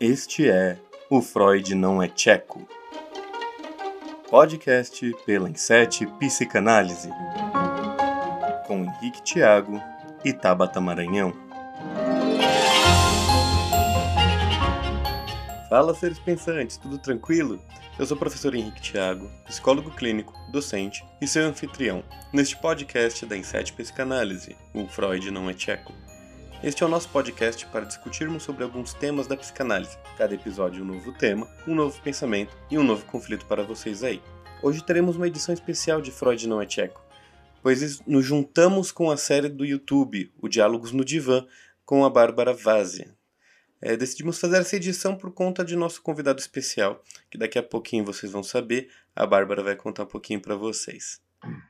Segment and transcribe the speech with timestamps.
[0.00, 0.78] Este é
[1.10, 2.68] O Freud Não é Tcheco.
[4.30, 7.10] Podcast pela Insete Psicanálise.
[8.68, 9.82] Com Henrique Tiago
[10.24, 11.32] e Tabata Maranhão.
[15.68, 17.60] Fala, seres pensantes, tudo tranquilo?
[17.98, 23.36] Eu sou o professor Henrique Tiago, psicólogo clínico, docente e seu anfitrião neste podcast da
[23.36, 25.92] Insete Psicanálise, o Freud Não é Tcheco.
[26.60, 29.96] Este é o nosso podcast para discutirmos sobre alguns temas da psicanálise.
[30.16, 34.20] Cada episódio um novo tema, um novo pensamento e um novo conflito para vocês aí.
[34.60, 37.00] Hoje teremos uma edição especial de Freud não é tcheco,
[37.62, 41.46] pois nos juntamos com a série do YouTube, o Diálogos no Divã,
[41.86, 43.14] com a Bárbara Vazia.
[43.80, 48.04] É, decidimos fazer essa edição por conta de nosso convidado especial, que daqui a pouquinho
[48.04, 48.90] vocês vão saber.
[49.14, 51.20] A Bárbara vai contar um pouquinho para vocês.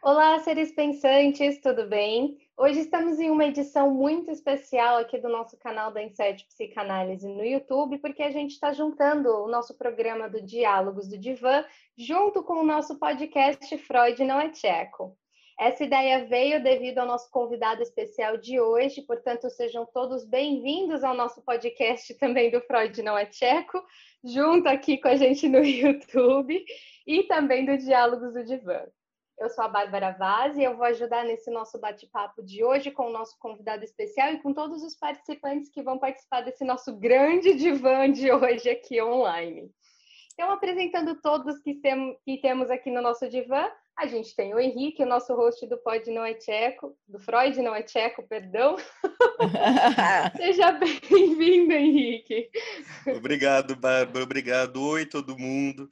[0.02, 2.38] Olá, seres pensantes, tudo bem?
[2.61, 7.45] Hoje estamos em uma edição muito especial aqui do nosso canal da Inset Psicanálise no
[7.45, 11.65] YouTube, porque a gente está juntando o nosso programa do Diálogos do Divã
[11.97, 15.16] junto com o nosso podcast Freud Não é Tcheco.
[15.57, 21.15] Essa ideia veio devido ao nosso convidado especial de hoje, portanto, sejam todos bem-vindos ao
[21.15, 23.80] nosso podcast também do Freud Não é Tcheco,
[24.25, 26.60] junto aqui com a gente no YouTube
[27.07, 28.85] e também do Diálogos do Divã.
[29.39, 33.07] Eu sou a Bárbara Vaz e eu vou ajudar nesse nosso bate-papo de hoje com
[33.07, 37.55] o nosso convidado especial e com todos os participantes que vão participar desse nosso grande
[37.55, 39.71] divã de hoje aqui online.
[40.35, 44.59] Então, apresentando todos que, tem, que temos aqui no nosso divã, a gente tem o
[44.59, 48.77] Henrique, o nosso host do Pod Não é Tcheco, do Freud Não é Tcheco, perdão.
[50.37, 52.51] Seja bem-vindo, Henrique.
[53.16, 54.25] Obrigado, Bárbara.
[54.25, 54.83] Obrigado.
[54.83, 55.89] Oi, todo mundo.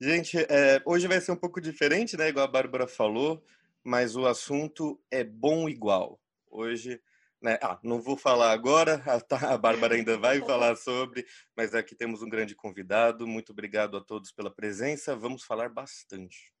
[0.00, 2.28] Gente, é, hoje vai ser um pouco diferente, né?
[2.28, 3.42] Igual a Bárbara falou,
[3.82, 6.20] mas o assunto é bom igual.
[6.50, 7.00] Hoje,
[7.40, 7.58] né?
[7.62, 11.24] Ah, não vou falar agora, a, tá, a Bárbara ainda vai falar sobre,
[11.56, 13.26] mas aqui temos um grande convidado.
[13.26, 15.16] Muito obrigado a todos pela presença.
[15.16, 16.52] Vamos falar bastante.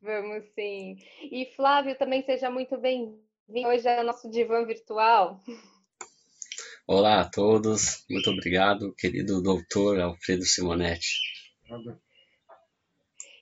[0.00, 0.96] Vamos sim.
[1.22, 3.68] E Flávio, também seja muito bem-vindo.
[3.68, 5.42] Hoje é o nosso divã virtual.
[6.86, 11.18] Olá a todos, muito obrigado, querido doutor Alfredo Simonetti.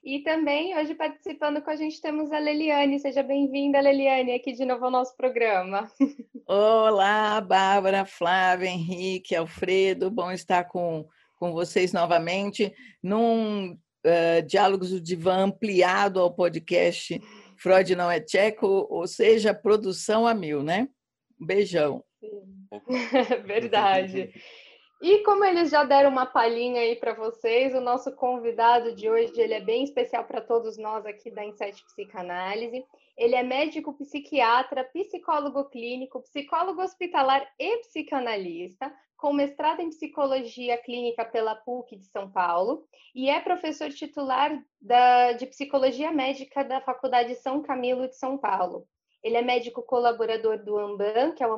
[0.05, 2.99] E também hoje participando com a gente temos a Leliane.
[2.99, 5.89] Seja bem-vinda, Leliane, aqui de novo ao nosso programa.
[6.45, 10.11] Olá, Bárbara, Flávia, Henrique, Alfredo.
[10.11, 17.23] Bom estar com, com vocês novamente num uh, Diálogos do Divã ampliado ao podcast
[17.57, 20.89] Freud Não é Tcheco, ou seja, produção a mil, né?
[21.41, 22.03] Um beijão.
[23.47, 24.33] Verdade.
[25.05, 29.33] E como eles já deram uma palhinha aí para vocês, o nosso convidado de hoje
[29.37, 32.85] ele é bem especial para todos nós aqui da Insight Psicanálise.
[33.19, 41.25] Ele é médico psiquiatra, psicólogo clínico, psicólogo hospitalar e psicanalista, com mestrado em psicologia clínica
[41.25, 47.35] pela PUC de São Paulo e é professor titular da, de psicologia médica da Faculdade
[47.35, 48.87] São Camilo de São Paulo.
[49.23, 51.55] Ele é médico colaborador do AMBAN, que é o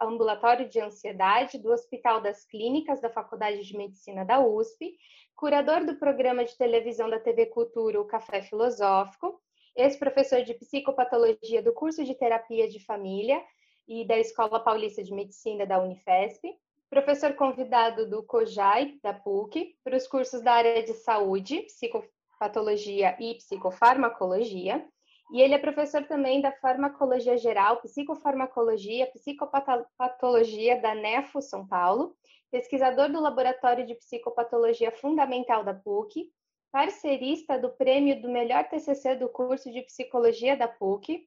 [0.00, 4.98] Ambulatório de Ansiedade do Hospital das Clínicas da Faculdade de Medicina da USP,
[5.36, 9.40] curador do programa de televisão da TV Cultura, o Café Filosófico,
[9.76, 13.40] ex-professor de psicopatologia do curso de terapia de família
[13.86, 16.52] e da Escola Paulista de Medicina da Unifesp,
[16.90, 23.34] professor convidado do COJAI, da PUC, para os cursos da área de saúde, psicopatologia e
[23.34, 24.84] psicofarmacologia,
[25.30, 32.16] e ele é professor também da farmacologia geral, psicofarmacologia, psicopatologia da NEFO São Paulo,
[32.50, 36.30] pesquisador do Laboratório de Psicopatologia Fundamental da PUC,
[36.72, 41.26] parcerista do prêmio do melhor TCC do curso de psicologia da PUC,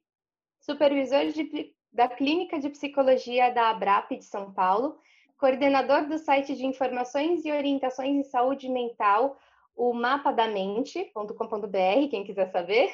[0.60, 4.98] supervisor de, da Clínica de Psicologia da ABRAP de São Paulo,
[5.38, 9.38] coordenador do site de informações e orientações em saúde mental,
[9.76, 12.92] o mapadamente.com.br, quem quiser saber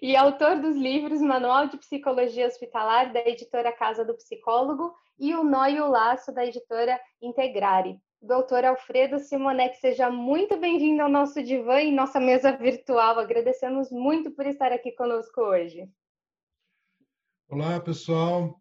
[0.00, 5.44] e autor dos livros Manual de Psicologia Hospitalar, da editora Casa do Psicólogo, e O
[5.44, 7.98] Nó e o Laço, da editora Integrare.
[8.20, 13.18] Doutor Alfredo Simonetti, seja muito bem-vindo ao nosso divã e nossa mesa virtual.
[13.18, 15.86] Agradecemos muito por estar aqui conosco hoje.
[17.48, 18.58] Olá, pessoal.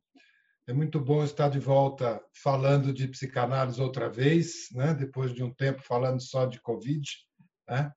[0.68, 4.94] É muito bom estar de volta falando de psicanálise outra vez, né?
[4.94, 7.10] depois de um tempo falando só de Covid.
[7.68, 7.92] Né?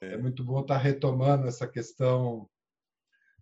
[0.00, 2.48] É muito bom estar retomando essa questão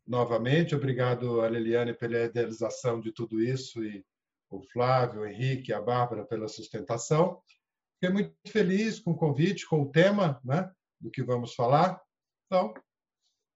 [0.07, 0.75] novamente.
[0.75, 4.05] Obrigado a Liliane pela idealização de tudo isso e
[4.49, 7.43] o Flávio, o Henrique a Bárbara pela sustentação.
[7.95, 10.71] Fiquei muito feliz com o convite, com o tema né,
[11.01, 12.01] do que vamos falar.
[12.47, 12.85] Então, muito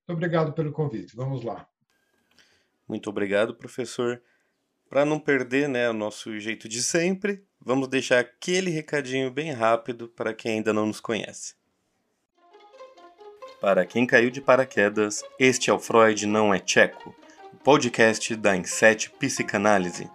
[0.08, 1.14] obrigado pelo convite.
[1.14, 1.66] Vamos lá.
[2.88, 4.20] Muito obrigado, professor.
[4.88, 10.08] Para não perder né, o nosso jeito de sempre, vamos deixar aquele recadinho bem rápido
[10.08, 11.59] para quem ainda não nos conhece.
[13.60, 17.14] Para quem caiu de paraquedas, este é o Freud Não é Tcheco,
[17.52, 20.08] o podcast da Inset Psicanálise,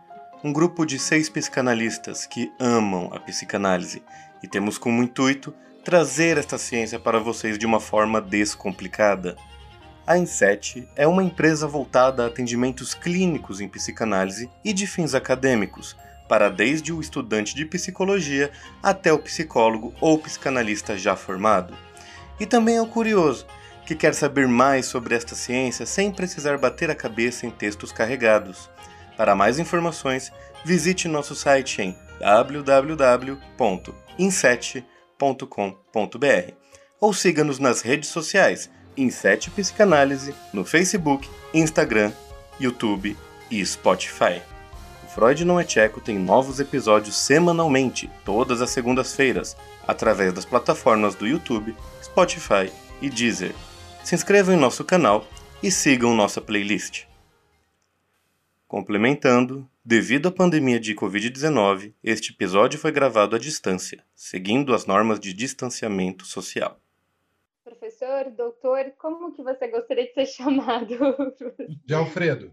[0.44, 4.01] um grupo de seis psicanalistas que amam a psicanálise
[4.42, 5.53] e temos como intuito
[5.83, 9.38] trazer esta ciência para vocês de uma forma descomplicada.
[10.07, 15.95] A Inset é uma empresa voltada a atendimentos clínicos em psicanálise e de fins acadêmicos,
[16.27, 18.50] para desde o estudante de psicologia
[18.81, 21.85] até o psicólogo ou psicanalista já formado.
[22.40, 23.46] E também é o curioso,
[23.86, 28.70] que quer saber mais sobre esta ciência sem precisar bater a cabeça em textos carregados.
[29.16, 30.32] Para mais informações,
[30.64, 33.38] visite nosso site em www.inset.com.br
[37.00, 42.12] ou siga-nos nas redes sociais Inset Psicanálise no Facebook, Instagram,
[42.60, 43.16] YouTube
[43.52, 44.55] e Spotify.
[45.15, 49.56] Freud Não é Tcheco tem novos episódios semanalmente, todas as segundas-feiras,
[49.88, 51.73] através das plataformas do YouTube,
[52.03, 52.69] Spotify
[53.01, 53.56] e Deezer.
[54.03, 55.25] Se inscrevam em nosso canal
[55.63, 57.06] e sigam nossa playlist.
[58.67, 65.17] Complementando, devido à pandemia de Covid-19, este episódio foi gravado à distância, seguindo as normas
[65.17, 66.77] de distanciamento social
[67.85, 70.95] professor, doutor, como que você gostaria de ser chamado?
[71.85, 72.51] De Alfredo.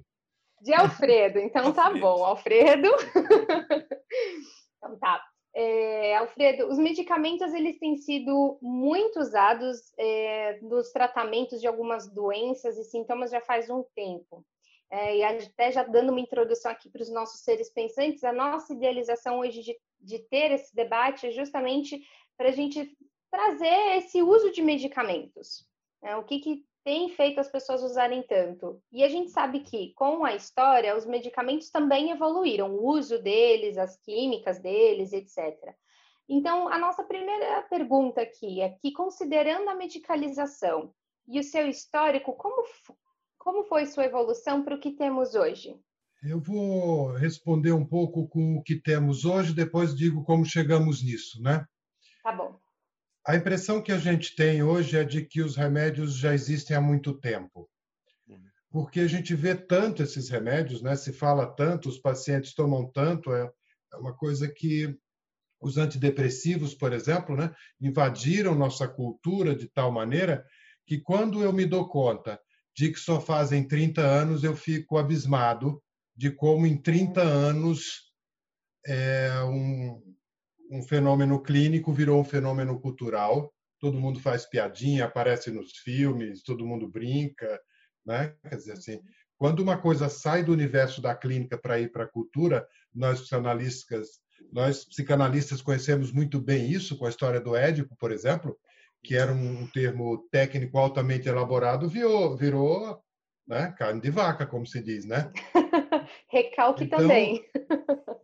[0.63, 2.89] De Alfredo, então tá bom, Alfredo.
[4.79, 5.21] então tá.
[5.53, 12.79] É, Alfredo, os medicamentos eles têm sido muito usados é, nos tratamentos de algumas doenças
[12.79, 14.47] e sintomas já faz um tempo.
[14.89, 18.73] É, e até já dando uma introdução aqui para os nossos seres pensantes, a nossa
[18.73, 22.01] idealização hoje de, de ter esse debate é justamente
[22.37, 22.97] para a gente
[23.33, 25.67] trazer esse uso de medicamentos.
[26.01, 26.15] Né?
[26.17, 28.83] O que, que tem feito as pessoas usarem tanto?
[28.91, 33.79] E a gente sabe que, com a história, os medicamentos também evoluíram, o uso deles,
[33.79, 35.75] as químicas deles, etc.
[36.29, 40.93] Então, a nossa primeira pergunta aqui é que, considerando a medicalização
[41.29, 42.65] e o seu histórico, como,
[43.39, 45.79] como foi sua evolução para o que temos hoje?
[46.23, 51.43] Eu vou responder um pouco com o que temos hoje, depois digo como chegamos nisso,
[51.43, 51.67] né?
[52.23, 52.57] Tá bom.
[53.25, 56.81] A impressão que a gente tem hoje é de que os remédios já existem há
[56.81, 57.69] muito tempo.
[58.69, 60.97] Porque a gente vê tanto esses remédios, né?
[60.97, 63.49] se fala tanto, os pacientes tomam tanto, é,
[63.93, 64.99] é uma coisa que
[65.61, 67.55] os antidepressivos, por exemplo, né?
[67.81, 70.45] invadiram nossa cultura de tal maneira
[70.87, 72.41] que quando eu me dou conta
[72.75, 75.81] de que só fazem 30 anos, eu fico abismado
[76.17, 78.11] de como em 30 anos
[78.87, 80.12] é, um,
[80.73, 83.53] um fenômeno clínico virou um fenômeno cultural.
[83.79, 87.61] Todo mundo faz piadinha, aparece nos filmes, todo mundo brinca,
[88.07, 88.35] né?
[88.49, 89.01] Quer dizer assim,
[89.37, 94.09] quando uma coisa sai do universo da clínica para ir para a cultura, nós psicanalistas,
[94.51, 98.57] nós psicanalistas conhecemos muito bem isso com a história do Édipo, por exemplo,
[99.05, 102.99] que era um termo técnico altamente elaborado, virou, virou
[103.47, 105.31] né, carne de vaca, como se diz, né?
[106.31, 107.45] Recalque então, também.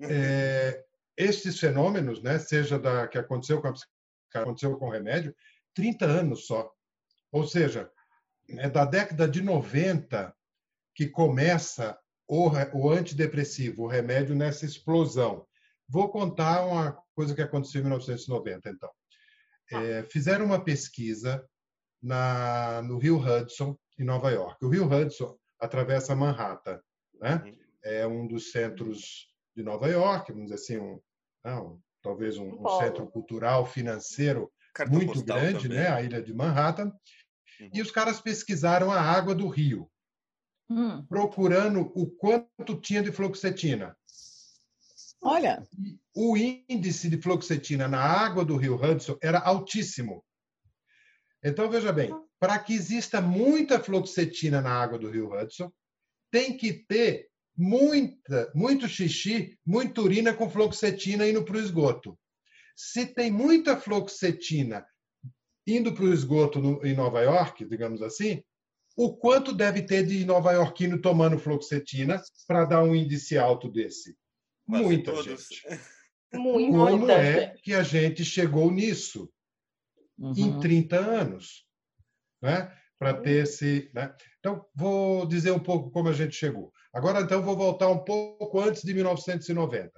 [0.00, 0.84] É,
[1.18, 5.34] estes fenômenos, né, seja da que aconteceu com a que aconteceu com o remédio,
[5.74, 6.70] 30 anos só.
[7.32, 7.90] Ou seja,
[8.48, 10.34] é da década de 90
[10.94, 15.46] que começa o, o antidepressivo, o remédio nessa explosão.
[15.88, 18.90] Vou contar uma coisa que aconteceu em 1990, então.
[19.70, 21.46] É, fizeram uma pesquisa
[22.02, 24.64] na, no Rio Hudson, em Nova York.
[24.64, 26.80] O Rio Hudson atravessa Manhattan,
[27.20, 27.42] né?
[27.44, 27.58] Uhum.
[27.82, 31.00] É um dos centros de Nova York, vamos dizer assim, um,
[31.44, 35.78] não, talvez um, um centro cultural, financeiro Cartão muito grande, também.
[35.78, 35.88] né?
[35.88, 36.92] A ilha de Manhattan.
[37.60, 37.70] Uhum.
[37.72, 39.90] E os caras pesquisaram a água do rio,
[40.70, 41.04] hum.
[41.06, 43.96] procurando o quanto tinha de fluoxetina.
[45.20, 45.66] Olha.
[46.14, 50.24] O índice de fluoxetina na água do rio Hudson era altíssimo.
[51.42, 55.72] Então, veja bem, para que exista muita fluoxetina na água do rio Hudson,
[56.30, 57.28] tem que ter
[57.58, 62.16] muita, muito xixi, muita urina com fluoxetina indo para o esgoto.
[62.76, 64.86] Se tem muita fluoxetina
[65.66, 68.42] indo para o esgoto no, em Nova York, digamos assim,
[68.96, 74.16] o quanto deve ter de nova iorquino tomando fluoxetina para dar um índice alto desse?
[74.66, 75.24] Quase Muita todos.
[75.24, 75.62] gente.
[76.32, 79.32] Muito, Como é que a gente chegou nisso
[80.18, 80.32] uhum.
[80.36, 81.64] em 30 anos?
[82.42, 82.70] Né?
[82.98, 83.90] Para ter esse.
[83.94, 84.12] Né?
[84.40, 86.72] Então, vou dizer um pouco como a gente chegou.
[86.92, 89.92] Agora, então, vou voltar um pouco antes de 1990.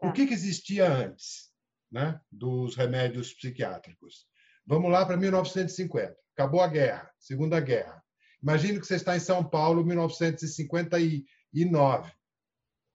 [0.00, 0.12] O tá.
[0.12, 1.50] que, que existia antes
[1.90, 4.26] né, dos remédios psiquiátricos?
[4.66, 6.16] Vamos lá para 1950.
[6.34, 8.02] Acabou a guerra, Segunda Guerra.
[8.42, 12.12] Imagine que você está em São Paulo, 1959.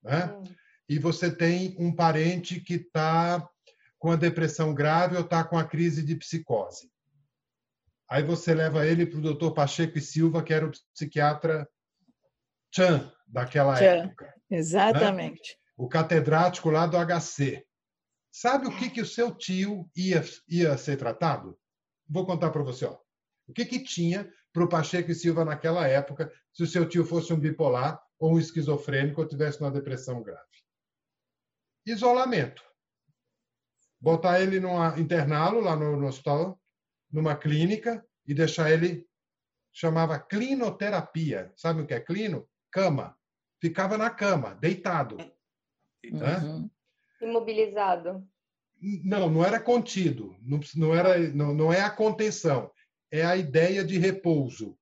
[0.03, 0.25] Né?
[0.25, 0.43] Hum.
[0.89, 3.47] E você tem um parente que está
[3.99, 6.89] com a depressão grave ou está com a crise de psicose.
[8.09, 11.67] Aí você leva ele para o doutor Pacheco e Silva, que era o psiquiatra
[12.73, 14.05] Chan daquela Chan.
[14.05, 14.33] época.
[14.49, 15.53] Exatamente.
[15.53, 15.59] Né?
[15.75, 17.65] O catedrático lá do HC.
[18.31, 21.57] Sabe o que, que o seu tio ia, ia ser tratado?
[22.07, 22.85] Vou contar para você.
[22.85, 22.97] Ó.
[23.47, 27.05] O que, que tinha para o Pacheco e Silva naquela época, se o seu tio
[27.05, 30.47] fosse um bipolar ou um esquizofrênico ou tivesse uma depressão grave?
[31.85, 32.63] Isolamento.
[33.99, 36.59] Botar ele numa interná-lo lá no, no hospital,
[37.11, 39.07] numa clínica e deixar ele
[39.71, 41.51] chamava clinoterapia.
[41.55, 42.47] Sabe o que é clino?
[42.71, 43.15] Cama.
[43.61, 45.17] Ficava na cama, deitado.
[46.03, 46.69] Uhum.
[47.21, 48.27] Imobilizado.
[49.03, 50.35] Não, não era contido.
[50.41, 52.71] Não, não, era, não, não é a contenção.
[53.11, 54.77] É a ideia de repouso.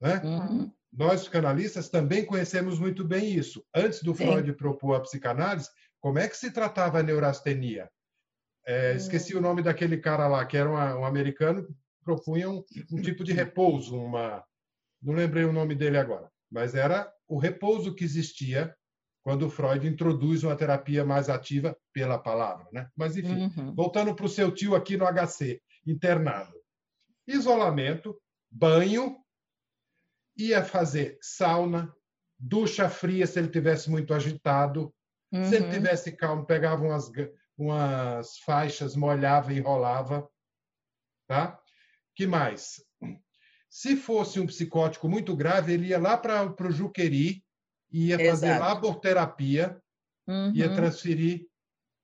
[0.00, 0.20] Né?
[0.24, 0.72] Uhum.
[0.92, 3.64] Nós, psicanalistas, também conhecemos muito bem isso.
[3.74, 4.56] Antes do Freud Sim.
[4.56, 5.68] propor a psicanálise,
[6.00, 7.90] como é que se tratava a neurastenia?
[8.66, 8.94] É.
[8.94, 11.66] Esqueci o nome daquele cara lá, que era um, um americano,
[12.02, 14.44] propunha um, um, tipo de repouso, uma.
[15.00, 18.74] Não lembrei o nome dele agora, mas era o repouso que existia
[19.22, 22.88] quando Freud introduz uma terapia mais ativa pela palavra, né?
[22.96, 23.74] Mas enfim, uhum.
[23.74, 26.54] voltando para o seu tio aqui no HC, internado,
[27.26, 28.16] isolamento,
[28.48, 29.16] banho,
[30.36, 31.92] ia fazer sauna,
[32.38, 34.94] ducha fria se ele tivesse muito agitado,
[35.32, 35.44] uhum.
[35.44, 35.72] se ele uhum.
[35.72, 37.10] tivesse calmo, pegava umas
[37.56, 40.28] umas faixas, molhava e enrolava.
[41.26, 41.60] Tá?
[42.16, 42.82] que mais?
[43.68, 47.44] Se fosse um psicótico muito grave, ele ia lá para o Juqueri,
[47.92, 48.60] ia fazer Exato.
[48.60, 49.80] laborterapia,
[50.26, 50.52] uhum.
[50.54, 51.46] ia transferir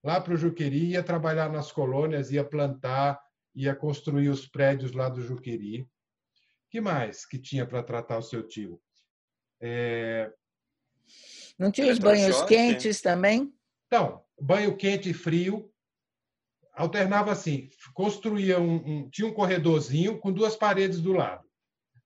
[0.04, 3.18] lá para o Juqueri, ia trabalhar nas colônias, ia plantar,
[3.54, 5.88] ia construir os prédios lá do Juqueri.
[6.70, 8.80] que mais que tinha para tratar o seu tio?
[9.60, 10.30] É...
[11.58, 13.52] Não tinha os banhos quentes também?
[13.86, 15.70] Então, banho quente e frio,
[16.74, 21.46] alternava assim, construía um, um, tinha um corredorzinho com duas paredes do lado.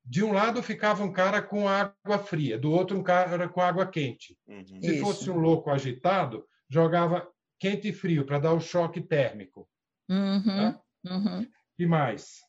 [0.05, 3.87] De um lado ficava um cara com água fria, do outro um cara com água
[3.87, 4.38] quente.
[4.47, 4.64] Uhum.
[4.64, 5.00] Se Isso.
[5.00, 7.26] fosse um louco agitado, jogava
[7.59, 9.69] quente e frio para dar o choque térmico.
[10.09, 10.45] Uhum.
[10.45, 10.81] Tá?
[11.07, 11.49] Uhum.
[11.78, 12.40] E mais?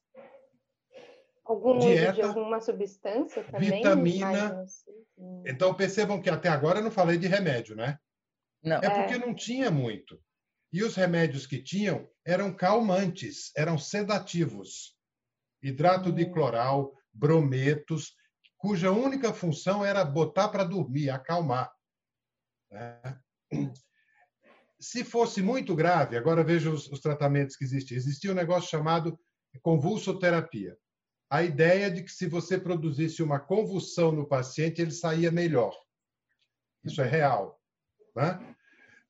[1.46, 3.72] Algum Dieta, uso de alguma substância também?
[3.72, 4.66] Vitamina.
[5.46, 7.98] Então percebam que até agora eu não falei de remédio, né?
[8.68, 8.78] Não.
[8.78, 9.18] É porque é.
[9.18, 10.22] não tinha muito.
[10.72, 14.96] E os remédios que tinham eram calmantes, eram sedativos.
[15.64, 16.32] Hidrato de hum.
[16.32, 18.14] cloral, brometos,
[18.58, 21.72] cuja única função era botar para dormir, acalmar.
[22.72, 23.16] É.
[24.80, 27.98] Se fosse muito grave, agora veja os, os tratamentos que existiam.
[27.98, 29.18] Existia um negócio chamado
[29.64, 30.78] convulsoterapia.
[31.30, 35.76] A ideia de que se você produzisse uma convulsão no paciente, ele saía melhor.
[36.84, 37.60] Isso é real.
[38.16, 38.56] Né?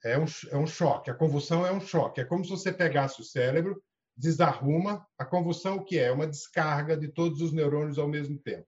[0.07, 1.09] É, um, é um choque.
[1.09, 2.21] A convulsão é um choque.
[2.21, 3.81] É como se você pegasse o cérebro,
[4.15, 5.05] desarruma.
[5.17, 6.05] A convulsão, o que é?
[6.05, 8.67] É uma descarga de todos os neurônios ao mesmo tempo.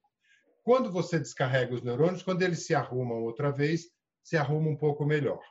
[0.64, 3.90] Quando você descarrega os neurônios, quando eles se arrumam outra vez,
[4.24, 5.42] se arruma um pouco melhor.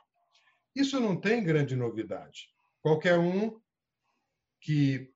[0.75, 2.47] Isso não tem grande novidade.
[2.81, 3.59] Qualquer um
[4.61, 5.11] que,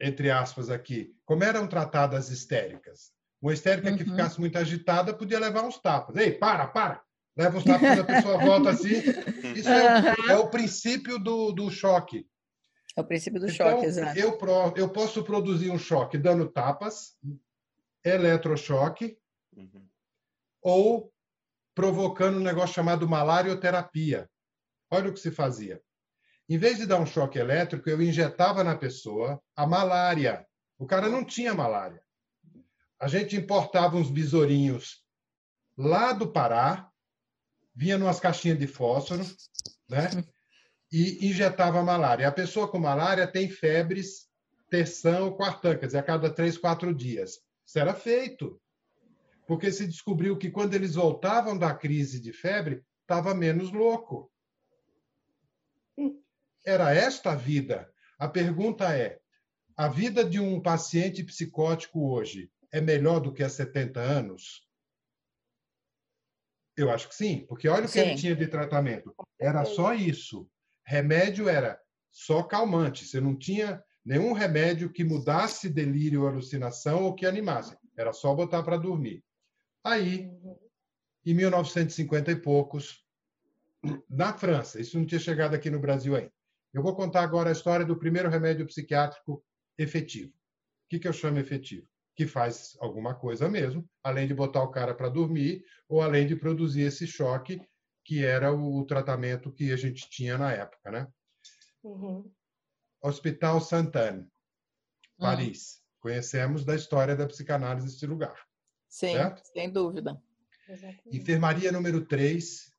[0.00, 3.12] entre aspas aqui, como eram tratadas histéricas?
[3.40, 3.96] Uma histérica uhum.
[3.96, 6.16] que ficasse muito agitada podia levar uns tapas.
[6.16, 7.02] Ei, para, para!
[7.36, 8.94] Leva uns tapas a pessoa volta assim.
[9.54, 12.26] Isso é, o, é o princípio do, do choque.
[12.96, 14.18] É o princípio do então, choque, exato.
[14.18, 14.38] Eu,
[14.76, 17.16] eu posso produzir um choque dando tapas,
[18.04, 19.18] eletrochoque,
[19.56, 19.88] uhum.
[20.62, 21.12] ou
[21.74, 24.30] provocando um negócio chamado malarioterapia.
[24.90, 25.82] Olha o que se fazia.
[26.48, 30.46] Em vez de dar um choque elétrico, eu injetava na pessoa a malária.
[30.78, 32.02] O cara não tinha malária.
[33.00, 35.04] A gente importava uns besourinhos
[35.76, 36.88] lá do Pará,
[37.74, 39.24] vinha numas caixinhas de fósforo,
[39.88, 40.08] né?
[40.92, 42.28] E injetava malária.
[42.28, 44.28] A pessoa com malária tem febres,
[44.70, 47.40] terção, quartã, quer dizer, a cada três, quatro dias.
[47.66, 48.60] Isso era feito.
[49.46, 54.30] Porque se descobriu que quando eles voltavam da crise de febre, estava menos louco.
[56.64, 57.90] Era esta a vida.
[58.18, 59.18] A pergunta é:
[59.76, 64.66] a vida de um paciente psicótico hoje é melhor do que há 70 anos?
[66.76, 68.00] Eu acho que sim, porque olha o que sim.
[68.00, 69.14] ele tinha de tratamento.
[69.40, 70.48] Era só isso.
[70.84, 73.04] Remédio era só calmante.
[73.04, 77.76] Você não tinha nenhum remédio que mudasse delírio ou alucinação ou que animasse.
[77.96, 79.24] Era só botar para dormir.
[79.84, 80.30] Aí,
[81.24, 83.04] em 1950 e poucos,
[84.08, 86.32] na França, isso não tinha chegado aqui no Brasil ainda.
[86.72, 89.44] Eu vou contar agora a história do primeiro remédio psiquiátrico
[89.78, 90.30] efetivo.
[90.30, 91.86] O que, que eu chamo efetivo?
[92.14, 96.36] Que faz alguma coisa mesmo, além de botar o cara para dormir ou além de
[96.36, 97.60] produzir esse choque
[98.04, 101.08] que era o tratamento que a gente tinha na época, né?
[101.82, 102.30] Uhum.
[103.02, 104.28] Hospital Sainte-Anne,
[105.18, 105.78] Paris.
[105.78, 105.84] Hum.
[106.00, 108.38] Conhecemos da história da psicanálise nesse lugar.
[108.88, 109.42] Sim, certo?
[109.52, 110.22] sem dúvida.
[110.68, 111.16] Exatamente.
[111.16, 112.70] Enfermaria número 3,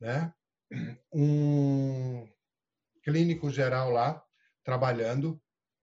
[0.00, 0.34] né?
[1.12, 2.28] um
[3.02, 4.24] clínico geral lá,
[4.64, 5.40] trabalhando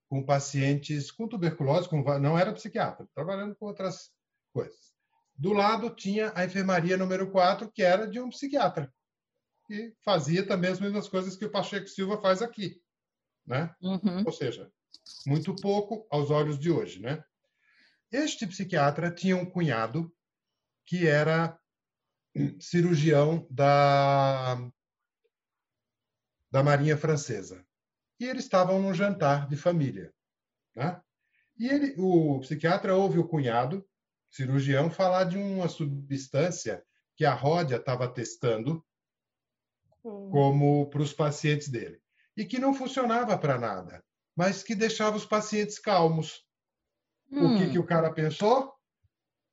[0.10, 4.12] com pacientes com tuberculose, com, não era psiquiatra, trabalhando com outras
[4.52, 4.90] coisas.
[5.36, 8.92] Do lado tinha a enfermaria número 4, que era de um psiquiatra,
[9.68, 12.82] que fazia também as mesmas coisas que o Pacheco Silva faz aqui.
[13.46, 13.74] Né?
[13.82, 14.24] Uhum.
[14.26, 14.70] Ou seja,
[15.26, 17.00] muito pouco aos olhos de hoje.
[17.00, 17.24] Né?
[18.12, 20.12] Este psiquiatra tinha um cunhado
[20.86, 21.58] que era
[22.60, 24.56] cirurgião da,
[26.52, 27.66] da Marinha Francesa.
[28.20, 30.14] E eles estavam num jantar de família.
[30.76, 31.00] Né?
[31.58, 33.86] E ele, o psiquiatra ouve o cunhado,
[34.30, 36.84] cirurgião, falar de uma substância
[37.16, 38.84] que a Ródia estava testando
[40.04, 40.30] hum.
[40.32, 42.02] como para os pacientes dele.
[42.36, 44.04] E que não funcionava para nada,
[44.36, 46.46] mas que deixava os pacientes calmos.
[47.32, 47.56] Hum.
[47.56, 47.72] O que, hum.
[47.72, 48.74] que o cara pensou?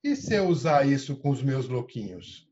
[0.03, 2.47] E se eu usar isso com os meus louquinhos?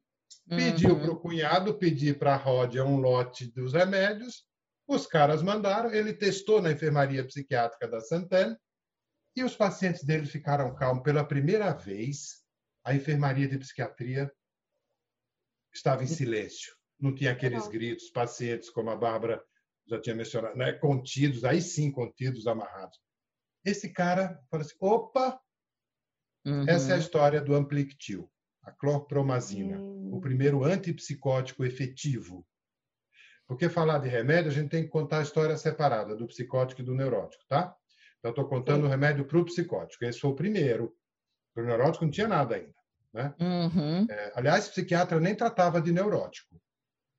[0.47, 0.99] Pediu uhum.
[0.99, 4.43] para o cunhado, pedi para a Ródia um lote dos remédios,
[4.87, 8.59] os caras mandaram, ele testou na enfermaria psiquiátrica da Santana
[9.35, 11.03] e os pacientes dele ficaram calmos.
[11.03, 12.43] Pela primeira vez,
[12.83, 14.31] a enfermaria de psiquiatria
[15.73, 16.75] estava em silêncio.
[16.99, 19.43] Não tinha aqueles gritos, pacientes, como a Bárbara
[19.87, 20.73] já tinha mencionado, né?
[20.73, 22.97] contidos, aí sim contidos, amarrados.
[23.63, 25.39] Esse cara falou assim: opa,
[26.45, 26.65] Uhum.
[26.69, 28.29] Essa é a história do Amplictil,
[28.61, 30.13] a clorpromazina, uhum.
[30.13, 32.45] o primeiro antipsicótico efetivo.
[33.47, 36.83] Porque falar de remédio, a gente tem que contar a história separada do psicótico e
[36.83, 37.75] do neurótico, tá?
[38.19, 38.87] Então, estou contando Sim.
[38.87, 40.03] o remédio para o psicótico.
[40.03, 40.95] Esse foi o primeiro.
[41.53, 42.73] Para o neurótico não tinha nada ainda.
[43.13, 43.33] Né?
[43.39, 44.07] Uhum.
[44.09, 46.59] É, aliás, psiquiatra nem tratava de neurótico.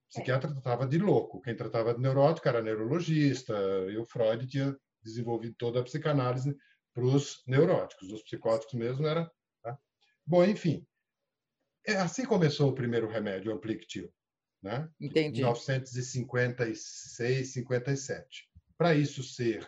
[0.09, 1.41] Psiquiatra tratava de louco.
[1.41, 3.53] Quem tratava de neurótico era neurologista.
[3.89, 6.55] E o Freud tinha desenvolvido toda a psicanálise
[6.93, 8.11] para os neuróticos.
[8.11, 9.31] Os psicóticos mesmo era.
[9.63, 9.77] Tá?
[10.25, 10.85] Bom, enfim.
[11.85, 14.11] É, assim começou o primeiro remédio, o Amplictil.
[14.61, 14.89] Né?
[14.99, 15.39] Entendi.
[15.39, 18.49] Em 1956, 57.
[18.77, 19.67] Para isso ser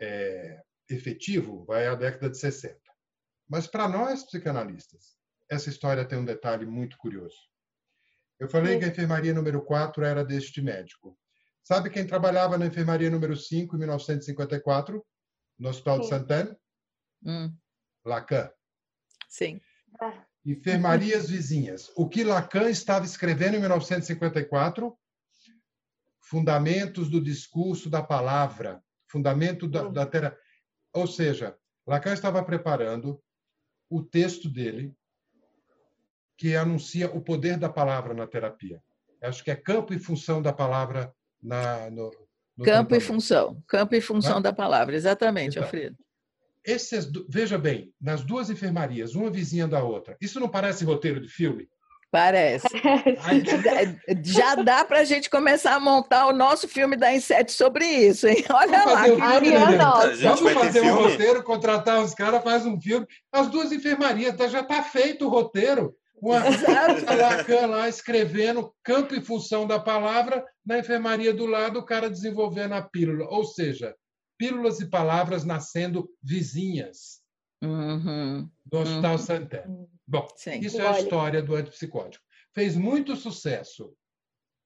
[0.00, 2.78] é, efetivo, vai à década de 60.
[3.48, 5.16] Mas para nós, psicanalistas,
[5.48, 7.36] essa história tem um detalhe muito curioso.
[8.38, 8.80] Eu falei Sim.
[8.80, 11.18] que a enfermaria número 4 era deste médico.
[11.62, 15.04] Sabe quem trabalhava na enfermaria número 5 em 1954?
[15.58, 16.02] no Hospital Sim.
[16.02, 16.58] de Santana?
[17.24, 17.56] Hum.
[18.04, 18.50] Lacan.
[19.28, 19.60] Sim.
[20.46, 21.90] Enfermarias vizinhas.
[21.96, 24.96] O que Lacan estava escrevendo em 1954?
[26.20, 30.38] Fundamentos do discurso da palavra, fundamento da, da terapia.
[30.92, 31.56] Ou seja,
[31.86, 33.20] Lacan estava preparando
[33.90, 34.94] o texto dele
[36.38, 38.80] que anuncia o poder da palavra na terapia.
[39.22, 42.10] Acho que é campo e função da palavra na, no,
[42.64, 43.62] Campo e função.
[43.66, 45.96] Campo e função da palavra, exatamente, então, Alfredo.
[46.66, 51.28] Esses, veja bem, nas duas enfermarias, uma vizinha da outra, isso não parece roteiro de
[51.28, 51.68] filme?
[52.10, 52.66] Parece.
[54.24, 58.26] Já dá para a gente começar a montar o nosso filme da Inset sobre isso,
[58.26, 58.44] hein?
[58.48, 59.00] Olha Vamos lá.
[59.00, 63.06] Fazer um filme, Vamos fazer um roteiro, contratar os caras, faz um filme.
[63.30, 65.94] As duas enfermarias, tá, já está feito o roteiro.
[66.20, 66.38] Uma
[67.14, 72.72] Lacan lá escrevendo campo e função da palavra, na enfermaria do lado, o cara desenvolvendo
[72.72, 73.26] a pílula.
[73.28, 73.94] Ou seja,
[74.38, 77.20] pílulas e palavras nascendo vizinhas
[77.62, 78.50] uhum.
[78.64, 79.18] do Hospital uhum.
[79.18, 79.66] Santé.
[80.06, 80.60] Bom, Sim.
[80.60, 82.24] isso é a história do antipsicótico.
[82.54, 83.96] Fez muito sucesso.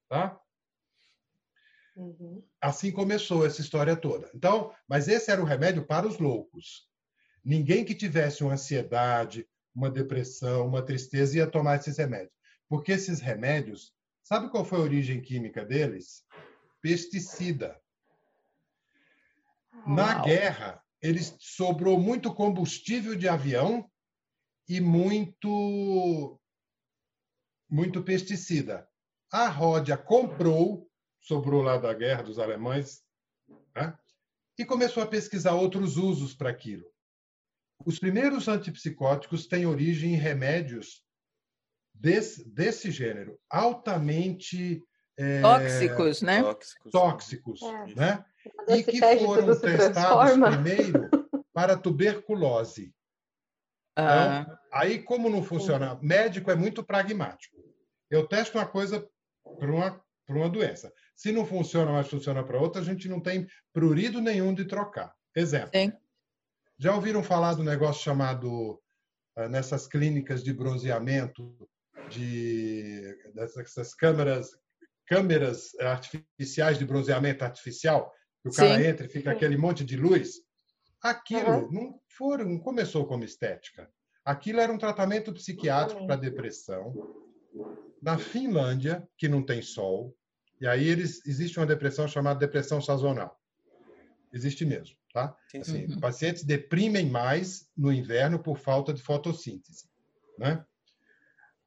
[0.09, 0.39] Tá?
[1.95, 2.43] Uhum.
[2.61, 4.29] Assim começou essa história toda.
[4.33, 6.87] Então, mas esse era o remédio para os loucos.
[7.43, 12.33] Ninguém que tivesse uma ansiedade, uma depressão, uma tristeza, ia tomar esses remédios.
[12.69, 16.23] Porque esses remédios, sabe qual foi a origem química deles?
[16.81, 17.80] Pesticida.
[19.85, 23.89] Na guerra, eles sobrou muito combustível de avião
[24.67, 26.39] e muito
[27.69, 28.87] muito pesticida.
[29.31, 30.89] A Ródia comprou,
[31.21, 33.01] sobrou lá da guerra dos alemães,
[33.73, 33.97] né?
[34.57, 36.85] e começou a pesquisar outros usos para aquilo.
[37.85, 41.03] Os primeiros antipsicóticos têm origem em remédios
[41.93, 44.83] desse, desse gênero, altamente
[45.17, 46.41] é, tóxicos, né?
[46.41, 47.95] Tóxicos, tóxicos é.
[47.95, 48.25] né?
[48.69, 51.09] E que foram testados primeiro
[51.53, 52.93] para tuberculose.
[53.95, 54.41] Ah.
[54.41, 55.99] Então, aí, como não funciona?
[56.01, 57.57] Médico é muito pragmático.
[58.09, 59.07] Eu testo uma coisa
[59.59, 60.91] para uma, para uma doença.
[61.15, 65.13] Se não funciona, mas funciona para outra, a gente não tem prurido nenhum de trocar.
[65.35, 65.71] Exemplo.
[65.73, 65.93] Sim.
[66.79, 68.81] Já ouviram falar do negócio chamado,
[69.35, 71.55] ah, nessas clínicas de bronzeamento,
[72.09, 74.57] de dessas câmeras
[75.11, 78.87] câmeras artificiais de bronzeamento artificial, que o cara Sim.
[78.87, 80.35] entra e fica aquele monte de luz.
[81.03, 81.69] Aquilo uhum.
[81.69, 83.91] não foram, não começou como estética.
[84.23, 86.93] Aquilo era um tratamento psiquiátrico para depressão.
[88.01, 90.15] Na Finlândia, que não tem sol,
[90.61, 93.37] e aí eles existe uma depressão chamada depressão sazonal.
[94.31, 95.35] Existe mesmo, tá?
[95.59, 95.99] Assim, uhum.
[95.99, 99.89] Pacientes deprimem mais no inverno por falta de fotossíntese,
[100.39, 100.65] né?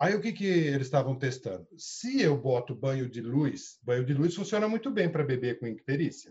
[0.04, 1.66] Aí o que, que eles estavam testando?
[1.78, 5.66] Se eu boto banho de luz, banho de luz funciona muito bem para beber com
[5.66, 6.30] icterícia.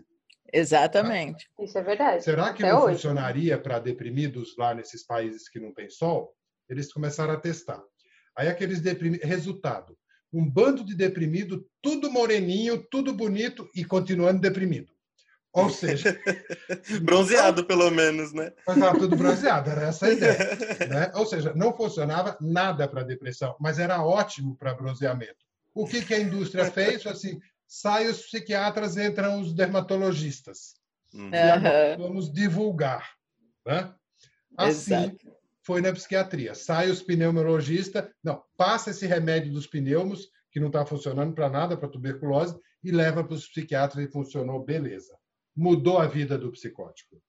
[0.52, 1.50] Exatamente.
[1.56, 1.64] Tá?
[1.64, 2.22] Isso é verdade.
[2.22, 2.94] Será que Até não hoje.
[2.94, 6.32] funcionaria para deprimidos lá nesses países que não tem sol?
[6.68, 7.82] Eles começaram a testar.
[8.36, 9.98] Aí aqueles deprimidos, resultado,
[10.32, 14.93] um bando de deprimido, tudo moreninho, tudo bonito e continuando deprimido.
[15.54, 16.20] Ou seja.
[17.02, 18.52] bronzeado, pelo menos, né?
[18.66, 20.56] Mas estava tudo bronzeado, era essa a ideia.
[20.88, 21.12] Né?
[21.14, 25.46] Ou seja, não funcionava nada para depressão, mas era ótimo para bronzeamento.
[25.72, 27.06] O que, que a indústria fez?
[27.06, 27.38] Assim,
[27.68, 30.74] sai os psiquiatras, entram os dermatologistas.
[31.14, 31.30] Uhum.
[31.32, 33.12] E vamos divulgar.
[33.64, 33.94] Né?
[34.56, 35.36] Assim Exato.
[35.62, 36.56] foi na psiquiatria.
[36.56, 41.76] Sai os pneumologistas, não, passa esse remédio dos pneumos, que não está funcionando para nada,
[41.76, 45.14] para tuberculose, e leva para os psiquiatras e funcionou, beleza
[45.56, 47.22] mudou a vida do psicótico.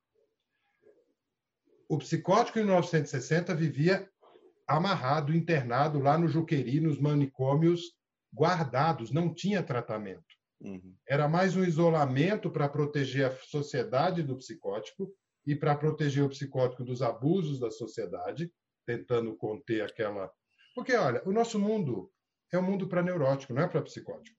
[1.87, 4.09] O psicótico, em 1960, vivia
[4.67, 7.93] amarrado, internado lá no Juqueri, nos manicômios,
[8.33, 10.25] guardados, não tinha tratamento.
[10.59, 10.95] Uhum.
[11.07, 15.13] Era mais um isolamento para proteger a sociedade do psicótico
[15.45, 18.51] e para proteger o psicótico dos abusos da sociedade,
[18.85, 20.31] tentando conter aquela.
[20.73, 22.11] Porque, olha, o nosso mundo
[22.51, 24.35] é um mundo para neurótico, não é para psicótico.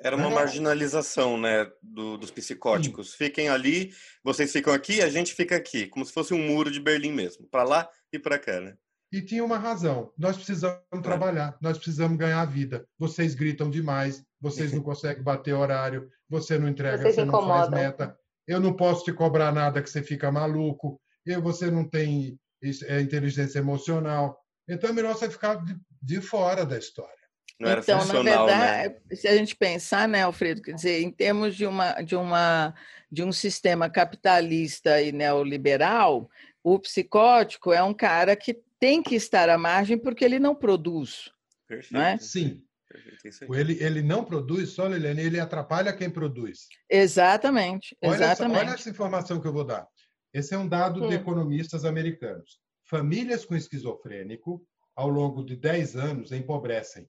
[0.00, 3.10] Era uma marginalização, né, do, dos psicóticos.
[3.10, 3.16] Sim.
[3.16, 6.80] Fiquem ali, vocês ficam aqui, a gente fica aqui, como se fosse um muro de
[6.80, 8.76] Berlim mesmo, para lá e para cá, né?
[9.10, 10.12] E tinha uma razão.
[10.16, 11.00] Nós precisamos é.
[11.00, 12.86] trabalhar, nós precisamos ganhar a vida.
[12.98, 17.70] Vocês gritam demais, vocês não conseguem bater horário, você não entrega, vocês você não faz
[17.70, 18.16] meta.
[18.46, 21.00] Eu não posso te cobrar nada que você fica maluco.
[21.24, 22.38] Eu, você não tem
[22.86, 24.38] é, inteligência emocional.
[24.68, 27.17] Então é melhor você ficar de, de fora da história.
[27.58, 29.16] Não era então, na verdade, né?
[29.16, 32.74] se a gente pensar, né, Alfredo, quer dizer, em termos de uma de uma
[33.10, 36.30] de um sistema capitalista e neoliberal,
[36.62, 41.30] o psicótico é um cara que tem que estar à margem porque ele não produz.
[41.66, 41.94] Perfeito.
[41.94, 42.18] Não é?
[42.18, 42.62] Sim.
[42.88, 46.68] Perfeito, ele, ele não produz só, Liliane, ele atrapalha quem produz.
[46.88, 47.96] Exatamente.
[48.02, 48.56] Olha exatamente.
[48.56, 49.86] Essa, olha essa informação que eu vou dar.
[50.32, 51.08] Esse é um dado hum.
[51.08, 52.58] de economistas americanos.
[52.84, 54.62] Famílias com esquizofrênico,
[54.96, 57.06] ao longo de 10 anos, empobrecem.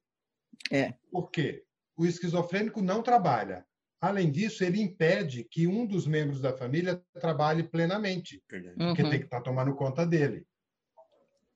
[0.72, 0.94] É.
[1.12, 1.64] Por quê?
[1.98, 3.66] O esquizofrênico não trabalha.
[4.02, 8.88] Além disso, ele impede que um dos membros da família trabalhe plenamente, uhum.
[8.88, 10.46] porque tem que estar tá tomando conta dele.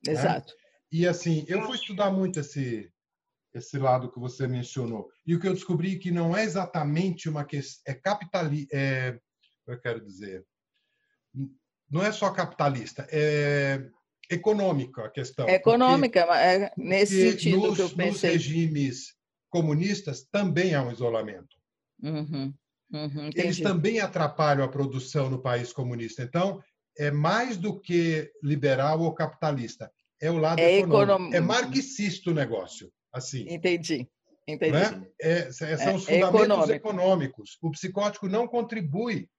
[0.06, 0.12] Né?
[0.12, 0.54] Exato.
[0.54, 0.60] Né?
[0.92, 2.92] E assim, eu fui estudar muito esse
[3.54, 5.08] esse lado que você mencionou.
[5.26, 9.20] E o que eu descobri é que não é exatamente uma questão é capitalista, é,
[9.68, 10.44] eu quero dizer,
[11.89, 13.88] não é só capitalista, é
[14.30, 15.48] econômica a questão.
[15.48, 18.34] Econômica, porque, é nesse sentido nos, que eu pensei.
[18.34, 19.16] Nos regimes
[19.50, 21.56] comunistas também há um isolamento.
[22.02, 22.54] Uhum,
[22.92, 26.24] uhum, Eles também atrapalham a produção no país comunista.
[26.24, 26.62] Então,
[26.98, 29.92] é mais do que liberal ou capitalista.
[30.22, 31.36] É o lado é econômico.
[31.36, 32.92] É marxista o negócio.
[33.12, 33.46] Assim.
[33.48, 34.08] Entendi.
[34.48, 34.72] Entendi.
[34.72, 35.08] Né?
[35.22, 36.72] É, são é, os fundamentos econômico.
[36.72, 37.58] econômicos.
[37.62, 39.30] O psicótico não contribui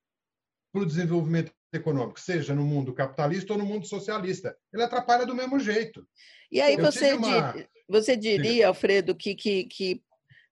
[0.74, 4.56] para o desenvolvimento econômico, seja no mundo capitalista ou no mundo socialista.
[4.72, 6.04] Ele atrapalha do mesmo jeito.
[6.50, 7.54] E aí você, uma...
[7.88, 10.02] você diria, Alfredo, que, que, que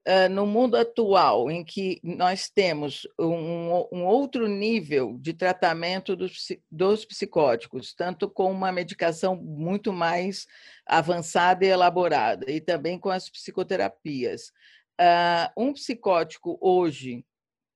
[0.06, 6.46] uh, no mundo atual, em que nós temos um, um outro nível de tratamento dos,
[6.70, 10.46] dos psicóticos, tanto com uma medicação muito mais
[10.86, 14.52] avançada e elaborada, e também com as psicoterapias,
[15.00, 17.24] uh, um psicótico hoje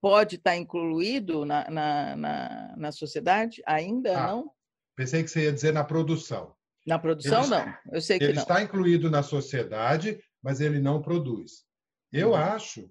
[0.00, 3.62] pode estar incluído na, na, na, na sociedade?
[3.66, 4.50] Ainda ah, não?
[4.96, 6.54] Pensei que você ia dizer na produção.
[6.86, 7.74] Na produção, ele não.
[7.92, 8.42] Eu sei que ele não.
[8.42, 11.64] está incluído na sociedade, mas ele não produz.
[12.12, 12.36] Eu uhum.
[12.36, 12.88] acho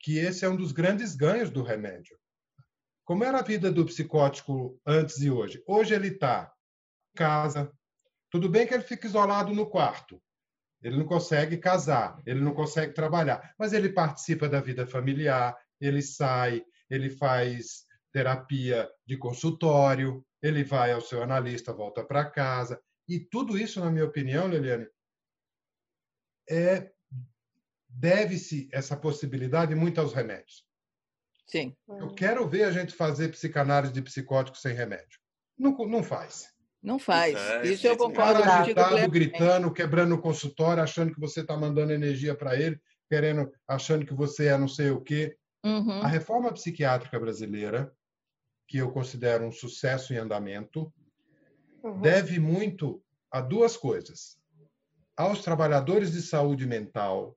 [0.00, 2.18] que esse é um dos grandes ganhos do remédio.
[3.04, 5.62] Como era a vida do psicótico antes e hoje?
[5.66, 6.52] Hoje ele está
[7.14, 7.70] em casa.
[8.30, 10.20] Tudo bem que ele fica isolado no quarto.
[10.82, 16.02] Ele não consegue casar, ele não consegue trabalhar, mas ele participa da vida familiar, ele
[16.02, 22.80] sai, ele faz terapia de consultório, ele vai ao seu analista, volta para casa.
[23.08, 24.86] E tudo isso, na minha opinião, Liliane,
[26.48, 26.90] é
[27.88, 30.64] deve-se essa possibilidade muito aos remédios.
[31.46, 31.74] Sim.
[31.88, 35.18] Eu quero ver a gente fazer psicanálise de psicótico sem remédio.
[35.56, 36.48] Não, não faz.
[36.82, 37.34] Não faz.
[37.34, 41.56] Exato, Isso eu concordo Cara contigo agitado, gritando, quebrando o consultório, achando que você está
[41.56, 45.36] mandando energia para ele, querendo, achando que você é não sei o quê.
[45.66, 46.00] Uhum.
[46.00, 47.92] A reforma psiquiátrica brasileira,
[48.68, 50.92] que eu considero um sucesso em andamento,
[51.82, 52.00] Uhum.
[52.00, 54.38] deve muito a duas coisas.
[55.16, 57.36] Aos trabalhadores de saúde mental,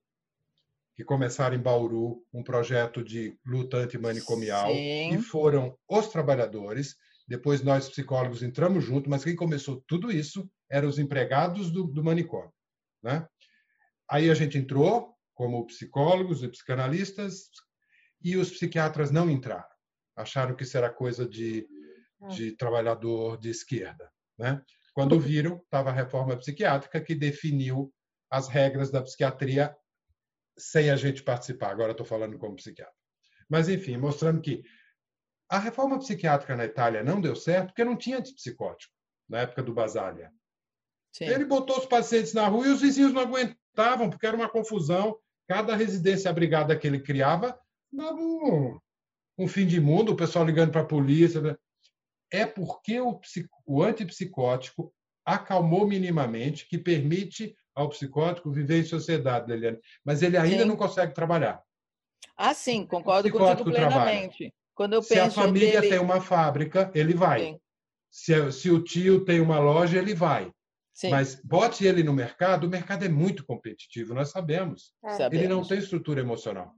[0.96, 5.14] que começaram em Bauru um projeto de luta antimanicomial, Sim.
[5.14, 6.96] e foram os trabalhadores.
[7.28, 12.04] Depois nós, psicólogos, entramos junto, mas quem começou tudo isso eram os empregados do, do
[12.04, 12.52] manicômio.
[13.02, 13.26] Né?
[14.10, 17.50] Aí a gente entrou como psicólogos e psicanalistas,
[18.22, 19.68] e os psiquiatras não entraram.
[20.16, 21.68] Acharam que isso era coisa de,
[22.30, 24.12] de trabalhador de esquerda.
[24.38, 24.62] Né?
[24.94, 27.94] Quando viram, estava a reforma psiquiátrica que definiu
[28.30, 29.76] as regras da psiquiatria
[30.58, 31.72] sem a gente participar.
[31.72, 32.94] Agora estou falando como psiquiatra.
[33.50, 34.64] Mas, enfim, mostrando que
[35.50, 38.94] a reforma psiquiátrica na Itália não deu certo porque não tinha antipsicótico
[39.28, 40.32] na época do Basaglia.
[41.12, 41.26] Sim.
[41.26, 45.18] Ele botou os pacientes na rua e os vizinhos não aguentavam, porque era uma confusão.
[45.48, 47.60] Cada residência abrigada que ele criava
[47.94, 51.42] um, fim de mundo, o pessoal ligando para a polícia.
[51.42, 51.56] né?
[52.32, 53.20] É porque o,
[53.66, 54.94] o antipsicótico
[55.26, 59.80] acalmou minimamente, que permite ao psicótico viver em sociedade, Leliane.
[60.04, 60.68] Mas ele ainda Sim.
[60.70, 61.62] não consegue trabalhar.
[62.36, 64.06] Ah, sim, concordo contigo trabalha.
[64.06, 64.54] plenamente.
[64.74, 65.90] Quando eu Se a penso família dele...
[65.94, 67.40] tem uma fábrica, ele vai.
[67.42, 67.60] Sim,
[68.10, 70.52] Se, se o tio tem uma loja, ele vai.
[70.94, 74.94] sim, Mas bote ele no mercado, o mercado é muito competitivo, nós sabemos.
[75.04, 75.10] É.
[75.12, 75.34] sabemos.
[75.44, 76.74] Ele não tem estrutura emocional.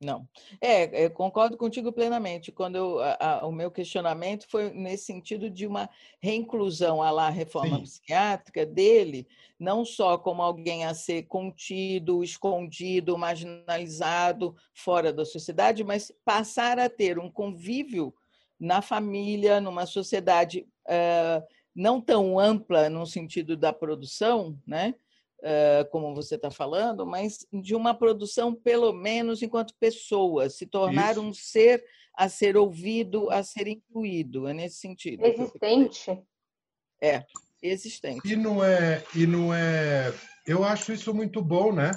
[0.00, 0.26] Não.
[0.62, 2.50] É, eu concordo contigo plenamente.
[2.50, 5.90] Quando eu, a- a- o meu questionamento foi nesse sentido de uma
[6.22, 7.82] reinclusão à lá reforma Sim.
[7.82, 16.10] psiquiátrica dele, não só como alguém a ser contido, escondido, marginalizado fora da sociedade, mas
[16.24, 18.14] passar a ter um convívio
[18.58, 21.42] na família, numa sociedade eh,
[21.74, 24.94] não tão ampla no sentido da produção, né?
[25.42, 31.12] Eh, como você está falando, mas de uma produção, pelo menos enquanto pessoa, se tornar
[31.12, 31.22] Isso.
[31.22, 34.46] um ser a ser ouvido, a ser incluído.
[34.46, 35.24] É nesse sentido.
[35.24, 36.22] Existente.
[37.00, 37.24] É,
[37.62, 38.20] existente.
[38.30, 40.12] E não é, e não é.
[40.46, 41.90] Eu acho isso muito bom, né?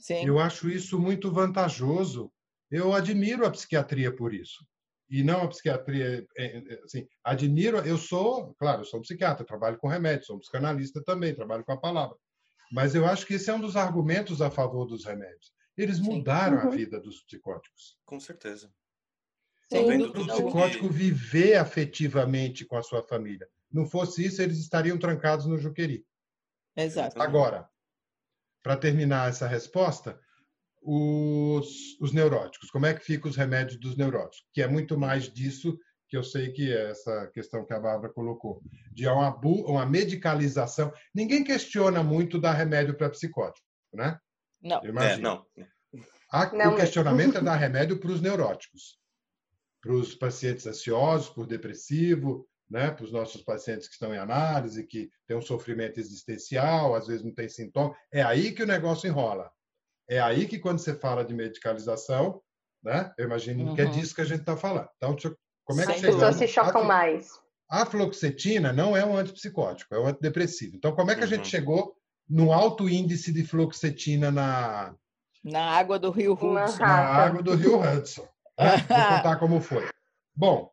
[0.00, 2.32] Sim, Eu acho isso muito vantajoso.
[2.70, 4.66] Eu admiro a psiquiatria por isso.
[5.10, 7.76] E não a psiquiatria, é, é, assim, admiro.
[7.80, 11.64] Eu sou, claro, eu sou um psiquiatra, trabalho com remédios, sou um psicanalista também, trabalho
[11.64, 12.16] com a palavra.
[12.72, 15.52] Mas eu acho que esse é um dos argumentos a favor dos remédios.
[15.76, 16.04] Eles Sim.
[16.04, 16.70] mudaram a Uhum.
[16.70, 17.98] vida dos psicóticos.
[18.06, 18.72] Com certeza.
[19.70, 23.48] vendo do psicótico viver afetivamente com a sua família.
[23.70, 26.06] Não fosse isso, eles estariam trancados no Juqueri.
[26.76, 27.20] Exato.
[27.20, 27.68] Agora,
[28.62, 30.20] para terminar essa resposta,
[30.82, 32.70] os, os neuróticos.
[32.70, 34.46] Como é que ficam os remédios dos neuróticos?
[34.52, 35.78] Que é muito mais disso
[36.12, 38.60] que eu sei que é essa questão que a Bárbara colocou,
[38.92, 40.92] de uma, uma medicalização.
[41.14, 44.18] Ninguém questiona muito dar remédio para psicótico, né?
[44.60, 45.46] Não, É, não.
[46.30, 48.98] A- Não o questionamento é dar remédio para os neuróticos,
[49.80, 52.90] para os pacientes ansiosos, por depressivo, né?
[52.90, 57.24] para os nossos pacientes que estão em análise, que têm um sofrimento existencial, às vezes
[57.24, 57.96] não tem sintoma.
[58.12, 59.50] É aí que o negócio enrola.
[60.06, 62.42] É aí que, quando você fala de medicalização,
[62.82, 63.14] né?
[63.16, 63.90] eu imagino que é Uhum.
[63.92, 64.90] disso que a gente está falando.
[64.98, 67.30] Então, deixa eu- como é que As pessoas se chocam A- mais.
[67.70, 70.76] a fluoxetina não é um antipsicótico, é um antidepressivo.
[70.76, 71.44] Então, como é que a gente Uhum.
[71.44, 71.96] chegou
[72.28, 74.94] no alto índice de fluoxetina na,
[75.44, 76.78] na água do Rio Hudson.
[76.80, 78.22] na água do Rio Hudson?
[78.58, 78.76] né?
[78.88, 79.88] Vou contar como foi.
[80.34, 80.70] Bom,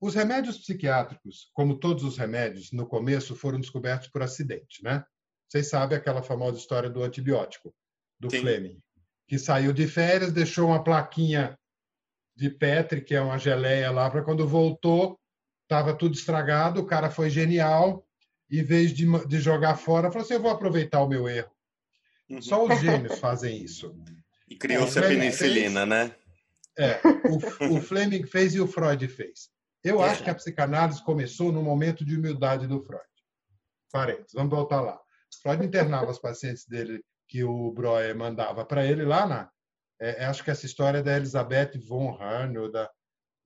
[0.00, 5.04] os remédios psiquiátricos, como todos os remédios, no começo foram descobertos por acidente, né?
[5.48, 7.72] Vocês sabem aquela famosa história do antibiótico,
[8.20, 8.40] do Sim.
[8.40, 8.78] Fleming,
[9.28, 11.58] que saiu de férias, deixou uma plaquinha
[12.36, 15.18] de Petri, que é uma geleia lá, para quando voltou,
[15.62, 18.06] estava tudo estragado, o cara foi genial,
[18.50, 21.50] em vez de, de jogar fora, falou assim, eu vou aproveitar o meu erro.
[22.28, 22.42] Uhum.
[22.42, 23.94] Só os gênios fazem isso.
[24.48, 26.14] E criou-se É, a penicilina, né?
[26.76, 29.48] É, o, o Fleming fez e o Freud fez.
[29.82, 30.08] Eu É.
[30.10, 33.04] acho que a psicanálise começou no momento de humildade do Freud.
[33.92, 34.98] Parênteses, vamos voltar lá.
[35.42, 39.50] Freud internava os pacientes dele que o Breuer mandava para ele lá na.
[40.00, 42.90] É, acho que essa história é da Elizabeth von Hahn, ou da,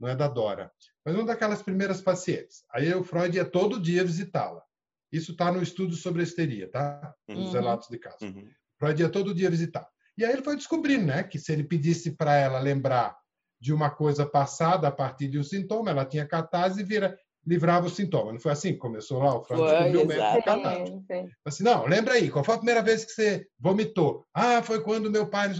[0.01, 0.71] não é da Dora,
[1.05, 2.65] mas uma daquelas primeiras pacientes.
[2.73, 4.63] Aí o Freud ia todo dia visitá-la.
[5.11, 7.15] Isso está no estudo sobre a histeria, tá?
[7.29, 7.53] Nos Uhum.
[7.53, 8.19] relatos de caso.
[8.23, 8.49] Uhum.
[8.79, 9.89] Freud ia todo dia visitar.
[10.17, 13.17] E aí ele foi descobrindo, né, que se ele pedisse para ela lembrar
[13.61, 17.87] de uma coisa passada a partir de um sintoma, ela tinha catarse e vira, livrava
[17.87, 18.33] o sintoma.
[18.33, 19.35] Não foi assim que começou lá?
[19.37, 20.93] O Freud Foi, descobriu o método catarse.
[20.93, 21.29] Sim, sim.
[21.45, 24.27] Assim, não, lembra aí, qual foi a primeira vez que você vomitou?
[24.35, 25.51] Ah, foi quando meu pai...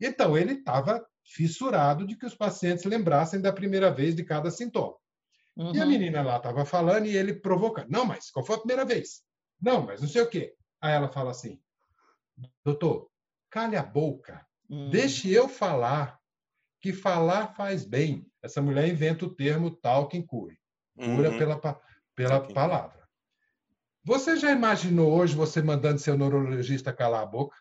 [0.00, 4.96] Então, ele estava fissurado de que os pacientes lembrassem da primeira vez de cada sintoma.
[5.56, 5.74] Uhum.
[5.74, 5.90] E a uhum.
[5.90, 7.90] menina lá estava falando e ele provocando.
[7.90, 9.22] Não, mas qual foi a primeira vez?
[9.60, 10.54] Não, mas não sei o quê.
[10.80, 11.60] Aí ela fala assim:
[12.64, 13.10] doutor,
[13.50, 14.88] cale a boca, uhum.
[14.90, 16.18] deixe eu falar,
[16.80, 18.26] que falar faz bem.
[18.40, 20.56] Essa mulher inventa o termo talking cure
[20.98, 21.38] cura uhum.
[21.38, 21.80] pela,
[22.14, 23.08] pela palavra.
[24.04, 27.56] Você já imaginou hoje você mandando seu neurologista calar a boca?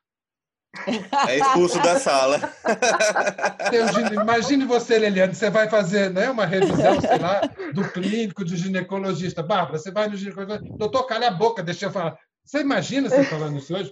[1.28, 2.54] É expulso da sala.
[4.14, 7.42] Imagine você, Leliane, você vai fazer né, uma revisão, sei lá,
[7.74, 9.42] do clínico, do ginecologista.
[9.44, 10.78] Bárbara, você vai no ginecologista.
[10.78, 12.18] Doutor, calha a boca, deixa eu falar.
[12.44, 13.92] Você imagina você falando isso hoje?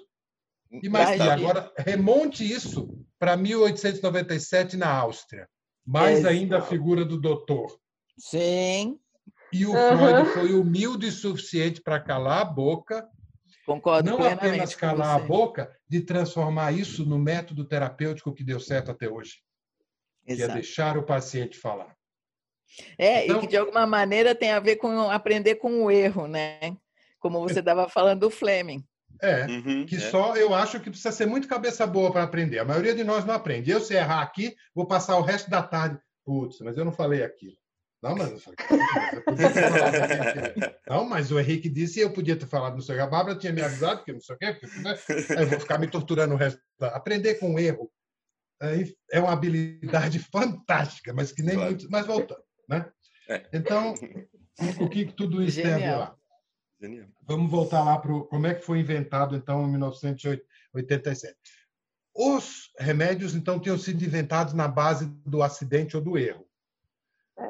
[0.84, 2.88] Imagina, agora remonte isso
[3.19, 5.48] para 1897 na Áustria.
[5.86, 7.78] Mais ainda a figura do doutor.
[8.17, 8.98] Sim.
[9.54, 9.98] E o uhum.
[9.98, 13.08] Freud foi humilde o suficiente para calar a boca
[13.65, 18.91] Concordo não apenas calar a boca, de transformar isso no método terapêutico que deu certo
[18.91, 19.39] até hoje,
[20.25, 20.51] Exato.
[20.51, 21.95] que é deixar o paciente falar.
[22.97, 26.28] É, então, e que de alguma maneira tem a ver com aprender com o erro,
[26.28, 26.60] né?
[27.19, 28.84] Como você estava falando do Fleming.
[29.21, 29.99] É, uhum, que é.
[29.99, 32.60] só eu acho que precisa ser muito cabeça boa para aprender.
[32.60, 33.71] A maioria de nós não aprende.
[33.71, 35.99] Eu, se errar aqui, vou passar o resto da tarde.
[36.23, 37.56] Putz, mas eu não falei aquilo.
[38.05, 40.75] Não, mas eu podia ter falado.
[40.87, 43.03] Não, mas o Henrique disse eu podia ter falado, não sei o que.
[43.03, 44.95] A Bárbara tinha me avisado, que não sei o quê, porque né?
[45.41, 46.61] eu vou ficar me torturando o resto.
[46.79, 47.91] Aprender com o erro
[49.11, 51.71] é uma habilidade fantástica, mas que nem claro.
[51.71, 51.89] muito.
[51.89, 52.43] Mas voltando.
[52.69, 52.87] Né?
[53.27, 53.43] É.
[53.51, 53.95] Então,
[54.79, 55.79] o que tudo isso Genial.
[55.79, 56.15] tem a ver lá?
[56.79, 57.07] Genial.
[57.27, 61.35] Vamos voltar lá para como é que foi inventado, então, em 1987.
[62.13, 66.44] Os remédios, então, tinham sido inventados na base do acidente ou do erro.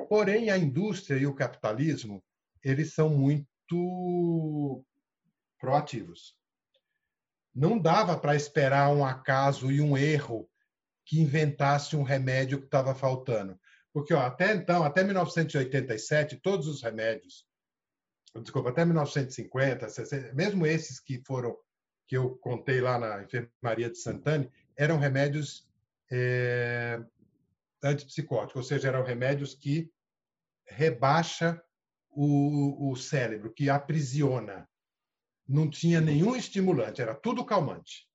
[0.09, 2.23] Porém, a indústria e o capitalismo,
[2.63, 4.83] eles são muito
[5.59, 6.35] proativos.
[7.53, 10.49] Não dava para esperar um acaso e um erro
[11.05, 13.59] que inventasse um remédio que estava faltando.
[13.93, 17.47] Porque ó, até então, até 1987, todos os remédios,
[18.41, 21.55] desculpa, até 1950, 60, mesmo esses que foram
[22.07, 25.67] que eu contei lá na enfermaria de Santana, eram remédios
[26.11, 27.01] é,
[27.85, 29.91] antipsicótico, ou seja, eram remédios que
[30.67, 31.61] rebaixa
[32.09, 34.67] o, o cérebro, que aprisiona.
[35.47, 38.09] Não tinha nenhum estimulante, era tudo calmante.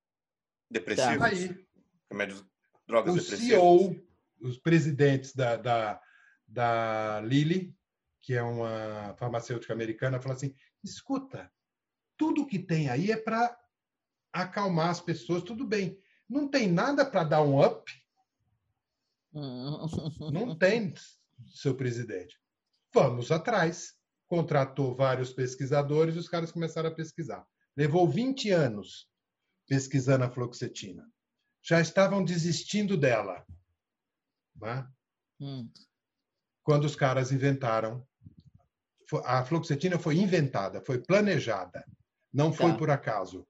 [0.70, 1.22] Depressivos?
[1.22, 1.66] Aí,
[2.10, 2.44] remédios,
[2.86, 3.48] drogas o depressivas?
[3.48, 3.96] CEO,
[4.40, 6.00] os presidentes da, da,
[6.46, 7.74] da Lilly,
[8.20, 11.50] que é uma farmacêutica americana, falou assim, escuta,
[12.16, 13.56] tudo que tem aí é para
[14.32, 15.98] acalmar as pessoas, tudo bem.
[16.28, 17.90] Não tem nada para dar um up,
[19.32, 20.94] não tem,
[21.54, 22.38] seu presidente.
[22.92, 23.94] Vamos atrás.
[24.26, 27.44] Contratou vários pesquisadores e os caras começaram a pesquisar.
[27.76, 29.08] Levou 20 anos
[29.66, 31.04] pesquisando a fluoxetina.
[31.62, 33.44] Já estavam desistindo dela.
[34.56, 34.88] Né?
[35.40, 35.70] Hum.
[36.62, 38.06] Quando os caras inventaram.
[39.24, 41.84] A fluoxetina foi inventada, foi planejada,
[42.32, 42.78] não foi tá.
[42.78, 43.44] por acaso.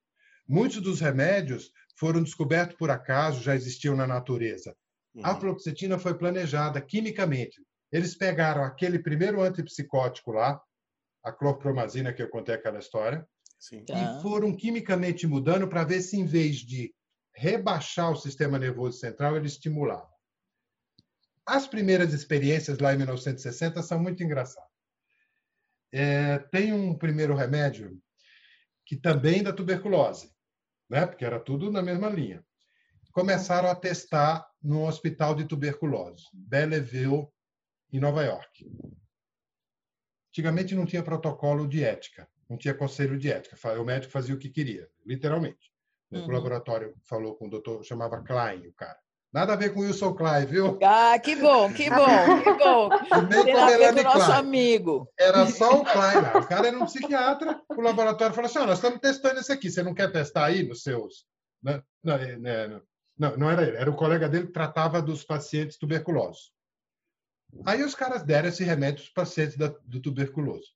[0.48, 4.74] Muitos dos remédios foram descobertos por acaso, já existiam na natureza.
[5.14, 5.26] Uhum.
[5.26, 7.60] A fluoxetina foi planejada quimicamente.
[7.90, 10.60] Eles pegaram aquele primeiro antipsicótico lá,
[11.22, 13.26] a clorpromazina que eu contei aquela história,
[13.58, 13.80] Sim.
[13.80, 14.20] e tá.
[14.22, 16.94] foram quimicamente mudando para ver se, em vez de
[17.34, 20.08] rebaixar o sistema nervoso central, ele estimulava.
[21.44, 24.70] As primeiras experiências lá em 1960 são muito engraçadas.
[25.92, 28.00] É, tem um primeiro remédio
[28.86, 30.32] que também da tuberculose,
[30.88, 31.06] né?
[31.06, 32.44] porque era tudo na mesma linha.
[33.12, 37.28] Começaram a testar no hospital de tuberculose, Belleville,
[37.92, 38.70] em Nova York.
[40.30, 43.56] Antigamente não tinha protocolo de ética, não tinha conselho de ética.
[43.80, 45.72] O médico fazia o que queria, literalmente.
[46.10, 46.26] Uhum.
[46.26, 48.98] O laboratório falou com o doutor, chamava Klein, o cara.
[49.32, 50.76] Nada a ver com o Wilson Klein, viu?
[50.82, 52.88] Ah, que bom, que bom, que bom.
[53.28, 54.38] Nem a com o nosso Klein.
[54.38, 55.08] amigo.
[55.16, 56.38] Era só o Klein lá.
[56.38, 59.70] O cara era um psiquiatra, o laboratório falou assim, oh, nós estamos testando isso aqui,
[59.70, 61.26] você não quer testar aí nos seus...
[61.62, 61.80] Não,
[63.20, 66.52] não, não, era ele, era o colega dele que tratava dos pacientes tuberculosos.
[67.66, 70.72] Aí os caras deram esse remédio para os pacientes da, do tuberculoso.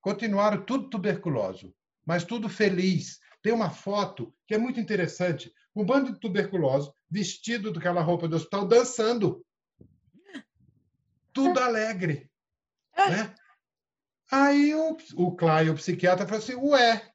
[0.00, 1.74] Continuaram tudo tuberculoso,
[2.06, 3.18] mas tudo feliz.
[3.42, 5.52] Tem uma foto que é muito interessante.
[5.74, 9.44] Um bando de tuberculoso vestido daquela roupa do hospital, dançando.
[11.32, 12.30] Tudo alegre.
[12.98, 13.32] Né?
[14.28, 17.12] Aí o, o Clay, o psiquiatra, falou assim: Ué,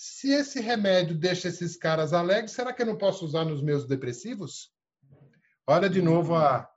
[0.00, 3.84] se esse remédio deixa esses caras alegres, será que eu não posso usar nos meus
[3.84, 4.72] depressivos?
[5.66, 6.70] Olha de novo a,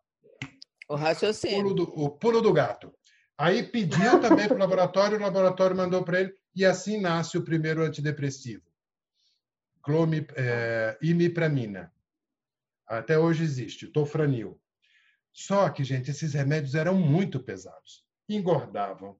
[0.89, 1.59] o raciocínio.
[1.59, 2.91] O pulo do, o pulo do gato.
[3.37, 7.43] Aí pediu também para o laboratório, o laboratório mandou para ele, e assim nasce o
[7.43, 8.63] primeiro antidepressivo.
[9.83, 11.93] Clome, é, imipramina.
[12.87, 14.59] Até hoje existe, tofranil.
[15.31, 18.03] Só que, gente, esses remédios eram muito pesados.
[18.27, 19.15] engordavam,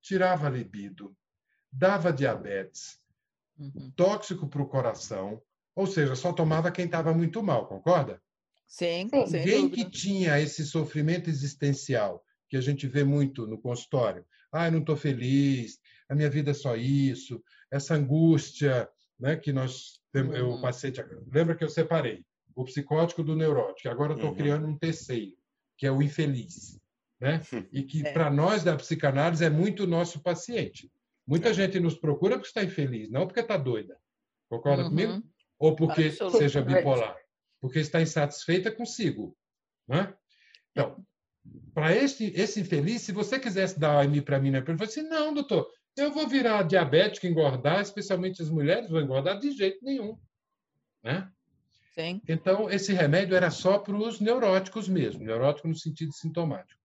[0.00, 1.16] tirava libido,
[1.72, 3.00] dava diabetes,
[3.58, 3.92] uhum.
[3.96, 5.40] tóxico para o coração,
[5.74, 8.20] ou seja, só tomava quem estava muito mal, concorda?
[8.66, 14.24] Sim, Ninguém que tinha esse sofrimento existencial, que a gente vê muito no consultório.
[14.52, 15.78] Ah, eu não estou feliz,
[16.08, 18.88] a minha vida é só isso, essa angústia
[19.18, 20.60] né, que nós eu uhum.
[20.60, 20.92] passei.
[21.30, 24.36] Lembra que eu separei o psicótico do neurótico, agora estou uhum.
[24.36, 25.36] criando um terceiro,
[25.76, 26.80] que é o infeliz.
[27.20, 27.40] Né?
[27.72, 28.12] E que, é.
[28.12, 30.90] para nós da psicanálise, é muito nosso paciente.
[31.26, 31.54] Muita é.
[31.54, 33.98] gente nos procura porque está infeliz, não porque está doida.
[34.48, 34.90] Concorda uhum.
[34.90, 35.22] comigo?
[35.58, 37.16] Ou porque seja bipolar.
[37.60, 39.36] Porque está insatisfeita consigo.
[39.88, 40.14] Né?
[40.70, 41.04] Então,
[41.74, 45.68] para esse, esse infeliz, se você quisesse dar imipramina para ele, eu assim, não, doutor,
[45.96, 50.18] eu vou virar diabético, engordar, especialmente as mulheres vão engordar de jeito nenhum.
[51.02, 51.30] Né?
[51.94, 52.20] Sim.
[52.28, 56.80] Então, esse remédio era só para os neuróticos mesmo, neurótico no sentido sintomático.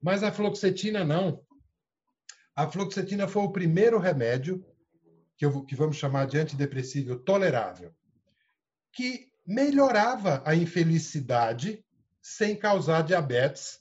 [0.00, 1.44] Mas a fluoxetina não.
[2.56, 4.64] A fluoxetina foi o primeiro remédio
[5.36, 7.94] que, eu, que vamos chamar de antidepressivo tolerável,
[8.90, 11.84] que melhorava a infelicidade
[12.22, 13.80] sem causar diabetes,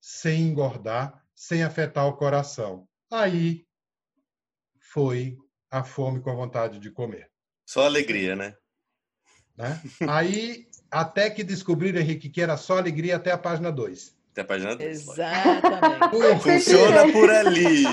[0.00, 2.88] sem engordar, sem afetar o coração.
[3.12, 3.66] Aí
[4.78, 5.36] foi
[5.70, 7.30] a fome com a vontade de comer.
[7.66, 8.56] Só alegria, né?
[9.56, 9.80] né?
[10.08, 14.13] Aí, até que descobriram, Henrique, que era só alegria até a página 2.
[14.34, 14.90] Até a página 2.
[14.90, 16.42] Exatamente.
[16.42, 17.84] Funciona por ali.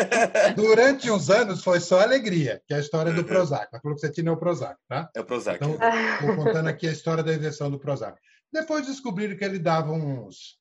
[0.56, 3.26] Durante uns anos foi só alegria, que é a história do uhum.
[3.26, 3.76] Prozac.
[3.76, 5.10] A fluoxetina é o Prozac, tá?
[5.14, 5.62] É o Prozac.
[5.62, 5.76] Então,
[6.22, 8.18] vou contando aqui a história da invenção do Prozac.
[8.50, 10.58] Depois descobriram que ele dava uns,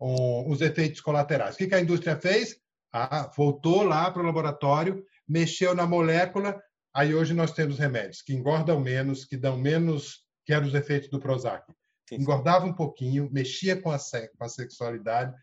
[0.00, 1.54] uns efeitos colaterais.
[1.54, 2.56] O que a indústria fez?
[2.90, 6.58] Ah, voltou lá para o laboratório, mexeu na molécula,
[6.94, 11.10] aí hoje nós temos remédios que engordam menos, que dão menos, que eram os efeitos
[11.10, 11.70] do Prozac.
[12.12, 15.34] Engordava um pouquinho, mexia com a, com a sexualidade,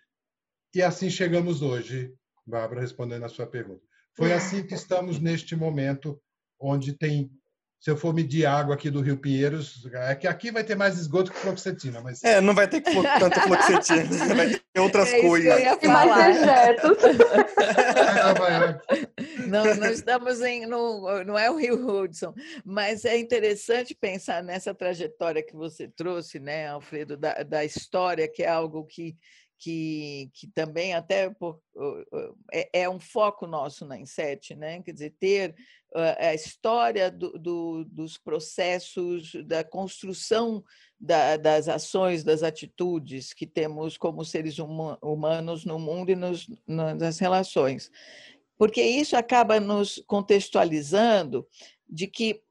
[0.74, 2.14] e assim chegamos hoje,
[2.46, 3.82] Bárbara, respondendo a sua pergunta.
[4.14, 6.22] Foi assim que estamos neste momento,
[6.60, 7.30] onde tem
[7.86, 10.98] se eu for medir água aqui do Rio Pinheiros, é que aqui vai ter mais
[10.98, 12.24] esgoto que fluoxetina, mas...
[12.24, 15.62] É, não vai ter tanta fluoxetina, vai ter outras é coisas.
[15.84, 16.98] E mais dejetos.
[19.48, 20.66] Não, não estamos em...
[20.66, 22.34] No, não é o Rio Hudson,
[22.64, 28.44] mas é interessante pensar nessa trajetória que você trouxe, né, Alfredo, da, da história, que
[28.44, 29.16] é algo que
[29.58, 31.62] que, que também até por,
[32.52, 34.82] é, é, um foco nosso na Inset, né?
[34.82, 35.56] quer dizer, ter
[36.20, 40.64] a história do, do, dos processos, da construção
[41.00, 47.18] da, das ações, das atitudes que temos como seres humanos no mundo e nos, nas
[47.20, 47.90] relações.
[48.58, 51.48] Porque isso acaba nos contextualizando
[51.88, 52.42] de que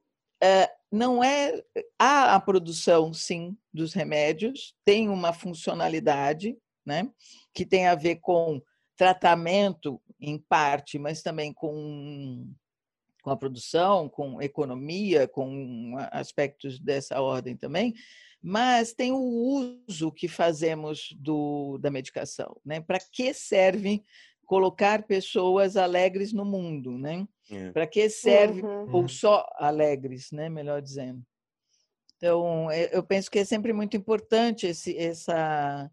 [0.42, 1.62] uh, não é
[1.98, 7.10] há a produção sim dos remédios tem uma funcionalidade né?
[7.52, 8.60] que tem a ver com
[8.96, 12.48] tratamento, em parte, mas também com,
[13.22, 17.94] com a produção, com economia, com aspectos dessa ordem também,
[18.40, 19.18] mas tem o
[19.88, 22.60] uso que fazemos do, da medicação.
[22.64, 22.80] Né?
[22.80, 24.04] Para que serve
[24.46, 26.98] colocar pessoas alegres no mundo?
[26.98, 27.26] Né?
[27.50, 27.72] É.
[27.72, 28.94] Para que serve, uhum.
[28.94, 30.48] ou só alegres, né?
[30.48, 31.24] melhor dizendo.
[32.16, 35.90] Então, eu penso que é sempre muito importante esse, essa,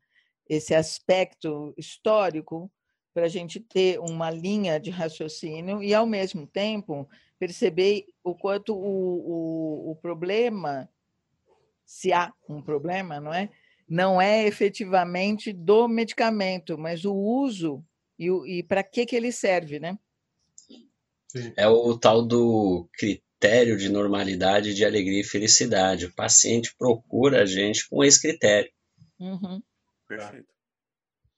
[0.48, 2.72] esse aspecto histórico
[3.14, 8.74] para a gente ter uma linha de raciocínio e, ao mesmo tempo, perceber o quanto
[8.74, 10.90] o, o, o problema,
[11.86, 13.50] se há um problema, não é?
[13.88, 17.84] Não é efetivamente do medicamento, mas o uso
[18.22, 19.98] e, e para que, que ele serve, né?
[20.56, 20.88] Sim.
[21.58, 26.06] É o tal do critério de normalidade de alegria e felicidade.
[26.06, 28.70] O paciente procura a gente com esse critério.
[29.20, 29.60] Uhum.
[30.08, 30.54] Perfeito.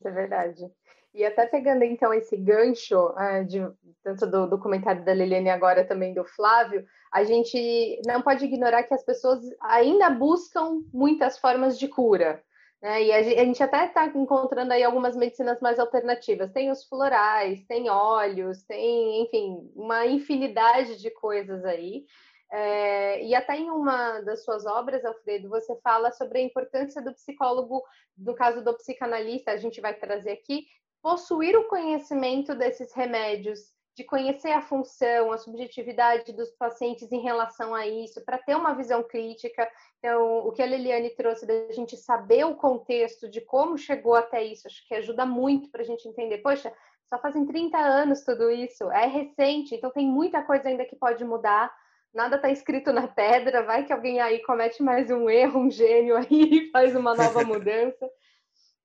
[0.03, 0.69] É verdade.
[1.13, 3.59] E até pegando então esse gancho é, de,
[4.03, 8.93] tanto do documentário da Liliane agora também do Flávio, a gente não pode ignorar que
[8.93, 12.43] as pessoas ainda buscam muitas formas de cura.
[12.83, 13.05] Né?
[13.05, 16.51] E a gente até está encontrando aí algumas medicinas mais alternativas.
[16.51, 22.05] Tem os florais, tem óleos, tem, enfim, uma infinidade de coisas aí.
[22.51, 27.13] É, e até em uma das suas obras, Alfredo, você fala sobre a importância do
[27.13, 27.81] psicólogo,
[28.17, 30.67] no caso do psicanalista, a gente vai trazer aqui,
[31.01, 37.75] possuir o conhecimento desses remédios, de conhecer a função, a subjetividade dos pacientes em relação
[37.75, 39.69] a isso, para ter uma visão crítica.
[39.99, 44.43] Então, o que a Liliane trouxe da gente saber o contexto de como chegou até
[44.43, 46.39] isso, acho que ajuda muito para a gente entender.
[46.39, 46.73] Poxa,
[47.07, 51.23] só fazem 30 anos tudo isso, é recente, então tem muita coisa ainda que pode
[51.23, 51.71] mudar
[52.13, 56.15] nada está escrito na pedra, vai que alguém aí comete mais um erro, um gênio
[56.15, 58.09] aí faz uma nova mudança.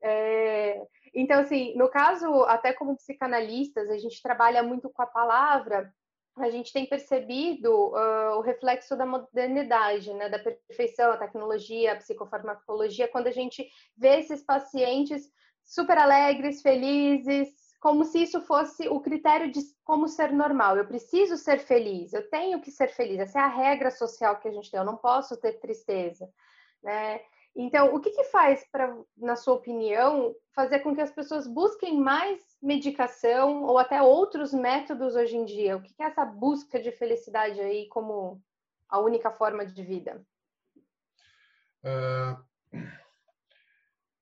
[0.03, 0.81] É,
[1.15, 5.93] Então, assim, no caso, até como psicanalistas, a gente trabalha muito com a palavra,
[6.37, 11.97] a gente tem percebido uh, o reflexo da modernidade, né, da perfeição, a tecnologia, a
[11.97, 15.29] psicofarmacologia, quando a gente vê esses pacientes
[15.65, 17.49] super alegres, felizes,
[17.81, 20.77] como se isso fosse o critério de como ser normal.
[20.77, 23.19] Eu preciso ser feliz, eu tenho que ser feliz.
[23.19, 24.79] Essa é a regra social que a gente tem.
[24.79, 26.29] Eu não posso ter tristeza,
[26.83, 27.21] né?
[27.61, 32.01] Então, o que, que faz para, na sua opinião, fazer com que as pessoas busquem
[32.01, 35.77] mais medicação ou até outros métodos hoje em dia?
[35.77, 38.41] O que, que é essa busca de felicidade aí como
[38.89, 40.25] a única forma de vida?
[41.83, 42.41] Uh,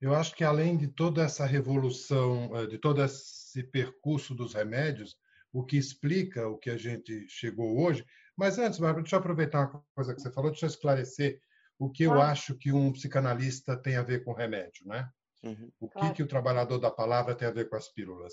[0.01, 5.15] eu acho que além de toda essa revolução, eh, de todo esse percurso dos remédios,
[5.53, 8.03] o que explica o que a gente chegou hoje.
[8.35, 11.39] Mas antes, Bárbara, deixa eu aproveitar uma coisa que você falou, deixa eu esclarecer
[11.79, 15.11] o que eu acho que um psicanalista tem a ver com remédio, né?
[15.43, 15.71] Uhum.
[15.79, 16.15] O que, claro.
[16.15, 18.33] que o trabalhador da palavra tem a ver com as pílulas?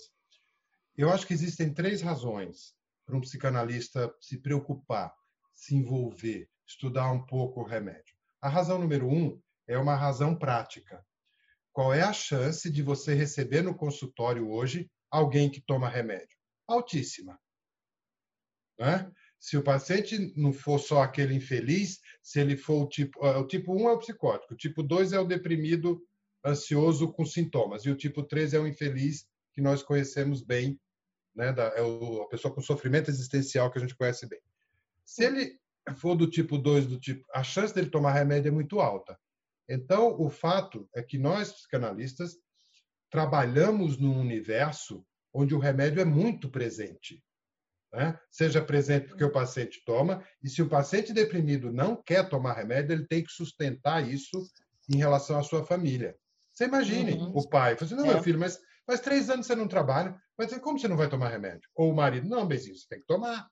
[0.95, 2.73] Eu acho que existem três razões
[3.05, 5.13] para um psicanalista se preocupar,
[5.53, 8.15] se envolver, estudar um pouco o remédio.
[8.41, 11.05] A razão número um é uma razão prática.
[11.71, 16.37] Qual é a chance de você receber no consultório hoje alguém que toma remédio?
[16.67, 17.39] Altíssima.
[18.79, 19.11] Né?
[19.43, 23.19] Se o paciente não for só aquele infeliz, se ele for o tipo.
[23.21, 26.01] O tipo 1 é o psicótico, o tipo 2 é o deprimido
[26.45, 30.79] ansioso com sintomas, e o tipo 3 é o infeliz que nós conhecemos bem,
[31.35, 31.53] né?
[31.75, 34.39] É o, a pessoa com sofrimento existencial que a gente conhece bem.
[35.03, 35.59] Se ele
[35.97, 39.19] for do tipo 2, do tipo, a chance dele tomar remédio é muito alta.
[39.67, 42.37] Então, o fato é que nós, psicanalistas,
[43.09, 47.21] trabalhamos num universo onde o remédio é muito presente
[47.93, 48.19] né?
[48.31, 52.93] seja presente porque o paciente toma, e se o paciente deprimido não quer tomar remédio,
[52.93, 54.43] ele tem que sustentar isso
[54.89, 56.15] em relação à sua família.
[56.51, 57.31] Você imagine uhum.
[57.35, 58.13] o pai, fala assim, não, é.
[58.15, 61.29] meu filho, mas faz três anos você não trabalha, mas como você não vai tomar
[61.29, 61.69] remédio?
[61.75, 63.47] Ou o marido, não, Bezinho, você tem que tomar.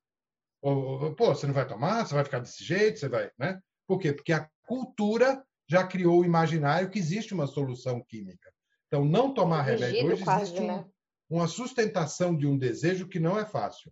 [0.62, 3.60] Ou, pô, você não vai tomar, você vai ficar desse jeito, você vai, né?
[3.88, 4.14] Por quê?
[4.14, 8.52] Porque a cultura já criou o imaginário que existe uma solução química.
[8.88, 10.86] Então, não tomar remédio hoje existe um, né?
[11.30, 13.92] uma sustentação de um desejo que não é fácil.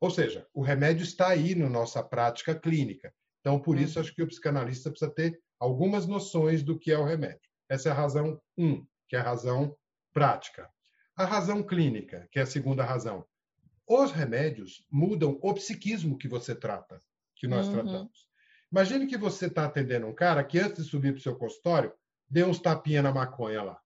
[0.00, 3.12] Ou seja, o remédio está aí na nossa prática clínica.
[3.40, 4.04] Então, por isso, uhum.
[4.04, 7.48] acho que o psicanalista precisa ter algumas noções do que é o remédio.
[7.68, 9.76] Essa é a razão um, que é a razão
[10.12, 10.68] prática.
[11.16, 13.24] A razão clínica, que é a segunda razão.
[13.88, 17.00] Os remédios mudam o psiquismo que você trata,
[17.34, 17.74] que nós uhum.
[17.74, 18.26] tratamos.
[18.70, 21.92] Imagine que você está atendendo um cara que, antes de subir para o seu consultório,
[22.28, 23.80] deu uns tapinha na maconha lá.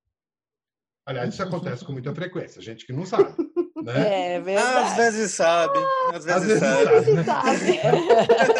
[1.04, 3.34] Aliás, isso acontece com muita frequência, gente que não sabe.
[3.82, 4.34] Né?
[4.34, 4.90] É verdade.
[4.90, 5.78] Às vezes sabe,
[6.14, 7.48] às vezes, às vezes sabe.
[7.48, 7.80] sabe.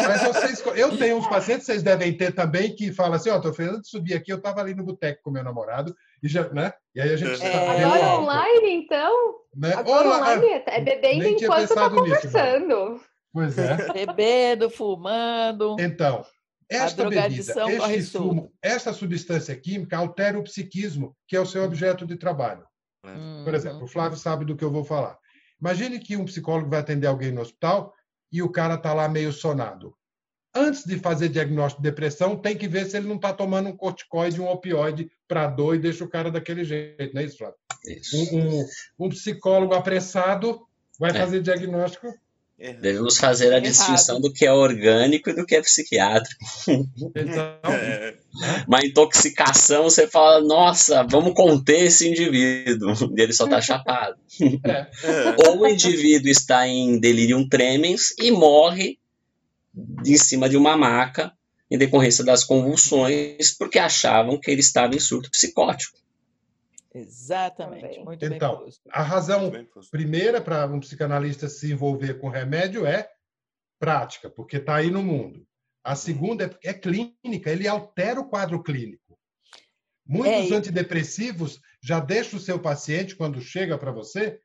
[0.09, 3.41] Mas vocês, eu tenho uns pacientes, vocês devem ter também, que falam assim, ó, oh,
[3.41, 6.49] tô fazendo de subir aqui, eu estava ali no boteco com meu namorado, e já,
[6.51, 6.73] né?
[6.95, 7.43] E aí a gente...
[7.43, 7.85] É.
[7.85, 9.35] Agora online, então?
[9.55, 9.75] Né?
[9.75, 12.93] Agora Olá, online, é bebendo enquanto tá conversando.
[12.93, 13.77] Nisso, pois é.
[13.93, 15.77] Bebendo, fumando.
[15.79, 16.25] Então,
[16.71, 17.29] esta bebida,
[17.91, 22.65] este fumo, esta substância química altera o psiquismo, que é o seu objeto de trabalho.
[23.05, 23.45] Uhum.
[23.45, 25.19] Por exemplo, o Flávio sabe do que eu vou falar.
[25.61, 27.95] Imagine que um psicólogo vai atender alguém no hospital
[28.33, 29.95] e o cara está lá meio sonado.
[30.55, 33.77] Antes de fazer diagnóstico de depressão, tem que ver se ele não está tomando um
[33.77, 37.57] corticoide, um opioide para dor e deixa o cara daquele jeito, não é isso, Flávio?
[37.87, 38.17] Isso.
[38.17, 38.67] Um, um,
[38.99, 40.67] um psicólogo apressado
[40.99, 41.15] vai é.
[41.15, 42.13] fazer diagnóstico
[42.61, 43.63] Devemos fazer a Errado.
[43.63, 46.45] distinção do que é orgânico e do que é psiquiátrico.
[47.17, 48.15] Então, é.
[48.69, 52.93] Uma intoxicação, você fala, nossa, vamos conter esse indivíduo.
[53.17, 54.17] E ele só está chapado.
[54.65, 54.87] É.
[55.47, 58.99] Ou o indivíduo está em delirium tremens e morre
[60.05, 61.33] em cima de uma maca
[61.71, 65.99] em decorrência das convulsões, porque achavam que ele estava em surto psicótico.
[66.93, 68.83] Exatamente, muito então, bem posto.
[68.91, 69.53] a razão
[69.91, 73.09] primeira para um psicanalista se envolver com remédio é
[73.79, 75.47] prática, porque está aí no mundo.
[75.85, 79.19] A segunda é, é, clínica, ele altera o quadro clínico.
[80.05, 84.41] Muitos é, antidepressivos já deixam o seu paciente, quando chega para você,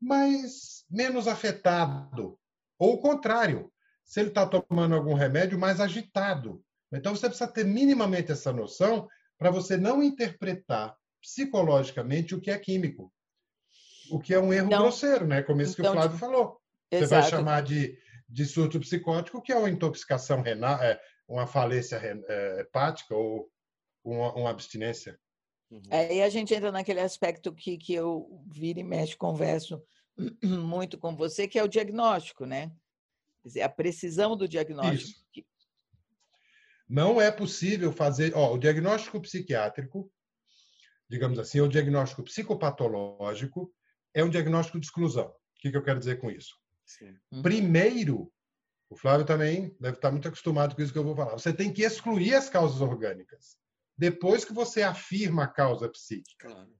[0.00, 2.38] mais menos afetado.
[2.78, 3.72] Ou o contrário,
[4.04, 6.62] se ele está tomando algum remédio, mais agitado.
[6.92, 10.94] Então, você precisa ter minimamente essa noção para você não interpretar
[11.24, 13.10] psicologicamente o que é químico.
[14.10, 15.42] O que é um erro então, grosseiro, né?
[15.42, 16.60] Como isso então, que o então, Flávio falou.
[16.92, 17.98] Você vai chamar de,
[18.28, 23.50] de surto psicótico, que é uma intoxicação renal, é, uma falência é, hepática ou
[24.04, 25.18] uma, uma abstinência.
[25.70, 25.82] Uhum.
[25.90, 29.82] Aí a gente entra naquele aspecto que, que eu viro e mexe, converso
[30.44, 32.70] muito com você, que é o diagnóstico, né?
[33.42, 35.20] Quer dizer, a precisão do diagnóstico.
[35.34, 35.48] Isso.
[36.86, 38.36] Não é possível fazer.
[38.36, 40.12] Ó, o diagnóstico psiquiátrico
[41.08, 43.72] digamos assim, o diagnóstico psicopatológico
[44.12, 45.26] é um diagnóstico de exclusão.
[45.26, 46.54] O que, que eu quero dizer com isso?
[46.84, 47.16] Sim.
[47.32, 47.42] Uhum.
[47.42, 48.32] Primeiro,
[48.90, 51.32] o Flávio também deve estar muito acostumado com isso que eu vou falar.
[51.32, 53.56] Você tem que excluir as causas orgânicas.
[53.96, 56.48] Depois que você afirma a causa psíquica.
[56.48, 56.74] Claro.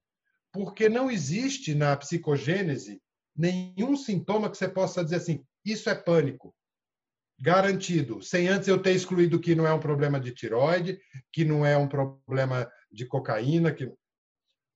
[0.52, 3.02] Porque não existe na psicogênese
[3.36, 6.54] nenhum sintoma que você possa dizer assim, isso é pânico.
[7.40, 11.00] Garantido, sem antes eu ter excluído que não é um problema de tiroide,
[11.32, 13.92] que não é um problema de cocaína, que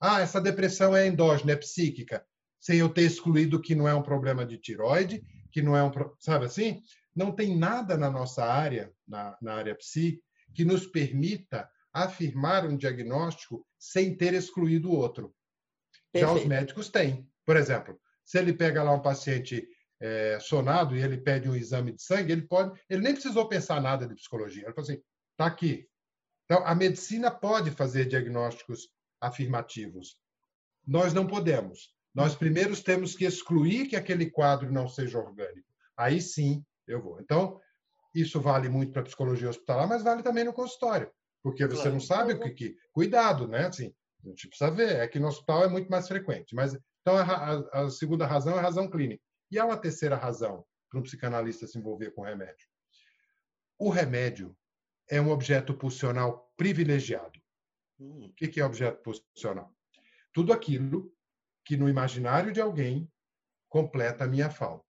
[0.01, 2.25] ah, essa depressão é endógena, é psíquica,
[2.61, 5.91] sem eu ter excluído que não é um problema de tiroide, que não é um,
[6.19, 6.83] sabe assim?
[7.15, 10.23] Não tem nada na nossa área, na, na área psi,
[10.55, 15.35] que nos permita afirmar um diagnóstico sem ter excluído o outro.
[16.13, 16.35] Perfeito.
[16.35, 17.29] Já os médicos têm.
[17.45, 19.67] Por exemplo, se ele pega lá um paciente
[20.01, 23.81] é, sonado e ele pede um exame de sangue, ele pode, ele nem precisou pensar
[23.81, 24.65] nada de psicologia.
[24.65, 25.03] Ele falou assim,
[25.37, 25.89] tá aqui.
[26.45, 28.89] Então, a medicina pode fazer diagnósticos
[29.21, 30.17] afirmativos.
[30.87, 31.95] Nós não podemos.
[32.15, 35.69] Nós primeiro temos que excluir que aquele quadro não seja orgânico.
[35.97, 37.21] Aí sim eu vou.
[37.21, 37.61] Então,
[38.15, 41.11] isso vale muito para a psicologia hospitalar, mas vale também no consultório,
[41.43, 41.93] porque você claro.
[41.93, 42.77] não sabe o que, que.
[42.93, 43.67] Cuidado, né?
[43.67, 43.95] Assim,
[44.25, 44.97] a gente precisa ver.
[44.97, 46.55] É que no hospital é muito mais frequente.
[46.55, 49.23] Mas então a, a, a segunda razão é a razão clínica.
[49.51, 52.67] E há uma terceira razão para um psicanalista se envolver com remédio.
[53.79, 54.57] O remédio
[55.09, 57.38] é um objeto pulsional privilegiado.
[58.01, 58.27] Hum.
[58.27, 59.75] O que é objeto pulsional?
[60.33, 61.13] Tudo aquilo
[61.65, 63.11] que no imaginário de alguém
[63.69, 64.87] completa a minha falta.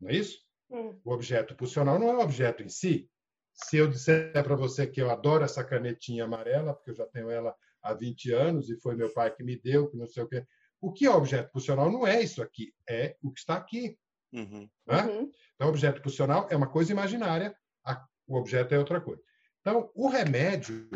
[0.00, 0.38] Não é isso?
[0.70, 0.98] Hum.
[1.04, 3.10] O objeto pulsional não é o objeto em si.
[3.52, 7.30] Se eu disser para você que eu adoro essa canetinha amarela, porque eu já tenho
[7.30, 10.28] ela há 20 anos e foi meu pai que me deu, que não sei o
[10.28, 10.44] quê.
[10.80, 13.98] O que é objeto pulsional não é isso aqui, é o que está aqui.
[14.32, 14.68] Uhum.
[14.86, 15.02] Né?
[15.04, 15.30] Uhum.
[15.54, 19.22] Então, objeto pulsional é uma coisa imaginária, a, o objeto é outra coisa.
[19.60, 20.88] Então, o remédio,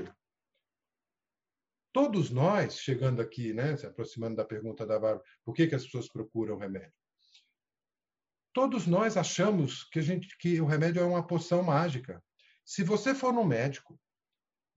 [1.99, 5.83] todos nós, chegando aqui, né, se aproximando da pergunta da Bárbara, por que, que as
[5.83, 6.93] pessoas procuram remédio?
[8.53, 12.23] Todos nós achamos que, a gente, que o remédio é uma poção mágica.
[12.65, 13.99] Se você for no médico,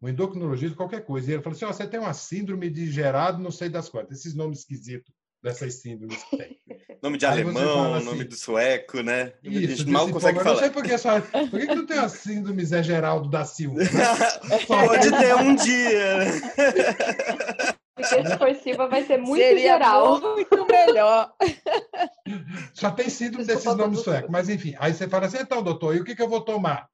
[0.02, 3.38] um endocrinologista, qualquer coisa, e ele fala assim: oh, você tem uma síndrome de gerado,
[3.38, 5.14] não sei das quantas, esses nomes esquisitos
[5.44, 6.60] dessas síndromes que tem.
[7.02, 9.34] Nome de Aí alemão, assim, nome do sueco, né?
[9.44, 10.50] Isso, a gente mal consegue falar.
[10.50, 11.20] Eu não sei por que só.
[11.20, 13.82] Por que, que tu tem a síndrome Zé Geraldo da Silva?
[13.92, 14.66] Né?
[14.68, 16.26] Pode ter um dia.
[17.96, 20.20] Porque discursiva vai ser muito Seria geral.
[20.20, 21.34] Muito melhor.
[22.74, 24.30] Só tem síndrome desses nomes suecos.
[24.30, 26.90] Mas, enfim, aí você fala assim: então, doutor, e o que, que eu vou tomar?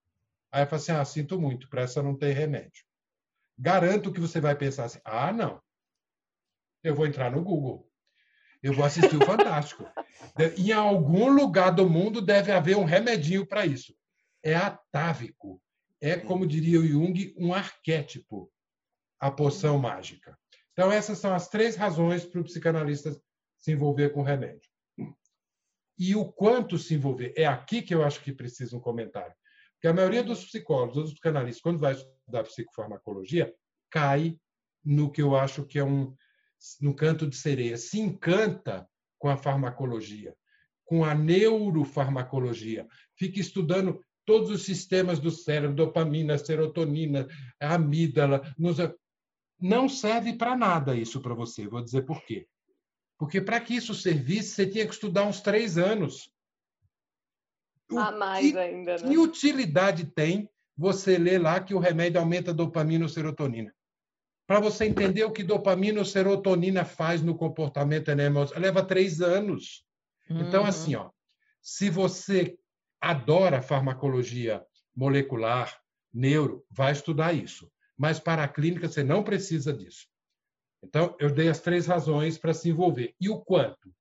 [0.51, 2.85] Aí eu falo assim: ah, sinto muito, para essa não tem remédio.
[3.57, 5.61] Garanto que você vai pensar assim: ah, não.
[6.83, 7.86] Eu vou entrar no Google
[8.61, 9.85] eu vou assistir o Fantástico.
[10.57, 13.95] em algum lugar do mundo deve haver um remedinho para isso.
[14.43, 15.61] É atávico.
[15.99, 18.51] É, como diria o Jung, um arquétipo,
[19.19, 20.37] a poção mágica.
[20.73, 23.19] Então, essas são as três razões para o psicanalista
[23.57, 24.69] se envolver com remédio.
[25.97, 27.33] E o quanto se envolver?
[27.35, 29.33] É aqui que eu acho que precisa um comentário.
[29.73, 33.53] Porque a maioria dos psicólogos, dos psicanalistas, quando vai estudar psicofarmacologia,
[33.89, 34.39] cai
[34.85, 36.15] no que eu acho que é um,
[36.81, 38.87] no canto de sereia, se encanta
[39.17, 40.35] com a farmacologia,
[40.85, 47.27] com a neurofarmacologia, fica estudando todos os sistemas do cérebro, dopamina, serotonina,
[47.59, 48.41] amígdala.
[49.59, 52.47] Não serve para nada isso para você, vou dizer por quê.
[53.17, 56.31] Porque para que isso servisse, você tinha que estudar uns três anos.
[57.91, 59.07] O a mais que, ainda, né?
[59.07, 63.73] Que utilidade tem você ler lá que o remédio aumenta dopamina ou serotonina?
[64.47, 68.61] Para você entender o que dopamina ou serotonina faz no comportamento emocional.
[68.61, 69.85] Leva três anos.
[70.25, 70.47] Então, uhum.
[70.47, 71.09] Então, assim, ó,
[71.61, 72.57] se você
[73.01, 74.63] adora farmacologia
[74.95, 75.77] molecular,
[76.13, 77.69] neuro, vai estudar isso.
[77.97, 80.07] Mas para a clínica, você não precisa disso.
[80.81, 83.13] Então, eu dei as três razões para se envolver.
[83.19, 83.93] E o quanto?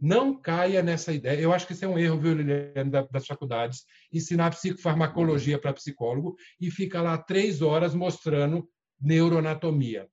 [0.00, 1.40] Não caia nessa ideia.
[1.40, 6.36] Eu acho que isso é um erro, viu, Liliane, das faculdades, ensinar psicofarmacologia para psicólogo
[6.60, 8.68] e fica lá três horas mostrando
[9.00, 10.08] neuroanatomia.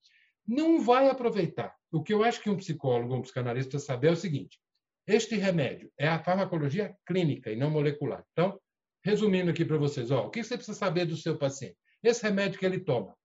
[0.47, 1.75] Não vai aproveitar.
[1.91, 4.59] O que eu acho que um psicólogo, um psicanalista saber é o seguinte:
[5.07, 8.23] este remédio é a farmacologia clínica e não molecular.
[8.31, 8.59] Então,
[9.03, 11.77] resumindo aqui para vocês, ó, o que você precisa saber do seu paciente?
[12.03, 13.15] Esse remédio que ele toma,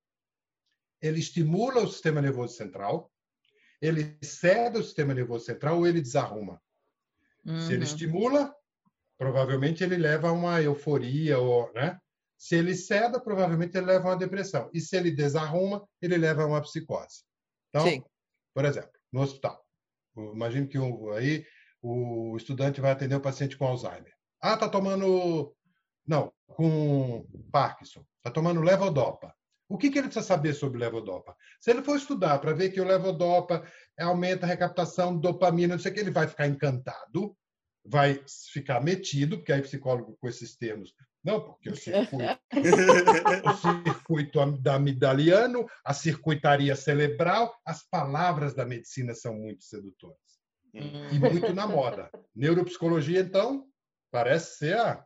[1.01, 3.11] ele estimula o sistema nervoso central,
[3.81, 6.61] ele cede o sistema nervoso central ou ele desarruma.
[7.45, 7.61] Uhum.
[7.61, 7.83] Se ele uhum.
[7.83, 8.55] estimula,
[9.19, 11.99] provavelmente ele leva a uma euforia ou, né?
[12.41, 14.71] Se ele ceda, provavelmente ele leva a uma depressão.
[14.73, 17.23] E se ele desarruma, ele leva a uma psicose.
[17.69, 18.03] Então, Sim.
[18.55, 19.63] por exemplo, no hospital.
[20.17, 20.79] Imagine que
[21.15, 21.45] aí
[21.83, 24.15] o estudante vai atender o paciente com Alzheimer.
[24.41, 25.55] Ah, tá tomando.
[26.07, 28.07] Não, com Parkinson.
[28.23, 29.37] Tá tomando levodopa.
[29.69, 31.37] O que, que ele precisa saber sobre levodopa?
[31.61, 35.81] Se ele for estudar para ver que o levodopa aumenta a recaptação de dopamina, não
[35.81, 37.37] sei o que, ele vai ficar encantado,
[37.85, 42.17] vai ficar metido, porque aí psicólogo com esses termos não, porque o circuito,
[43.45, 50.17] o circuito da amidaliano, a circuitaria cerebral, as palavras da medicina são muito sedutoras.
[50.73, 52.11] E muito na moda.
[52.35, 53.67] Neuropsicologia, então,
[54.11, 55.05] parece ser a.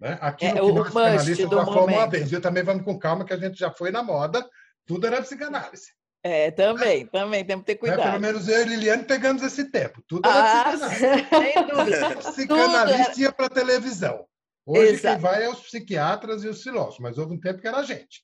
[0.00, 0.18] Né?
[0.20, 2.32] Aquilo é, que nós psicanalistas uma vez.
[2.32, 4.48] Eu também vamos com calma, que a gente já foi na moda,
[4.86, 5.92] tudo era psicanálise.
[6.22, 7.10] É, também, né?
[7.12, 8.00] também, temos que ter cuidado.
[8.00, 10.02] É, pelo menos eu e Liliane pegamos esse tempo.
[10.08, 11.28] Tudo era ah, psicanálise.
[11.28, 12.16] Sem dúvida.
[12.16, 14.26] Psicanalista ia para televisão.
[14.70, 15.14] Hoje Exato.
[15.14, 17.82] quem vai é os psiquiatras e os filósofos, mas houve um tempo que era a
[17.82, 18.22] gente.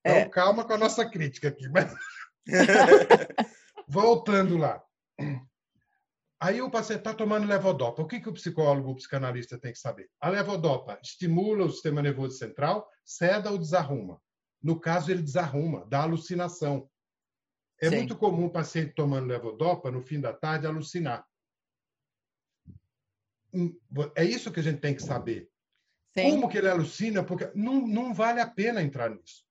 [0.00, 0.28] Então, é.
[0.28, 1.66] calma com a nossa crítica aqui.
[1.70, 1.90] Mas...
[3.88, 4.84] Voltando lá.
[6.38, 8.02] Aí o paciente está tomando levodopa.
[8.02, 10.10] O que, que o psicólogo, o psicanalista tem que saber?
[10.20, 14.20] A levodopa estimula o sistema nervoso central, ceda ou desarruma.
[14.62, 16.90] No caso, ele desarruma, dá alucinação.
[17.80, 17.96] É Sim.
[17.96, 21.26] muito comum o paciente tomando levodopa, no fim da tarde, alucinar.
[23.54, 23.74] Hum,
[24.14, 25.50] é isso que a gente tem que saber.
[26.16, 26.30] Sim.
[26.30, 27.22] Como que ele alucina?
[27.22, 29.44] Porque não, não vale a pena entrar nisso.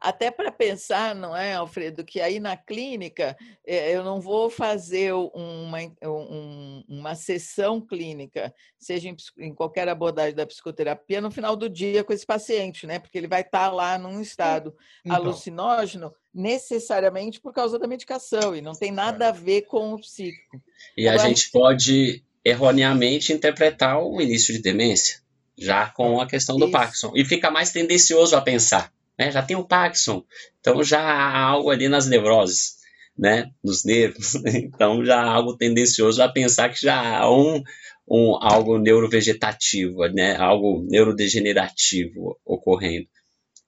[0.00, 3.36] Até para pensar, não é, Alfredo, que aí na clínica
[3.66, 10.34] é, eu não vou fazer uma, um, uma sessão clínica, seja em, em, qualquer abordagem
[10.34, 12.98] da psicoterapia, no final do dia com esse paciente, né?
[12.98, 14.74] Porque ele vai estar tá lá num estado
[15.04, 15.16] então.
[15.16, 20.62] alucinógeno necessariamente por causa da medicação e não tem nada a ver com o psíquico.
[20.96, 25.20] E Agora, a gente pode erroneamente interpretar o início de demência
[25.60, 26.72] já com a questão do Isso.
[26.72, 27.12] Parkinson.
[27.14, 28.90] E fica mais tendencioso a pensar.
[29.18, 29.30] Né?
[29.30, 30.24] Já tem o Parkinson,
[30.58, 32.76] então já há algo ali nas neuroses,
[33.16, 33.50] né?
[33.62, 34.34] nos nervos.
[34.46, 37.62] Então já há algo tendencioso a pensar que já há um,
[38.08, 40.36] um, algo neurovegetativo, né?
[40.36, 43.06] algo neurodegenerativo ocorrendo.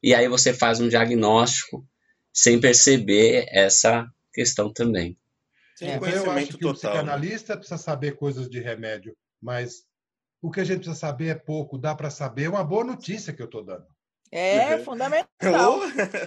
[0.03, 1.87] E aí você faz um diagnóstico
[2.33, 5.17] sem perceber essa questão também.
[5.77, 5.97] Sim, é.
[5.97, 6.71] Eu acho que total.
[6.71, 9.85] o psicanalista precisa saber coisas de remédio, mas
[10.43, 12.45] o que a gente precisa saber é pouco, dá para saber.
[12.45, 13.87] É uma boa notícia que eu estou dando.
[14.33, 14.85] É uhum.
[14.85, 15.81] fundamental.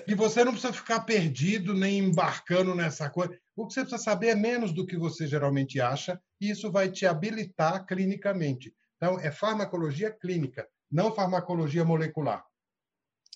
[0.07, 3.37] e você não precisa ficar perdido nem embarcando nessa coisa.
[3.55, 6.89] O que você precisa saber é menos do que você geralmente acha, e isso vai
[6.89, 8.73] te habilitar clinicamente.
[8.95, 12.45] Então, é farmacologia clínica, não farmacologia molecular.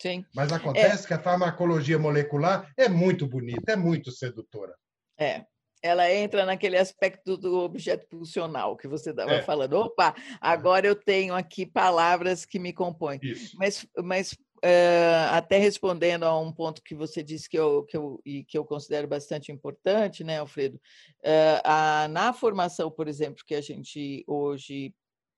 [0.01, 0.23] Sim.
[0.33, 1.07] Mas acontece é.
[1.07, 4.73] que a farmacologia molecular é muito bonita, é muito sedutora.
[5.19, 5.45] É,
[5.81, 9.41] ela entra naquele aspecto do objeto funcional que você estava é.
[9.41, 9.73] falando.
[9.73, 13.19] Opa, agora eu tenho aqui palavras que me compõem.
[13.21, 13.55] Isso.
[13.57, 18.21] Mas, mas uh, até respondendo a um ponto que você disse que eu, que eu,
[18.25, 20.75] e que eu considero bastante importante, né, Alfredo?
[21.19, 24.93] Uh, a, na formação, por exemplo, que a gente hoje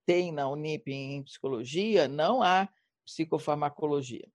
[0.06, 2.68] tem na Unip em psicologia, não há
[3.06, 4.28] psicofarmacologia.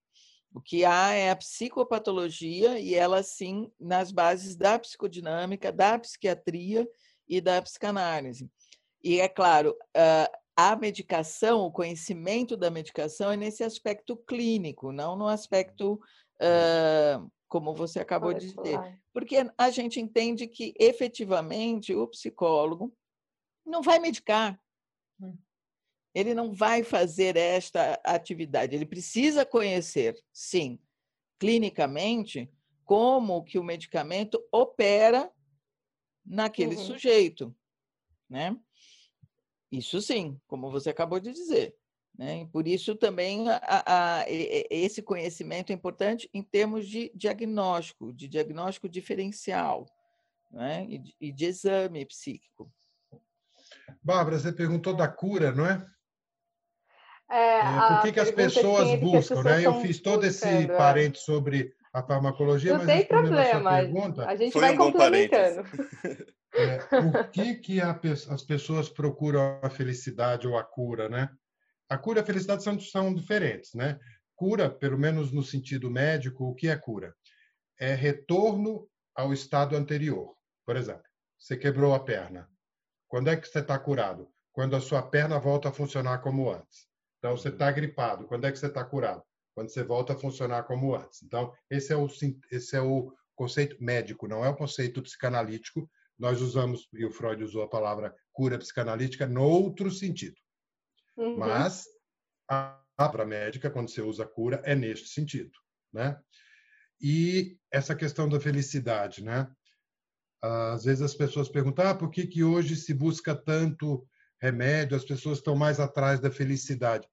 [0.52, 6.88] O que há é a psicopatologia, e ela sim nas bases da psicodinâmica, da psiquiatria
[7.28, 8.50] e da psicanálise.
[9.04, 9.76] E é claro,
[10.56, 16.00] a medicação, o conhecimento da medicação é nesse aspecto clínico, não no aspecto
[16.40, 18.80] uh, como você acabou de dizer.
[19.12, 22.92] Porque a gente entende que efetivamente o psicólogo
[23.64, 24.58] não vai medicar.
[26.16, 28.74] Ele não vai fazer esta atividade.
[28.74, 30.78] Ele precisa conhecer, sim,
[31.38, 32.50] clinicamente,
[32.86, 35.30] como que o medicamento opera
[36.24, 36.84] naquele uhum.
[36.86, 37.54] sujeito,
[38.30, 38.56] né?
[39.70, 41.76] Isso sim, como você acabou de dizer.
[42.16, 42.48] Né?
[42.50, 48.26] Por isso também a, a, a, esse conhecimento é importante em termos de diagnóstico, de
[48.26, 49.84] diagnóstico diferencial
[50.50, 50.86] né?
[50.88, 52.72] e, de, e de exame psíquico.
[54.02, 55.86] Bárbara, você perguntou da cura, não é?
[57.30, 59.66] É, é, por que, que as pessoas buscam, as pessoas né?
[59.66, 60.66] Eu fiz todo esse é.
[60.66, 63.70] parente sobre a farmacologia, não mas tem problema.
[63.70, 65.68] A, pergunta, a gente vai um complementando.
[66.54, 67.98] É, por que, que a,
[68.30, 71.28] as pessoas procuram a felicidade ou a cura, né?
[71.88, 73.98] A cura e a felicidade são, são diferentes, né?
[74.34, 77.14] Cura, pelo menos no sentido médico, o que é cura?
[77.78, 80.34] É retorno ao estado anterior.
[80.64, 81.04] Por exemplo,
[81.38, 82.48] você quebrou a perna.
[83.08, 84.28] Quando é que você está curado?
[84.52, 86.86] Quando a sua perna volta a funcionar como antes.
[87.26, 88.24] Então, você está gripado.
[88.28, 89.20] Quando é que você está curado?
[89.52, 91.24] Quando você volta a funcionar como antes.
[91.24, 92.06] Então, esse é o,
[92.52, 95.90] esse é o conceito médico, não é o conceito psicanalítico.
[96.16, 100.36] Nós usamos, e o Freud usou a palavra cura psicanalítica no outro sentido.
[101.16, 101.36] Uhum.
[101.36, 101.86] Mas
[102.48, 105.50] a palavra médica, quando você usa cura, é neste sentido.
[105.92, 106.16] Né?
[107.00, 109.50] E essa questão da felicidade, né?
[110.40, 114.06] Às vezes as pessoas perguntam ah, por que, que hoje se busca tanto
[114.40, 117.08] remédio, as pessoas estão mais atrás da felicidade.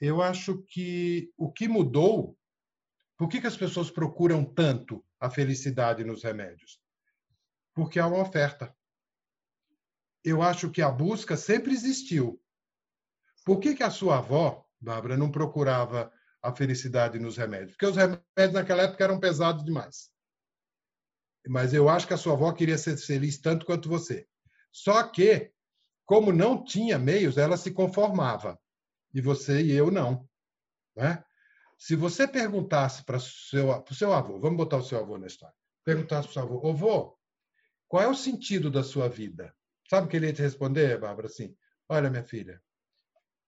[0.00, 2.38] Eu acho que o que mudou
[3.16, 6.80] Por que, que as pessoas procuram tanto a felicidade nos remédios?
[7.74, 8.72] Porque há uma oferta.
[10.22, 12.40] Eu acho que a busca sempre existiu.
[13.44, 17.72] Por que, que a sua avó, Bárbara, não procurava a felicidade nos remédios?
[17.72, 20.12] Porque os remédios naquela época eram pesados demais.
[21.48, 24.28] Mas eu acho que a sua avó queria ser feliz tanto quanto você.
[24.70, 25.52] Só que,
[26.04, 28.60] como não tinha meios, ela se conformava.
[29.14, 30.28] E você e eu não.
[30.96, 31.22] Né?
[31.78, 35.54] Se você perguntasse para o seu, seu avô, vamos botar o seu avô na história,
[35.84, 37.18] perguntasse para o seu avô, avô,
[37.86, 39.54] qual é o sentido da sua vida?
[39.88, 41.28] Sabe o que ele ia te responder, Bárbara?
[41.28, 41.56] Assim,
[41.88, 42.60] olha, minha filha,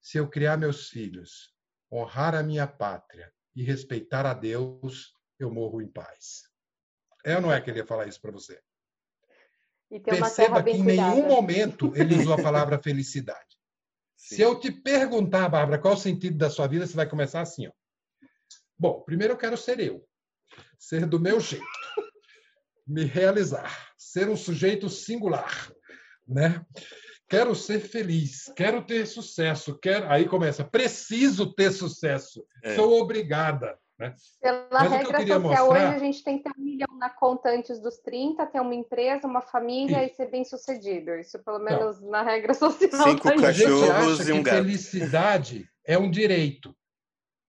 [0.00, 1.54] se eu criar meus filhos,
[1.92, 6.48] honrar a minha pátria e respeitar a Deus, eu morro em paz.
[7.24, 8.62] É ou não é que ele ia falar isso para você?
[10.04, 13.59] Perceba que em nenhum momento ele usou a palavra felicidade.
[14.20, 14.36] Sim.
[14.36, 17.66] Se eu te perguntar, Bárbara, qual o sentido da sua vida, você vai começar assim,
[17.66, 17.72] ó.
[18.78, 20.06] Bom, primeiro eu quero ser eu,
[20.78, 21.64] ser do meu jeito,
[22.86, 25.72] me realizar, ser um sujeito singular,
[26.28, 26.64] né?
[27.28, 30.08] Quero ser feliz, quero ter sucesso, quero.
[30.10, 32.74] Aí começa, preciso ter sucesso, é.
[32.74, 33.78] sou obrigada.
[34.00, 34.14] Né?
[34.40, 35.64] Pela Mas regra social, mostrar...
[35.64, 38.74] hoje a gente tem que ter um milhão na conta antes dos 30, ter uma
[38.74, 40.06] empresa, uma família Sim.
[40.06, 41.14] e ser bem sucedido.
[41.16, 42.10] Isso, pelo menos, Não.
[42.10, 43.02] na regra social.
[43.02, 44.56] Cinco tá cachorros e um gato.
[44.56, 46.74] Felicidade é um direito.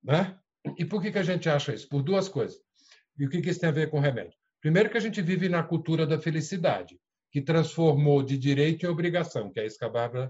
[0.03, 0.37] Né?
[0.77, 1.87] E por que, que a gente acha isso?
[1.87, 2.59] Por duas coisas.
[3.17, 4.37] E o que, que isso tem a ver com remédio?
[4.59, 6.99] Primeiro, que a gente vive na cultura da felicidade,
[7.31, 10.25] que transformou de direito em obrigação, que é isso que a Bárbara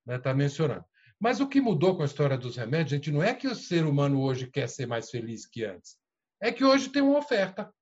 [0.00, 0.84] está né, tá mencionando.
[1.22, 3.86] Mas o que mudou com a história dos remédios, gente, não é que o ser
[3.86, 5.96] humano hoje quer ser mais feliz que antes.
[6.40, 7.72] É que hoje tem uma oferta.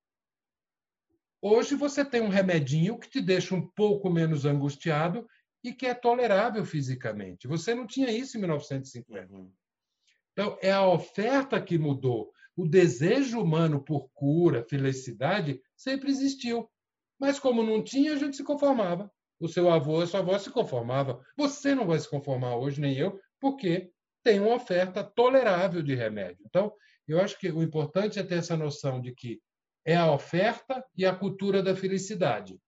[1.40, 5.26] Hoje você tem um remedinho que te deixa um pouco menos angustiado
[5.64, 7.48] e que é tolerável fisicamente.
[7.48, 9.32] Você não tinha isso em 1950.
[9.32, 9.50] Uhum.
[10.34, 12.30] Então, é a oferta que mudou.
[12.54, 16.70] O desejo humano por cura, felicidade, sempre existiu.
[17.18, 19.10] Mas como não tinha, a gente se conformava.
[19.40, 21.24] O seu avô, a sua avó se conformava.
[21.38, 23.90] Você não vai se conformar hoje, nem eu, porque
[24.22, 26.44] tem uma oferta tolerável de remédio.
[26.46, 26.72] Então,
[27.08, 29.40] eu acho que o importante é ter essa noção de que
[29.84, 32.60] é a oferta e a cultura da felicidade.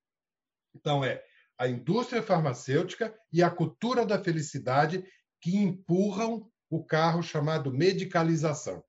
[0.75, 1.23] Então, é
[1.59, 5.05] a indústria farmacêutica e a cultura da felicidade
[5.41, 8.83] que empurram o carro chamado medicalização.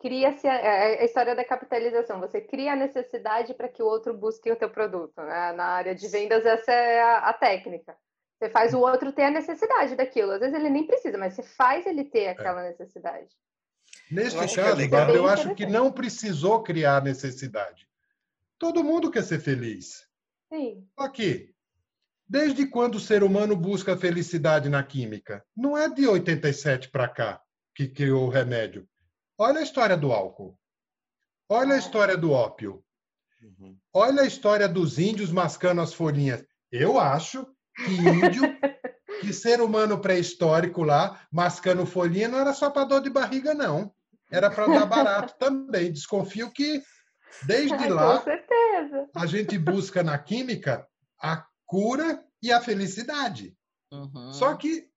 [0.00, 2.20] Cria-se a, a, história da capitalização.
[2.20, 5.16] Você cria a necessidade para que o outro busque o teu produto.
[5.16, 5.52] Né?
[5.52, 7.96] Na área de vendas, essa é a, a, técnica.
[8.40, 10.32] Você faz o outro ter a necessidade daquilo.
[10.32, 12.30] Às vezes ele nem precisa, mas você faz ele ter é.
[12.30, 12.70] aquela é.
[12.70, 13.28] necessidade.
[14.10, 17.86] Neste caso, Bárbara, eu acho que não precisou criar necessidade.
[18.58, 20.04] Todo mundo quer ser feliz.
[20.48, 20.84] Sim.
[20.98, 21.54] Só que
[22.30, 25.44] Desde quando o ser humano busca felicidade na química?
[25.56, 27.42] Não é de 87 para cá
[27.74, 28.88] que criou o remédio.
[29.36, 30.56] Olha a história do álcool.
[31.48, 32.84] Olha a história do ópio.
[33.42, 33.76] Uhum.
[33.92, 36.44] Olha a história dos índios mascando as folhinhas.
[36.70, 37.44] Eu acho
[37.84, 38.42] que índio,
[39.20, 43.92] que ser humano pré-histórico lá, mascando folhinha, não era só para dor de barriga, não.
[44.30, 45.92] Era para dar barato também.
[45.92, 46.82] Desconfio que,
[47.44, 48.24] desde Ai, lá,
[49.14, 50.86] a gente busca na química
[51.20, 53.54] a cura e a felicidade.
[53.92, 54.32] Uhum.
[54.32, 54.88] Só que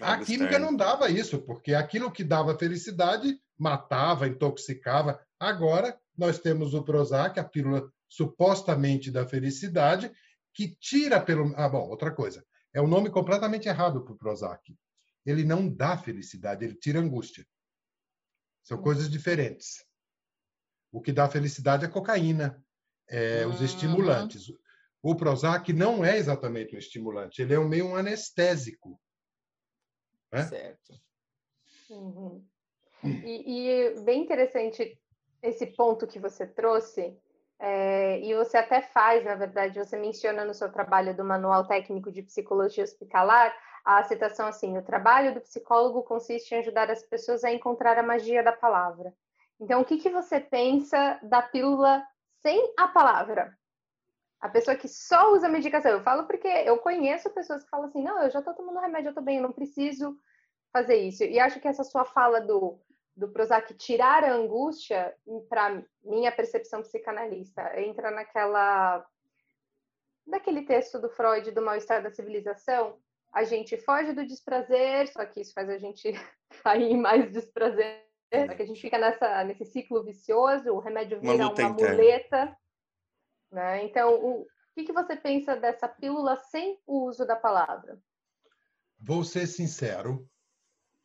[0.00, 5.20] a química não dava isso, porque aquilo que dava felicidade matava, intoxicava.
[5.38, 10.10] Agora nós temos o Prozac, a pílula supostamente da felicidade,
[10.56, 11.54] que tira pelo.
[11.56, 12.44] Ah, bom, outra coisa.
[12.72, 14.76] É um nome completamente errado para o Prozac.
[15.24, 17.46] Ele não dá felicidade, ele tira angústia.
[18.62, 19.84] São coisas diferentes.
[20.90, 22.64] O que dá felicidade é cocaína,
[23.08, 24.46] é, os estimulantes
[25.08, 29.00] o Prozac não é exatamente um estimulante, ele é um meio um anestésico.
[30.32, 30.42] Né?
[30.42, 31.00] Certo.
[31.88, 32.44] Uhum.
[33.04, 34.98] E, e, bem interessante
[35.40, 37.16] esse ponto que você trouxe,
[37.58, 42.12] é, e você até faz, na verdade, você menciona no seu trabalho do Manual Técnico
[42.12, 43.54] de Psicologia Hospitalar
[43.86, 48.02] a citação assim: o trabalho do psicólogo consiste em ajudar as pessoas a encontrar a
[48.02, 49.14] magia da palavra.
[49.60, 52.04] Então, o que, que você pensa da pílula
[52.42, 53.56] sem a palavra?
[54.40, 55.92] A pessoa que só usa medicação.
[55.92, 59.08] Eu falo porque eu conheço pessoas que falam assim: não, eu já estou tomando remédio,
[59.08, 60.18] eu estou bem, eu não preciso
[60.72, 61.22] fazer isso.
[61.22, 62.80] E acho que essa sua fala do,
[63.16, 65.14] do Prozac tirar a angústia,
[65.48, 69.04] para minha percepção psicanalista, entra naquela.
[70.26, 72.98] daquele texto do Freud, do mal-estar da civilização.
[73.32, 76.12] A gente foge do desprazer, só que isso faz a gente
[76.62, 78.04] cair em mais desprazer.
[78.32, 82.56] Só que a gente fica nessa, nesse ciclo vicioso, o remédio vira uma, uma muleta
[83.50, 83.84] né?
[83.84, 87.98] Então, o que, que você pensa dessa pílula sem o uso da palavra?
[88.98, 90.28] Vou ser sincero,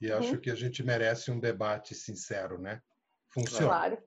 [0.01, 0.17] e uhum.
[0.17, 2.81] acho que a gente merece um debate sincero, né?
[3.29, 3.67] Funciona.
[3.67, 4.03] Claro.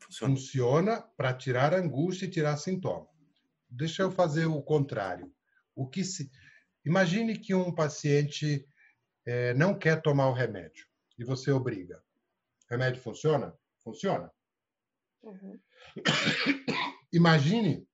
[0.00, 3.08] Funciona, Funciona para tirar angústia e tirar sintoma.
[3.68, 5.34] Deixa eu fazer o contrário.
[5.74, 6.30] O que se
[6.84, 8.68] Imagine que um paciente
[9.26, 10.86] é, não quer tomar o remédio
[11.18, 12.02] e você obriga.
[12.66, 13.56] O remédio funciona?
[13.82, 14.30] Funciona.
[15.22, 15.58] Uhum.
[17.12, 17.88] Imagine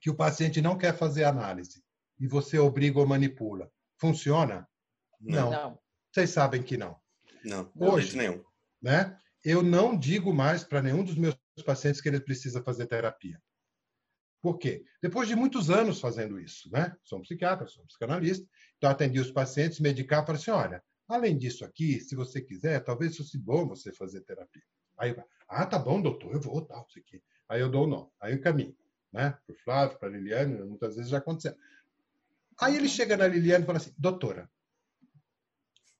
[0.00, 1.82] que o paciente não quer fazer análise
[2.20, 3.72] e você obriga ou manipula.
[3.96, 4.68] Funciona?
[5.18, 5.50] Não.
[5.50, 5.83] não.
[6.14, 6.96] Vocês sabem que não.
[7.44, 8.40] Não, hoje nenhum.
[8.80, 9.18] Né?
[9.44, 11.34] Eu não digo mais para nenhum dos meus
[11.66, 13.42] pacientes que ele precisa fazer terapia.
[14.40, 14.84] Por quê?
[15.02, 16.96] Depois de muitos anos fazendo isso, né?
[17.02, 18.46] Sou um psiquiatra, sou um psicanalista,
[18.76, 23.16] então atendi os pacientes, medicar, falei assim, olha, além disso aqui, se você quiser, talvez
[23.16, 24.62] fosse bom você fazer terapia.
[24.96, 27.20] Aí eu, ah, tá bom, doutor, eu vou, tal, isso aqui.
[27.48, 28.76] Aí eu dou o nome, aí eu caminho,
[29.12, 29.36] né?
[29.44, 31.56] Para o Flávio, para a Liliane, muitas vezes já aconteceu.
[32.60, 34.48] Aí ele chega na Liliane e fala assim, doutora,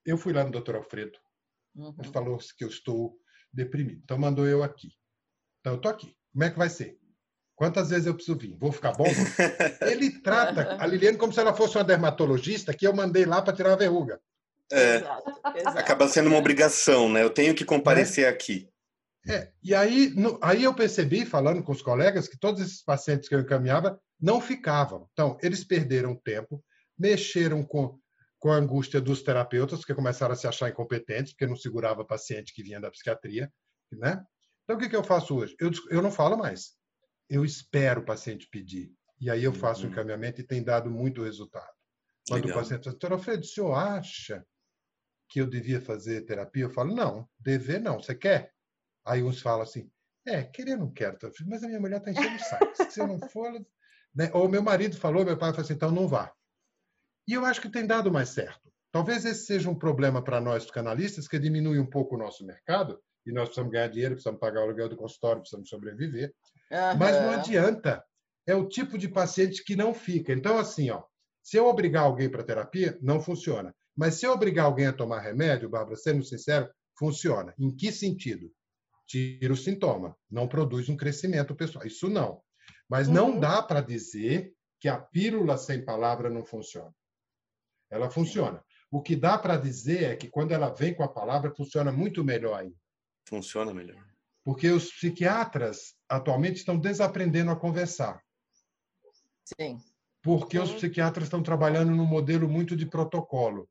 [0.05, 1.17] eu fui lá no doutor Alfredo,
[1.75, 1.95] uhum.
[1.99, 3.17] ele falou que eu estou
[3.51, 4.89] deprimido, então mandou eu aqui.
[5.59, 6.97] Então eu estou aqui, como é que vai ser?
[7.55, 8.57] Quantas vezes eu preciso vir?
[8.59, 9.05] Vou ficar bom?
[9.89, 13.53] Ele trata a Liliane como se ela fosse uma dermatologista que eu mandei lá para
[13.55, 14.19] tirar a verruga.
[14.69, 15.79] É, exato, exato.
[15.79, 17.23] Acaba sendo uma obrigação, né?
[17.23, 18.27] Eu tenho que comparecer é.
[18.27, 18.67] aqui.
[19.27, 23.27] É, e aí, no, aí eu percebi, falando com os colegas, que todos esses pacientes
[23.27, 25.07] que eu encaminhava não ficavam.
[25.13, 26.63] Então, eles perderam tempo,
[26.97, 27.97] mexeram com,
[28.45, 32.53] com a angústia dos terapeutas, que começaram a se achar incompetentes, porque não segurava paciente
[32.53, 33.51] que vinha da psiquiatria.
[33.91, 34.23] Né?
[34.63, 35.55] Então, o que, que eu faço hoje?
[35.59, 36.75] Eu, eu não falo mais
[37.29, 38.91] eu espero o paciente pedir.
[39.19, 39.91] E aí eu faço o uhum.
[39.91, 41.71] encaminhamento e tem dado muito resultado.
[42.27, 42.59] Quando Legal.
[42.59, 44.45] o paciente diz, doutor Alfredo, o senhor acha
[45.29, 46.65] que eu devia fazer terapia?
[46.65, 47.99] Eu falo, não, dever não.
[47.99, 48.51] Você quer?
[49.05, 49.89] Aí uns falam assim,
[50.27, 51.17] é, querer não quero,
[51.47, 52.91] mas a minha mulher está enchendo o saco.
[52.91, 53.51] Se eu não for...
[54.13, 54.29] Né?
[54.33, 56.33] Ou meu marido falou, meu pai falou assim, então não vá.
[57.27, 58.71] E eu acho que tem dado mais certo.
[58.91, 62.99] Talvez esse seja um problema para nós, canalistas, que diminui um pouco o nosso mercado,
[63.25, 66.33] e nós precisamos ganhar dinheiro, precisamos pagar o aluguel do consultório, precisamos sobreviver.
[66.71, 66.97] Uhum.
[66.97, 68.03] Mas não adianta.
[68.47, 70.31] É o tipo de paciente que não fica.
[70.31, 71.03] Então, assim, ó,
[71.43, 73.73] se eu obrigar alguém para terapia, não funciona.
[73.95, 77.53] Mas se eu obrigar alguém a tomar remédio, Bárbara, sendo sincero, funciona.
[77.57, 78.51] Em que sentido?
[79.07, 81.85] Tira o sintoma, não produz um crescimento pessoal.
[81.85, 82.41] Isso não.
[82.89, 83.39] Mas não uhum.
[83.39, 86.93] dá para dizer que a pílula sem palavra não funciona.
[87.89, 88.63] Ela funciona.
[88.91, 92.23] O que dá para dizer é que quando ela vem com a palavra, funciona muito
[92.23, 92.75] melhor ainda.
[93.27, 94.03] Funciona melhor.
[94.43, 98.21] Porque os psiquiatras atualmente estão desaprendendo a conversar.
[99.59, 99.79] Sim.
[100.21, 100.63] Porque Sim.
[100.63, 103.69] os psiquiatras estão trabalhando num modelo muito de protocolo.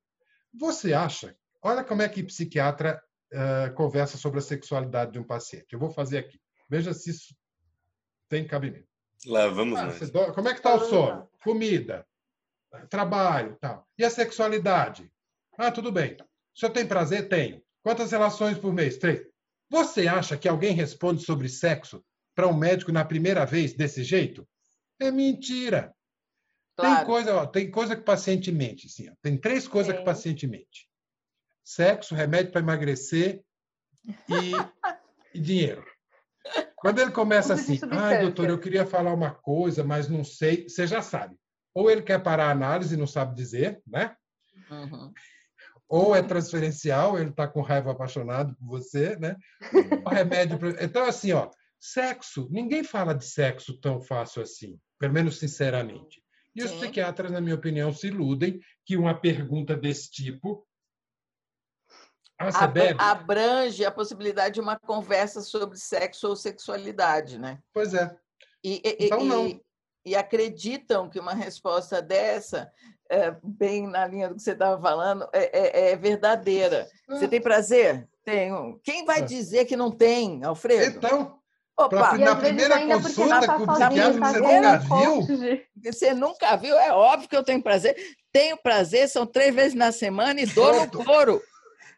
[0.53, 1.37] Você acha?
[1.62, 3.03] Olha como é que psiquiatra
[3.33, 5.73] uh, conversa sobre a sexualidade de um paciente.
[5.73, 6.41] Eu vou fazer aqui.
[6.69, 7.35] Veja se isso
[8.29, 8.89] tem cabimento.
[9.27, 10.11] Lá vamos ah, nós.
[10.35, 11.29] Como é que está o sono?
[11.43, 12.07] Comida,
[12.89, 13.87] trabalho, tal.
[13.99, 15.11] E a sexualidade?
[15.59, 16.16] Ah, tudo bem.
[16.55, 17.29] O senhor tem prazer?
[17.29, 17.62] Tenho.
[17.83, 18.97] Quantas relações por mês?
[18.97, 19.22] Três.
[19.70, 22.05] Você acha que alguém responde sobre sexo
[22.35, 24.47] para um médico na primeira vez desse jeito?
[25.01, 25.95] É mentira.
[26.77, 26.97] Claro.
[26.97, 29.11] Tem coisa, ó, tem coisa que o paciente mente, sim.
[29.22, 30.89] Tem três coisas que o paciente mente:
[31.64, 33.45] sexo, remédio para emagrecer
[34.29, 35.85] e, e, dinheiro.
[36.77, 40.68] Quando ele começa assim, ai, ah, doutor, eu queria falar uma coisa, mas não sei,
[40.68, 41.37] você já sabe.
[41.75, 44.16] Ou ele quer parar a análise e não sabe dizer, né?
[44.70, 45.12] Uhum
[45.89, 49.37] ou é transferencial, ele está com raiva apaixonado por você, né?
[50.05, 50.59] O remédio.
[50.81, 56.22] Então, assim, ó, sexo, ninguém fala de sexo tão fácil assim, pelo menos sinceramente.
[56.55, 56.66] E Sim.
[56.66, 60.66] os psiquiatras, na minha opinião, se iludem que uma pergunta desse tipo.
[62.39, 63.11] Ah?
[63.11, 67.61] Abrange a possibilidade de uma conversa sobre sexo ou sexualidade, né?
[67.72, 68.16] Pois é.
[68.62, 69.61] E, e, então, não.
[70.05, 72.70] E, acreditam que uma resposta dessa
[73.09, 76.86] é, bem na linha do que você estava falando, é, é, é verdadeira.
[77.09, 78.09] Você tem prazer?
[78.24, 78.80] Tenho.
[78.82, 79.22] Quem vai é.
[79.22, 80.96] dizer que não tem, Alfredo?
[80.96, 81.38] Então,
[81.76, 85.62] Opa, na primeira consulta com o psiquiatra você nunca viu?
[85.92, 86.78] Você nunca viu?
[86.78, 87.96] É óbvio que eu tenho prazer.
[88.32, 91.42] Tenho prazer, são três vezes na semana e dou no couro.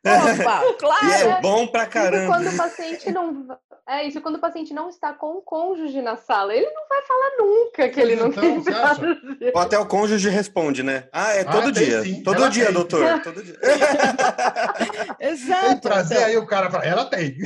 [0.06, 1.06] Opa, claro!
[1.06, 2.40] E é bom pra caramba.
[2.40, 6.02] Isso quando o paciente não é isso quando o paciente não está com o cônjuge
[6.02, 9.52] na sala, ele não vai falar nunca que ele não então, quer fazer.
[9.54, 11.08] Ou até o cônjuge responde, né?
[11.12, 12.02] Ah, é todo ah, dia.
[12.02, 12.22] Sim.
[12.22, 12.74] Todo ela dia, tem.
[12.74, 13.22] doutor.
[13.22, 13.56] Todo dia.
[15.20, 15.66] Exato.
[15.66, 16.28] Tem prazer, então.
[16.28, 17.36] aí o cara fala, ela tem.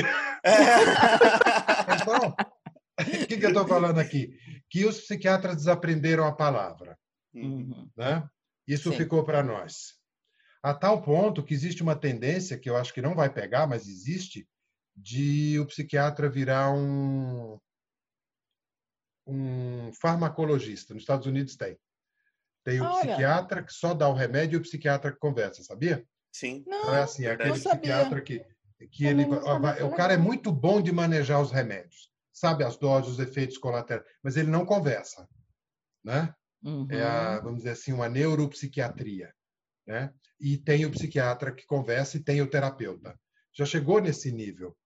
[0.43, 0.53] É.
[2.01, 2.35] então,
[2.99, 4.31] o que, que eu estou falando aqui?
[4.71, 6.97] Que os psiquiatras desaprenderam a palavra.
[7.35, 7.89] Uhum.
[7.97, 8.23] Né?
[8.67, 8.97] Isso Sim.
[8.97, 10.00] ficou para nós.
[10.63, 13.89] A tal ponto que existe uma tendência, que eu acho que não vai pegar, mas
[13.89, 14.47] existe,
[14.95, 17.59] de o psiquiatra virar um,
[19.27, 20.93] um farmacologista.
[20.93, 21.79] Nos Estados Unidos tem.
[22.63, 22.99] Tem o Olha.
[22.99, 26.05] psiquiatra que só dá o remédio e o psiquiatra que conversa, sabia?
[26.33, 26.63] Sim.
[26.67, 28.45] Não, então é assim, é aquele psiquiatra que,
[28.93, 32.11] que ele, o cara é muito bom de manejar os remédios.
[32.33, 35.29] sabe as doses, os efeitos colaterais, mas ele não conversa,
[36.05, 36.35] né?
[36.63, 36.87] Uhum.
[36.91, 39.35] É a, vamos dizer assim, uma neuropsiquiatria,
[39.91, 40.15] né?
[40.41, 43.19] E tem o psiquiatra que conversa e tem o terapeuta.
[43.53, 44.77] Já chegou nesse nível,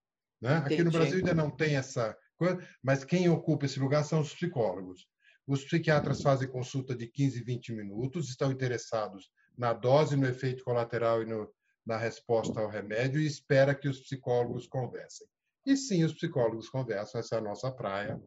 [0.41, 0.57] né?
[0.57, 4.33] Aqui no Brasil ainda não tem essa coisa, mas quem ocupa esse lugar são os
[4.33, 5.07] psicólogos.
[5.47, 11.23] Os psiquiatras fazem consulta de 15, 20 minutos, estão interessados na dose, no efeito colateral
[11.23, 11.53] e no,
[11.85, 15.27] na resposta ao remédio e espera que os psicólogos conversem.
[15.67, 18.21] E sim, os psicólogos conversam, essa é a nossa praia,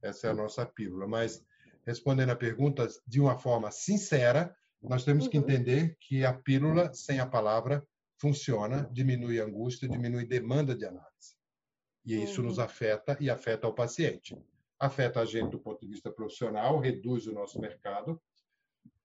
[0.00, 1.06] essa é a nossa pílula.
[1.06, 1.44] Mas,
[1.86, 5.44] respondendo a pergunta de uma forma sincera, nós temos que uhum.
[5.44, 7.86] entender que a pílula, sem a palavra,
[8.18, 11.36] funciona, diminui a angústia, diminui demanda de análise.
[12.04, 12.64] E isso nos uhum.
[12.64, 14.36] afeta e afeta o paciente.
[14.78, 18.20] Afeta a gente do ponto de vista profissional, reduz o nosso mercado,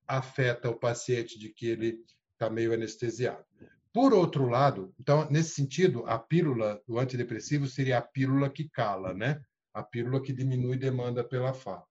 [0.08, 2.04] afeta o paciente de que ele
[2.34, 3.46] está meio anestesiado.
[3.94, 9.14] Por outro lado, então, nesse sentido, a pílula do antidepressivo seria a pílula que cala,
[9.14, 9.42] né?
[9.74, 11.86] A pílula que diminui demanda pela fala.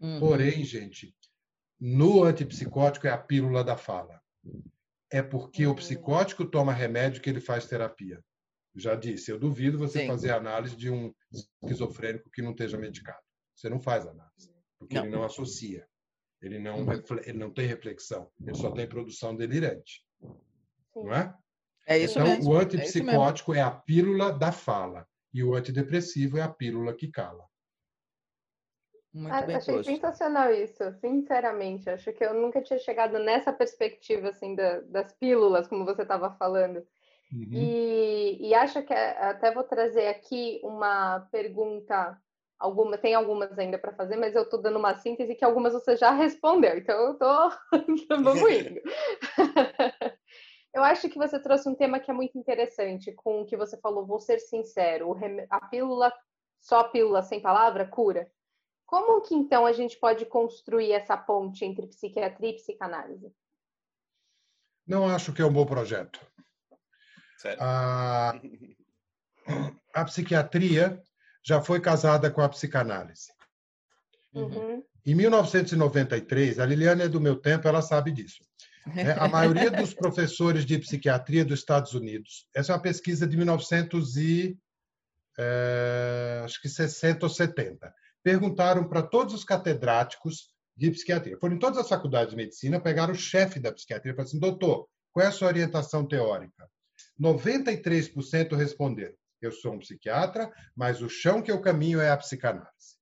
[0.00, 0.18] Uhum.
[0.18, 1.14] Porém, gente,
[1.84, 4.22] no antipsicótico é a pílula da fala.
[5.10, 8.22] É porque o psicótico toma remédio que ele faz terapia.
[8.72, 10.06] Já disse, eu duvido você Sim.
[10.06, 13.18] fazer análise de um esquizofrênico que não esteja medicado.
[13.56, 15.02] Você não faz análise, porque não.
[15.02, 15.84] ele não associa.
[16.40, 16.92] Ele não, uhum.
[17.24, 20.04] ele não tem reflexão, ele só tem produção delirante.
[20.94, 21.34] Não é?
[21.86, 22.50] É isso então, mesmo.
[22.52, 25.04] o antipsicótico é, é, a pílula da fala
[25.34, 27.44] e o antidepressivo é a pílula que cala.
[29.14, 29.90] Muito ah, bem achei posto.
[29.90, 31.90] sensacional isso, sinceramente.
[31.90, 36.30] Acho que eu nunca tinha chegado nessa perspectiva assim da, das pílulas, como você estava
[36.32, 36.86] falando.
[37.32, 37.48] Uhum.
[37.52, 42.18] E, e acho que é, até vou trazer aqui uma pergunta
[42.58, 45.96] alguma, tem algumas ainda para fazer, mas eu estou dando uma síntese que algumas você
[45.96, 47.50] já respondeu, então eu tô
[48.22, 48.80] vamos indo.
[50.72, 53.76] eu acho que você trouxe um tema que é muito interessante com o que você
[53.78, 55.16] falou, vou ser sincero,
[55.50, 56.12] a pílula,
[56.60, 58.30] só a pílula sem palavra cura.
[58.92, 63.32] Como que então a gente pode construir essa ponte entre psiquiatria e psicanálise?
[64.86, 66.20] Não acho que é um bom projeto.
[67.58, 68.38] A,
[69.94, 71.02] a psiquiatria
[71.42, 73.32] já foi casada com a psicanálise.
[74.34, 74.84] Uhum.
[75.06, 78.44] Em 1993, a Liliane é do meu tempo, ela sabe disso.
[78.94, 83.38] É, a maioria dos professores de psiquiatria dos Estados Unidos, essa é uma pesquisa de
[83.38, 84.58] 1900 e,
[85.38, 87.90] é, acho que 60 ou 70,
[88.22, 91.38] perguntaram para todos os catedráticos de psiquiatria.
[91.38, 94.40] Foram em todas as faculdades de medicina, pegaram o chefe da psiquiatria e falaram assim,
[94.40, 96.68] doutor, qual é a sua orientação teórica?
[97.20, 102.96] 93% responderam, eu sou um psiquiatra, mas o chão que eu caminho é a psicanálise.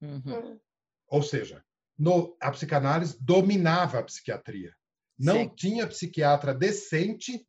[0.00, 0.22] Uhum.
[0.26, 0.60] Hum.
[1.08, 1.62] Ou seja,
[1.98, 4.74] no, a psicanálise dominava a psiquiatria.
[5.18, 5.54] Não Sim.
[5.54, 7.46] tinha psiquiatra decente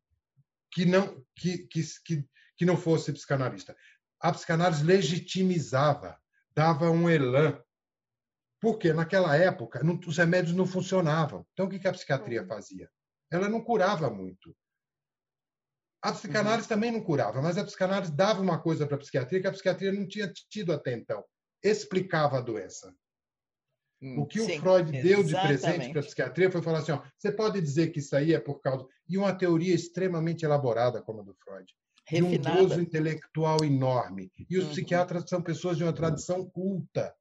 [0.71, 2.25] que não que, que, que,
[2.57, 3.75] que não fosse psicanalista.
[4.19, 6.20] A psicanálise legitimizava,
[6.53, 7.61] dava um elan.
[8.59, 11.45] Porque naquela época não, os remédios não funcionavam.
[11.53, 12.47] Então o que a psiquiatria uhum.
[12.47, 12.89] fazia?
[13.31, 14.55] Ela não curava muito.
[16.03, 16.69] A psicanálise uhum.
[16.69, 19.91] também não curava, mas a psicanálise dava uma coisa para a psiquiatria que a psiquiatria
[19.91, 21.23] não tinha tido até então.
[21.63, 22.93] Explicava a doença.
[24.01, 26.91] Hum, o que sim, o Freud deu de presente para a psiquiatria foi falar assim:
[26.91, 28.85] ó, você pode dizer que isso aí é por causa.
[29.07, 31.71] E uma teoria extremamente elaborada, como a do Freud.
[32.05, 32.39] Refinada.
[32.39, 34.31] De um gozo intelectual enorme.
[34.49, 34.71] E os uhum.
[34.71, 37.13] psiquiatras são pessoas de uma tradição culta.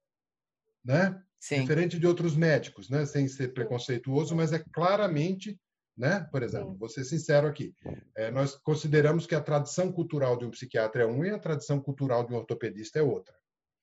[0.84, 1.22] Né?
[1.38, 1.60] Sim.
[1.60, 3.04] Diferente de outros médicos, né?
[3.06, 5.58] sem ser preconceituoso, mas é claramente
[6.00, 6.26] né?
[6.32, 7.74] Por exemplo, vou ser sincero aqui,
[8.16, 11.78] é, nós consideramos que a tradição cultural de um psiquiatra é uma e a tradição
[11.78, 13.34] cultural de um ortopedista é outra,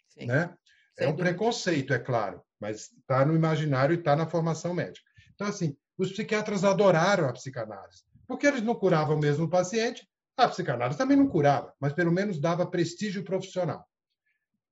[0.09, 0.25] Sim.
[0.25, 0.51] né?
[0.97, 5.07] É um preconceito, é claro, mas está no imaginário e está na formação médica.
[5.35, 10.47] Então, assim, os psiquiatras adoraram a psicanálise, porque eles não curavam o mesmo paciente, a
[10.47, 13.85] psicanálise também não curava, mas pelo menos dava prestígio profissional.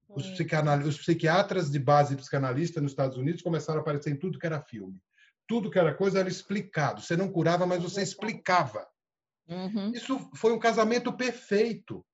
[0.08, 0.26] Os,
[0.86, 4.62] os psiquiatras de base psicanalista nos Estados Unidos começaram a aparecer em tudo que era
[4.62, 5.00] filme
[5.48, 7.02] tudo que era coisa era explicado.
[7.02, 8.88] Você não curava, mas você explicava.
[9.48, 9.92] Uhum.
[9.92, 12.06] Isso foi um casamento perfeito.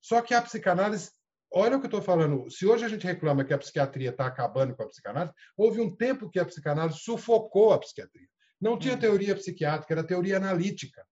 [0.00, 1.10] Só que a psicanálise,
[1.52, 2.48] olha o que eu estou falando.
[2.50, 5.94] Se hoje a gente reclama que a psiquiatria está acabando com a psicanálise, houve um
[5.94, 8.28] tempo que a psicanálise sufocou a psiquiatria.
[8.60, 9.00] Não tinha uhum.
[9.00, 11.04] teoria psiquiátrica, era teoria analítica.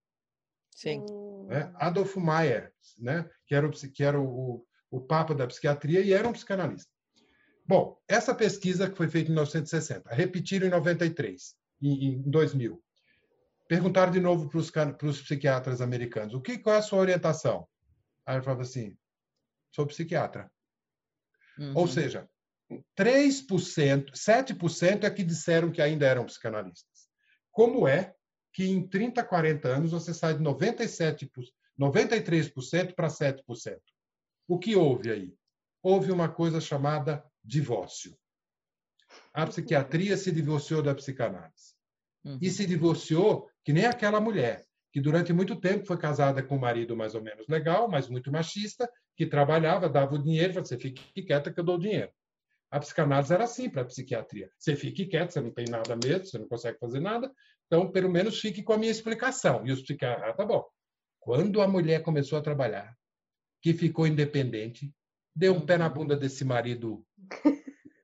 [0.75, 1.05] Sim.
[1.47, 1.73] Né?
[1.77, 3.29] Adolf Meyer, né?
[3.47, 6.91] que era, o, que era o, o papa da psiquiatria e era um psicanalista.
[7.67, 12.83] Bom, essa pesquisa que foi feita em 1960, repetiram em 93 em, 2000.
[13.67, 17.67] Perguntaram de novo para os psiquiatras americanos: o que, qual é a sua orientação?
[18.27, 18.95] Aí ele falava assim:
[19.71, 20.51] sou psiquiatra.
[21.59, 21.73] Uhum.
[21.75, 22.29] Ou seja,
[22.99, 27.09] 3%, 7% é que disseram que ainda eram psicanalistas.
[27.51, 28.15] Como é
[28.55, 31.29] que em 30, 40 anos você sai de 97%,
[31.79, 33.43] 93% para 7%?
[34.49, 35.35] O que houve aí?
[35.85, 38.17] houve uma coisa chamada divórcio.
[39.35, 41.75] A psiquiatria se divorciou da psicanálise.
[42.25, 42.39] Uhum.
[42.41, 46.61] E se divorciou que nem aquela mulher, que durante muito tempo foi casada com um
[46.61, 51.23] marido mais ou menos legal, mas muito machista, que trabalhava, dava o dinheiro, você fique
[51.23, 52.11] quieta que eu dou o dinheiro.
[52.71, 54.51] A psicanálise era assim para a psiquiatria.
[54.59, 57.31] Você fique quieto, você não tem nada mesmo, você não consegue fazer nada,
[57.67, 59.67] então pelo menos fique com a minha explicação.
[59.67, 60.65] E os psiquiatras, ah, tá bom.
[61.21, 62.95] Quando a mulher começou a trabalhar,
[63.63, 64.93] que ficou independente,
[65.35, 67.05] deu um pé na bunda desse marido.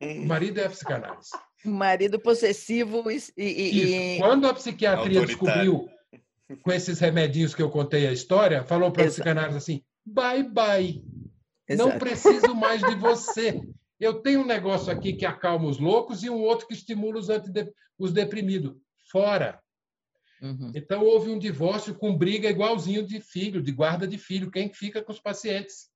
[0.01, 1.31] O marido é a psicanálise.
[1.62, 3.20] Marido possessivo e.
[3.37, 4.19] e...
[4.19, 5.87] Quando a psiquiatria descobriu,
[6.62, 11.05] com esses remedinhos que eu contei a história, falou para a psicanálise assim: bye bye.
[11.69, 11.91] Exato.
[11.91, 13.61] Não preciso mais de você.
[14.01, 17.28] Eu tenho um negócio aqui que acalma os loucos e um outro que estimula os,
[17.99, 18.74] os deprimidos.
[19.11, 19.61] Fora.
[20.41, 20.73] Uhum.
[20.74, 25.03] Então, houve um divórcio com briga igualzinho de filho, de guarda de filho, quem fica
[25.03, 25.91] com os pacientes.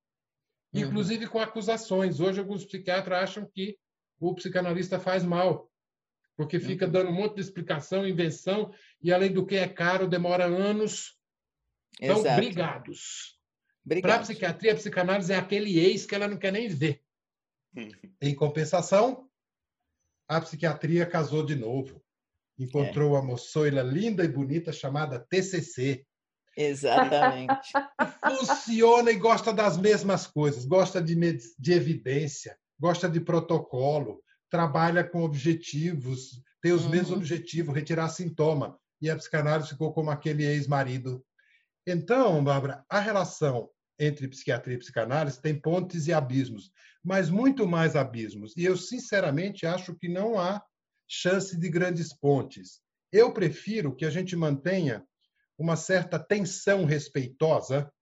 [0.73, 0.83] Uhum.
[0.83, 2.21] Inclusive com acusações.
[2.21, 3.79] Hoje, alguns psiquiatras acham que
[4.21, 5.71] o psicanalista faz mal,
[6.37, 6.93] porque fica uhum.
[6.93, 11.19] dando um monte de explicação, invenção, e além do que é caro, demora anos.
[12.01, 12.37] Então, Exato.
[12.37, 13.39] brigados.
[14.01, 17.03] Para a psiquiatria, a psicanálise é aquele ex que ela não quer nem ver.
[18.21, 19.29] Em compensação,
[20.27, 22.04] a psiquiatria casou de novo
[22.59, 23.19] encontrou é.
[23.19, 26.05] uma moçoila linda e bonita chamada TCC.
[26.57, 27.73] Exatamente.
[28.39, 31.15] Funciona e gosta das mesmas coisas, gosta de,
[31.59, 36.91] de evidência, gosta de protocolo, trabalha com objetivos, tem os uhum.
[36.91, 38.79] mesmos objetivos, retirar sintoma.
[39.03, 41.25] E a psicanálise ficou como aquele ex-marido.
[41.87, 43.69] Então, Bárbara, a relação
[43.99, 46.71] entre psiquiatria e psicanálise tem pontes e abismos,
[47.03, 48.57] mas muito mais abismos.
[48.57, 50.63] E eu, sinceramente, acho que não há
[51.09, 52.81] chance de grandes pontes.
[53.13, 55.07] Eu prefiro que a gente mantenha
[55.59, 57.93] uma certa tensão respeitosa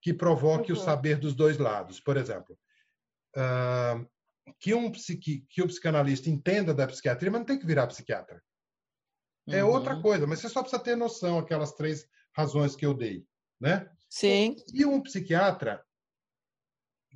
[0.00, 0.78] que provoque uhum.
[0.78, 2.00] o saber dos dois lados.
[2.00, 2.58] Por exemplo,
[3.36, 4.08] uh,
[4.60, 8.42] que, um psiqui, que o psicanalista entenda da psiquiatria, mas não tem que virar psiquiatra.
[9.48, 9.70] É uhum.
[9.70, 13.26] outra coisa, mas você só precisa ter noção, aquelas três razões que eu dei.
[13.60, 13.88] Né?
[14.08, 14.56] Sim.
[14.72, 15.84] E um psiquiatra,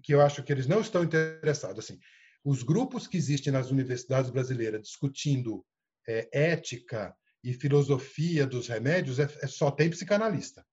[0.02, 1.98] que eu acho que eles não estão interessados, assim,
[2.46, 5.66] os grupos que existem nas universidades brasileiras discutindo
[6.06, 7.12] é, ética
[7.42, 10.64] e filosofia dos remédios é, é só tem psicanalista.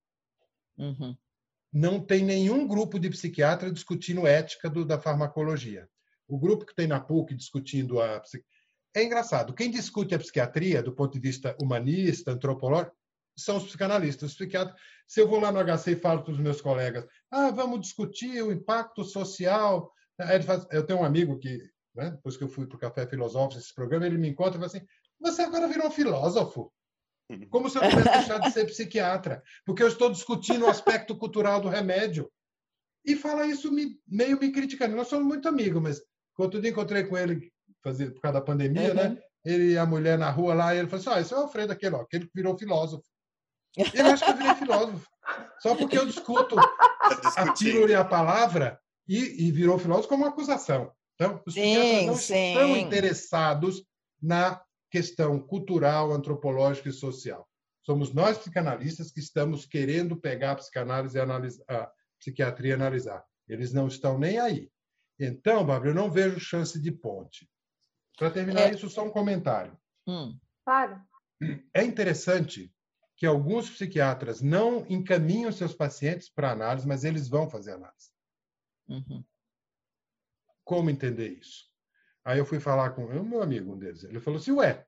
[0.78, 1.18] Uhum.
[1.74, 5.90] Não tem nenhum grupo de psiquiatra discutindo ética do, da farmacologia.
[6.28, 8.22] O grupo que tem na PUC discutindo a
[8.96, 9.56] é engraçado.
[9.56, 12.96] Quem discute a psiquiatria do ponto de vista humanista, antropológico,
[13.36, 14.30] são os psicanalistas.
[14.30, 17.50] Os psiquiatras, se eu vou lá no HC e falo para os meus colegas, ah,
[17.50, 19.92] vamos discutir o impacto social
[20.72, 21.60] eu tenho um amigo que,
[21.96, 24.56] né, depois que eu fui para o Café Filosófico, esse programa, ele me encontra e
[24.56, 24.86] fala assim:
[25.20, 26.72] Você agora virou filósofo.
[27.30, 27.48] Uhum.
[27.50, 31.62] Como se eu tivesse deixado de ser psiquiatra, porque eu estou discutindo o aspecto cultural
[31.62, 32.32] do remédio.
[33.06, 34.96] E fala isso me, meio me criticando.
[34.96, 36.02] Nós somos muito amigos, mas
[36.34, 37.52] quando eu encontrei com ele
[37.84, 39.14] fazer, por causa da pandemia, né, uhum.
[39.14, 39.22] né?
[39.46, 41.74] Ele e a mulher na rua lá, ele falou assim: ah, esse é o Alfredo
[41.74, 43.04] aquele, ó, aquele que virou filósofo.
[43.76, 45.08] Ele acha que eu virei filósofo.
[45.60, 50.24] Só porque eu discuto tá a pílula e a palavra, e, e virou filósofo como
[50.24, 50.92] uma acusação.
[51.16, 52.54] Então, os sim, não sim.
[52.54, 53.84] estão interessados
[54.22, 57.48] na questão cultural, antropológica e social.
[57.84, 63.24] Somos nós, psicanalistas, que estamos querendo pegar a psicanálise e analisar, a psiquiatria e analisar.
[63.48, 64.72] Eles não estão nem aí.
[65.20, 67.50] Então, Bárbara, eu não vejo chance de ponte.
[68.18, 68.72] Para terminar é...
[68.72, 69.78] isso, só um comentário.
[70.08, 70.38] Hum.
[70.64, 71.02] Claro.
[71.74, 72.74] É interessante
[73.18, 78.13] que alguns psiquiatras não encaminham seus pacientes para análise, mas eles vão fazer análise.
[78.88, 79.24] Uhum.
[80.64, 81.66] Como entender isso?
[82.24, 84.04] Aí eu fui falar com o meu amigo, um deles.
[84.04, 84.86] Ele falou assim: Ué,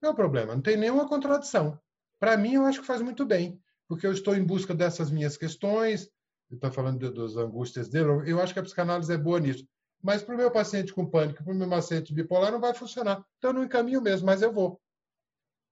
[0.00, 1.80] não é problema, não tem nenhuma contradição.
[2.18, 5.36] Para mim, eu acho que faz muito bem, porque eu estou em busca dessas minhas
[5.36, 6.10] questões.
[6.48, 8.30] Ele está falando de, das angústias dele.
[8.30, 9.66] Eu acho que a psicanálise é boa nisso.
[10.02, 13.24] Mas para o meu paciente com pânico, para o meu paciente bipolar, não vai funcionar.
[13.38, 14.80] Então, eu não encaminho mesmo, mas eu vou.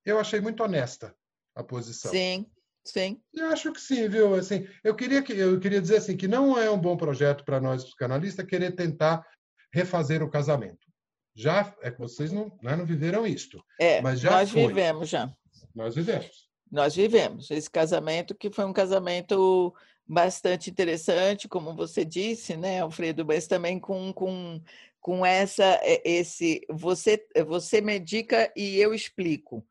[0.05, 1.15] Eu achei muito honesta
[1.55, 2.11] a posição.
[2.11, 2.51] Sim.
[2.85, 3.21] Sim.
[3.33, 4.35] Eu acho que sim, viu?
[4.35, 7.61] Assim, eu queria que eu queria dizer assim que não é um bom projeto para
[7.61, 9.27] nós psicanalistas querer tentar
[9.73, 10.87] refazer o casamento.
[11.35, 13.63] Já é que vocês não, né, não viveram isto.
[13.81, 14.69] É, mas já nós foi.
[14.69, 15.33] vivemos já.
[15.75, 16.49] Nós vivemos.
[16.71, 19.75] Nós vivemos esse casamento que foi um casamento
[20.07, 24.61] bastante interessante, como você disse, né, Alfredo, mas também com, com,
[25.01, 29.67] com essa esse você você medica e eu explico.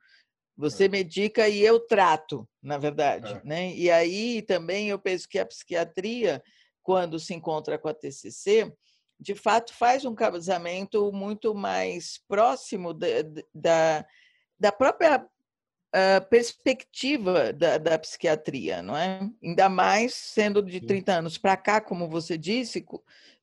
[0.55, 0.87] Você é.
[0.87, 3.33] medica e eu trato, na verdade.
[3.33, 3.41] É.
[3.43, 3.73] Né?
[3.75, 6.43] E aí também eu penso que a psiquiatria,
[6.81, 8.71] quando se encontra com a TCC,
[9.19, 13.07] de fato faz um casamento muito mais próximo da,
[13.53, 14.05] da,
[14.59, 15.25] da própria
[15.93, 19.21] uh, perspectiva da, da, psiquiatria, não é?
[19.41, 22.85] Ainda mais sendo de 30 anos para cá, como você disse,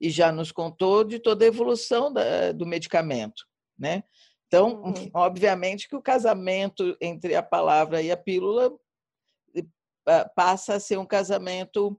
[0.01, 3.47] e já nos contou de toda a evolução da, do medicamento,
[3.79, 4.03] né?
[4.51, 4.93] Então, uhum.
[5.15, 8.77] obviamente que o casamento entre a palavra e a pílula
[10.35, 11.97] passa a ser um casamento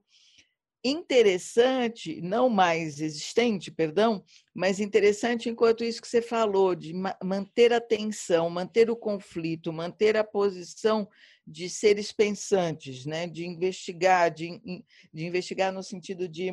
[0.84, 4.22] interessante, não mais existente, perdão,
[4.52, 6.92] mas interessante enquanto isso que você falou, de
[7.22, 11.08] manter a tensão, manter o conflito, manter a posição
[11.46, 13.26] de seres pensantes, né?
[13.26, 14.60] de investigar, de,
[15.12, 16.48] de investigar no sentido de.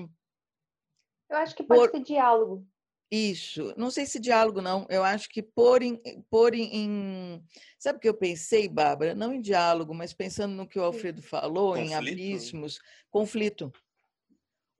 [1.29, 1.91] Eu acho que pode por...
[1.91, 2.65] ser diálogo.
[3.11, 5.99] Isso, não sei se diálogo não, eu acho que pôr em,
[6.29, 7.43] pôr em,
[7.79, 9.15] sabe o que eu pensei, Bárbara?
[9.15, 11.89] Não em diálogo, mas pensando no que o Alfredo falou, conflito.
[11.89, 12.79] em abismos,
[13.09, 13.73] conflito.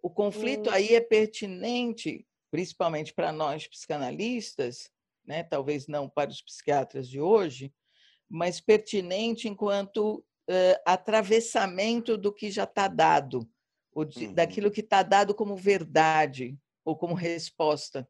[0.01, 0.73] O conflito hum.
[0.73, 4.91] aí é pertinente, principalmente para nós psicanalistas,
[5.26, 5.41] né?
[5.41, 7.73] talvez não para os psiquiatras de hoje,
[8.30, 13.49] mas pertinente enquanto uh, atravessamento do que já está dado,
[14.07, 14.34] de, uhum.
[14.35, 18.07] daquilo que está dado como verdade ou como resposta.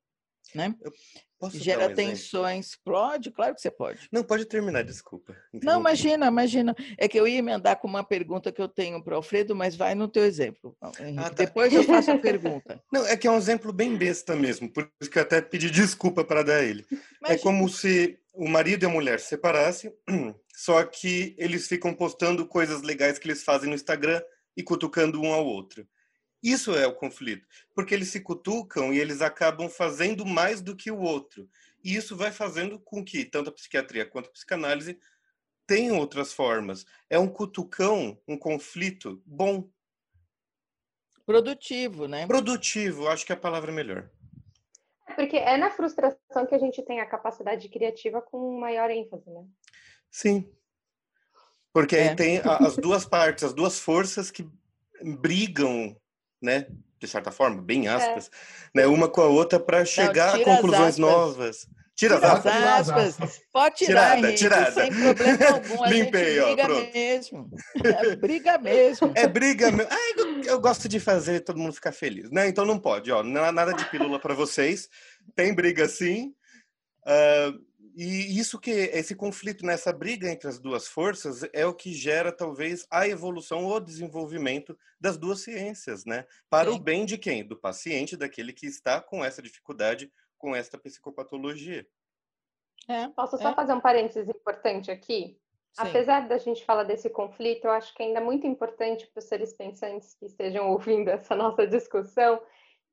[0.53, 0.76] Né?
[1.53, 2.76] Gera um tensões.
[2.84, 4.10] Pode, claro que você pode.
[4.11, 5.36] Não, pode terminar, desculpa.
[5.53, 6.76] Não, imagina, imagina.
[6.98, 9.76] É que eu ia emendar com uma pergunta que eu tenho para o Alfredo, mas
[9.76, 10.76] vai no teu exemplo.
[10.99, 11.20] Henrique.
[11.20, 11.45] Ah, tá.
[11.45, 12.84] Depois eu faço a pergunta.
[12.91, 15.70] Não, é que é um exemplo bem besta mesmo, por isso que eu até pedi
[15.70, 16.86] desculpa para dar ele.
[16.91, 17.28] Imagina.
[17.28, 19.94] É como se o marido e a mulher se separassem,
[20.53, 24.22] só que eles ficam postando coisas legais que eles fazem no Instagram
[24.57, 25.88] e cutucando um ao outro.
[26.41, 27.45] Isso é o conflito,
[27.76, 31.49] porque eles se cutucam e eles acabam fazendo mais do que o outro.
[31.84, 34.99] E isso vai fazendo com que tanto a psiquiatria quanto a psicanálise
[35.68, 36.86] tenham outras formas.
[37.10, 39.70] É um cutucão, um conflito bom.
[41.26, 42.26] Produtivo, né?
[42.26, 44.10] Produtivo, acho que é a palavra melhor.
[45.07, 49.30] É porque é na frustração que a gente tem a capacidade criativa com maior ênfase,
[49.30, 49.45] né?
[50.10, 50.52] Sim.
[51.74, 52.10] Porque é.
[52.10, 54.49] aí tem as duas partes, as duas forças que
[55.20, 55.95] brigam
[56.41, 56.68] né?
[56.99, 57.91] De certa forma, bem é.
[57.91, 58.30] aspas,
[58.74, 58.82] é.
[58.82, 58.88] né?
[58.88, 61.68] Uma com a outra para chegar Não, a conclusões novas.
[61.99, 63.07] Tira, tira as aspas.
[63.07, 63.41] aspas.
[63.52, 64.72] Pode tirar, tirada, Henrique, tirada.
[64.72, 65.84] sem problema algum.
[65.84, 67.49] A Limpei, gente briga ó, mesmo.
[67.84, 69.11] É briga mesmo.
[69.16, 69.91] É briga mesmo.
[69.91, 72.48] Ah, eu, eu, gosto de fazer todo mundo ficar feliz, né?
[72.48, 73.22] Então não pode, ó.
[73.22, 74.88] Não há nada de pílula para vocês.
[75.36, 76.34] Tem briga sim.
[77.06, 77.60] Uh,
[78.02, 82.32] e isso que esse conflito nessa briga entre as duas forças é o que gera
[82.32, 86.26] talvez a evolução ou desenvolvimento das duas ciências, né?
[86.50, 86.78] Para Sim.
[86.78, 87.46] o bem de quem?
[87.46, 91.86] Do paciente, daquele que está com essa dificuldade, com esta psicopatologia.
[92.88, 93.54] É, Posso só é.
[93.54, 95.38] fazer um parênteses importante aqui?
[95.74, 95.82] Sim.
[95.82, 99.26] Apesar da gente falar desse conflito, eu acho que ainda é muito importante para os
[99.26, 102.42] seres pensantes que estejam ouvindo essa nossa discussão,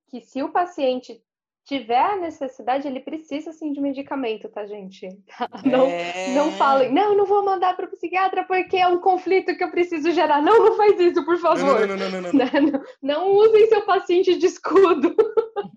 [0.08, 1.24] que se o paciente
[1.66, 5.08] tiver a necessidade, ele precisa sim de medicamento, tá, gente?
[5.64, 6.32] Não, é...
[6.34, 9.70] não falem, não, não vou mandar para o psiquiatra porque é um conflito que eu
[9.70, 10.40] preciso gerar.
[10.40, 11.86] Não, não faz isso, por favor.
[11.86, 12.70] Não, não, não, não, não.
[12.70, 15.14] não, não usem seu paciente de escudo.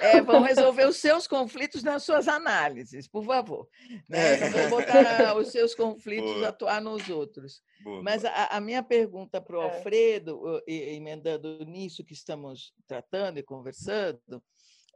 [0.00, 3.68] É, vão resolver os seus conflitos nas suas análises, por favor.
[4.08, 4.34] Né?
[4.34, 4.50] É.
[4.50, 6.48] Não vou botar os seus conflitos Boa.
[6.48, 7.62] atuar nos outros.
[7.82, 8.02] Boa.
[8.02, 9.64] Mas a, a, minha pergunta para o é.
[9.64, 14.42] Alfredo, emendando nisso que estamos tratando e conversando,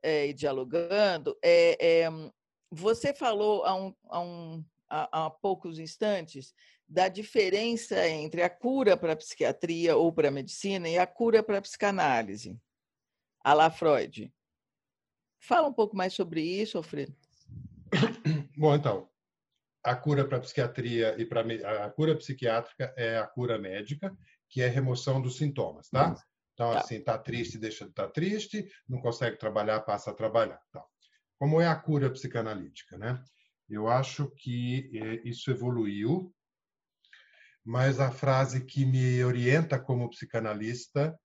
[0.04, 2.08] é, e dialogando, é, é,
[2.70, 6.54] você falou há, um, há, um, há, há poucos instantes
[6.86, 11.42] da diferença entre a cura para a psiquiatria ou para a medicina e a cura
[11.42, 12.60] para a psicanálise,
[13.42, 14.30] a la Freud.
[15.40, 17.16] Fala um pouco mais sobre isso, Alfredo.
[18.58, 19.08] Bom, então,
[19.82, 21.40] a cura para a psiquiatria e para
[21.84, 24.14] a cura psiquiátrica é a cura médica,
[24.50, 26.14] que é a remoção dos sintomas, tá?
[26.54, 26.78] Então, tá.
[26.78, 30.60] assim, está triste, deixa de estar tá triste, não consegue trabalhar, passa a trabalhar.
[30.72, 30.82] Tá.
[31.38, 33.22] Como é a cura psicanalítica, né?
[33.68, 36.32] Eu acho que é, isso evoluiu,
[37.64, 41.18] mas a frase que me orienta como psicanalista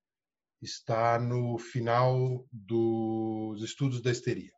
[0.62, 4.52] está no final dos estudos da histeria.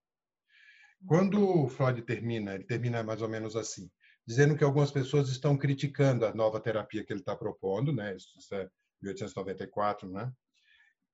[1.06, 3.90] Quando Freud termina, ele termina mais ou menos assim,
[4.26, 8.16] dizendo que algumas pessoas estão criticando a nova terapia que ele está propondo, né?
[8.16, 8.70] Isso é
[9.02, 10.32] 1894, né?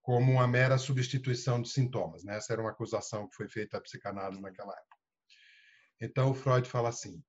[0.07, 2.23] Como uma mera substituição de sintomas.
[2.23, 2.37] Né?
[2.37, 4.97] Essa era uma acusação que foi feita à psicanálise naquela época.
[5.99, 7.21] Então, o Freud fala assim: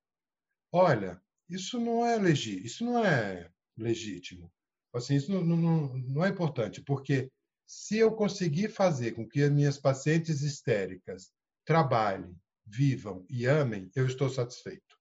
[0.71, 4.53] olha, isso não é legítimo, isso não é legítimo.
[4.95, 7.29] Assim, isso não, não, não é importante, porque
[7.67, 11.33] se eu conseguir fazer com que as minhas pacientes histéricas
[11.65, 12.33] trabalhem,
[12.65, 14.97] vivam e amem, eu estou satisfeito.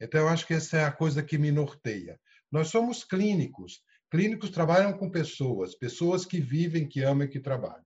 [0.00, 2.18] Então, eu acho que essa é a coisa que me norteia.
[2.50, 3.82] Nós somos clínicos,
[4.12, 7.82] Clínicos trabalham com pessoas, pessoas que vivem, que amam e que trabalham.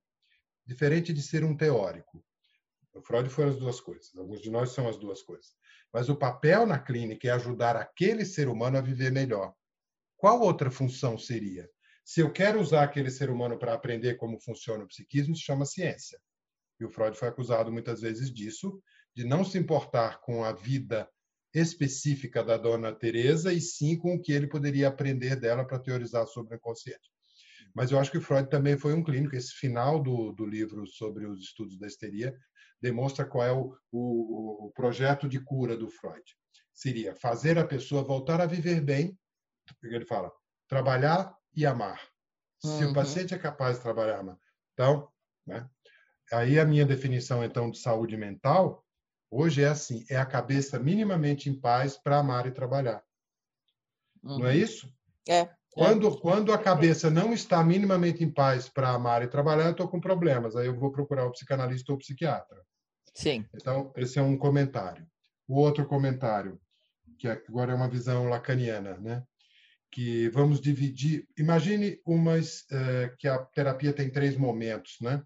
[0.67, 2.21] Diferente de ser um teórico.
[2.93, 4.13] O Freud foi as duas coisas.
[4.17, 5.55] Alguns de nós são as duas coisas.
[5.93, 9.55] Mas o papel na clínica é ajudar aquele ser humano a viver melhor.
[10.17, 11.71] Qual outra função seria?
[12.05, 15.65] Se eu quero usar aquele ser humano para aprender como funciona o psiquismo, isso chama
[15.65, 16.21] ciência.
[16.81, 18.83] E o Freud foi acusado muitas vezes disso,
[19.15, 21.09] de não se importar com a vida
[21.61, 26.27] específica da dona Teresa e sim com o que ele poderia aprender dela para teorizar
[26.27, 27.11] sobre o inconsciente.
[27.75, 29.35] Mas eu acho que Freud também foi um clínico.
[29.35, 32.35] Esse final do, do livro sobre os estudos da histeria
[32.81, 36.23] demonstra qual é o, o, o projeto de cura do Freud.
[36.73, 39.19] Seria fazer a pessoa voltar a viver bem,
[39.83, 40.31] ele fala,
[40.69, 42.01] trabalhar e amar.
[42.63, 42.91] Se uhum.
[42.91, 44.25] o paciente é capaz de trabalhar.
[44.73, 45.09] Então,
[45.47, 45.69] né?
[46.33, 48.86] aí a minha definição então de saúde mental
[49.31, 53.03] hoje é assim, é a cabeça minimamente em paz para amar e trabalhar.
[54.23, 54.39] Uhum.
[54.39, 54.59] Não é uhum.
[54.59, 54.93] isso?
[55.29, 55.49] É.
[55.73, 56.21] Quando, é.
[56.21, 60.01] quando a cabeça não está minimamente em paz para amar e trabalhar, eu estou com
[60.01, 60.57] problemas.
[60.57, 62.63] Aí eu vou procurar o psicanalista ou o psiquiatra.
[63.15, 63.45] Sim.
[63.55, 65.07] Então, esse é um comentário.
[65.47, 66.61] O outro comentário,
[67.19, 69.23] que agora é uma visão lacaniana, né?
[69.97, 71.27] que vamos dividir.
[71.39, 75.23] Imagine umas eh, que a terapia tem três momentos, né?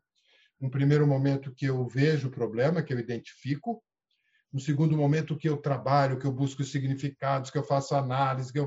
[0.61, 3.83] Um primeiro momento que eu vejo o problema, que eu identifico.
[4.53, 8.59] Um segundo momento que eu trabalho, que eu busco significados, que eu faço análise, que
[8.59, 8.67] eu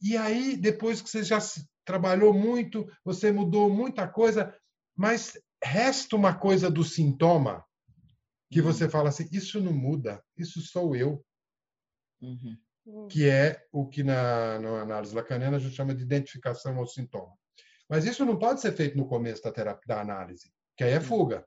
[0.00, 1.38] e aí depois que você já
[1.84, 4.54] trabalhou muito, você mudou muita coisa,
[4.96, 7.64] mas resta uma coisa do sintoma
[8.50, 8.66] que uhum.
[8.66, 11.24] você fala assim, isso não muda, isso sou eu.
[12.20, 12.56] Uhum.
[12.84, 13.06] Hum.
[13.06, 17.32] que é o que na, na análise lacaniana a gente chama de identificação ao sintoma.
[17.88, 20.98] Mas isso não pode ser feito no começo da, terapia, da análise, que aí é
[20.98, 21.02] hum.
[21.02, 21.46] fuga.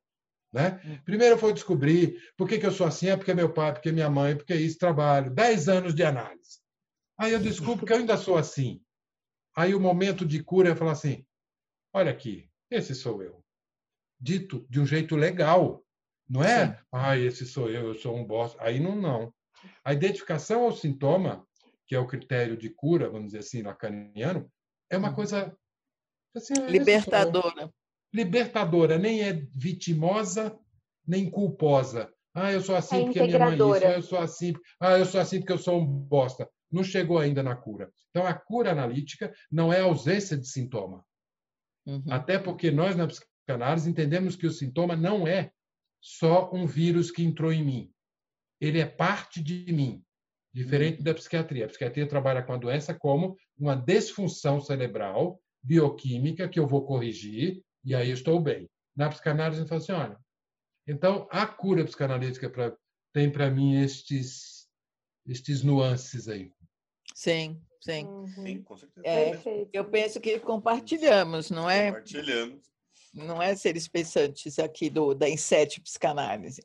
[0.55, 0.79] Né?
[0.85, 0.97] Hum.
[1.03, 4.09] Primeiro vou descobrir por que, que eu sou assim, é porque meu pai, porque minha
[4.09, 5.29] mãe, porque isso, trabalho.
[5.29, 6.61] Dez anos de análise.
[7.17, 8.81] Aí eu descubro que eu ainda sou assim.
[9.53, 11.25] Aí o momento de cura é falar assim:
[11.93, 13.43] olha aqui, esse sou eu.
[14.17, 15.83] Dito de um jeito legal.
[16.27, 18.57] Não é, ah, esse sou eu, eu sou um bosta.
[18.63, 19.33] Aí não, não.
[19.83, 21.45] A identificação ao sintoma,
[21.85, 24.49] que é o critério de cura, vamos dizer assim, lacaniano,
[24.89, 25.15] é uma uhum.
[25.15, 25.53] coisa
[26.33, 27.69] assim, é libertadora.
[28.15, 30.57] Libertadora, nem é vitimosa,
[31.05, 32.11] nem culposa.
[32.33, 33.85] Ah, eu sou assim é porque minha mãe isso.
[33.85, 34.53] Ah, eu sou assim.
[34.79, 36.49] Ah, eu sou assim porque eu sou um bosta.
[36.71, 37.89] Não chegou ainda na cura.
[38.09, 41.05] Então, a cura analítica não é ausência de sintoma.
[41.85, 42.03] Uhum.
[42.09, 45.51] Até porque nós, na psicanálise, entendemos que o sintoma não é
[46.01, 47.95] só um vírus que entrou em mim
[48.59, 50.03] ele é parte de mim,
[50.53, 51.65] diferente da psiquiatria.
[51.65, 57.61] A psiquiatria trabalha com a doença como uma disfunção cerebral bioquímica que eu vou corrigir
[57.85, 58.69] e aí eu estou bem.
[58.95, 60.19] Na psicanálise, eu falo assim, olha,
[60.87, 62.75] então a cura psicanalítica pra,
[63.13, 64.67] tem para mim estes,
[65.27, 66.51] estes nuances aí.
[67.13, 68.05] Sim, sim.
[68.05, 68.27] Uhum.
[68.27, 69.07] Sim, com certeza.
[69.07, 71.87] É, eu penso que compartilhamos, não é?
[71.87, 72.65] Compartilhamos.
[73.13, 76.61] Não é seres pensantes aqui do, da Inset Psicanálise.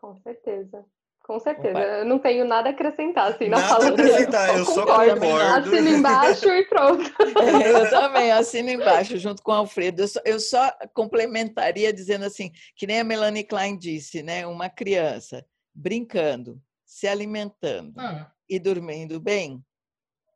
[0.00, 0.84] Com certeza.
[1.22, 4.64] Com certeza, eu não tenho nada a acrescentar assim na nada fala a acrescentar, eu
[4.64, 5.24] só concordo.
[5.68, 7.04] Assino embaixo e pronto.
[7.38, 10.02] É, eu também assino embaixo, junto com o Alfredo.
[10.02, 14.44] Eu só, eu só, complementaria dizendo assim, que nem a Melanie Klein disse, né?
[14.48, 18.30] Uma criança brincando, se alimentando ah.
[18.48, 19.64] e dormindo bem,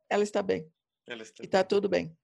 [0.09, 0.71] ela está bem.
[1.05, 2.15] Ela está e está tudo bem.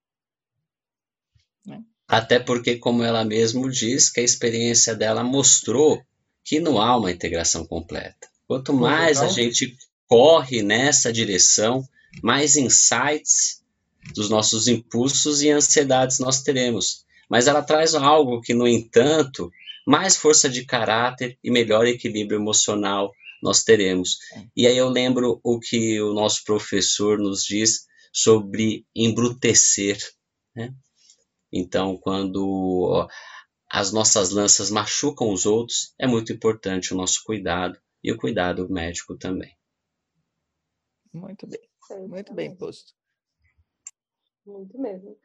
[1.68, 1.84] Né?
[2.08, 6.02] Até porque, como ela mesmo diz, que a experiência dela mostrou
[6.46, 8.33] que não há uma integração completa.
[8.54, 9.76] Quanto mais a gente
[10.08, 11.84] corre nessa direção,
[12.22, 13.64] mais insights
[14.14, 17.04] dos nossos impulsos e ansiedades nós teremos.
[17.28, 19.52] Mas ela traz algo que, no entanto,
[19.88, 23.12] mais força de caráter e melhor equilíbrio emocional
[23.42, 24.20] nós teremos.
[24.56, 29.98] E aí eu lembro o que o nosso professor nos diz sobre embrutecer.
[30.56, 30.72] Né?
[31.52, 33.10] Então, quando
[33.68, 38.70] as nossas lanças machucam os outros, é muito importante o nosso cuidado e o cuidado
[38.70, 39.56] médico também.
[41.14, 42.94] Muito bem, muito bem posto.
[44.46, 45.18] Muito mesmo.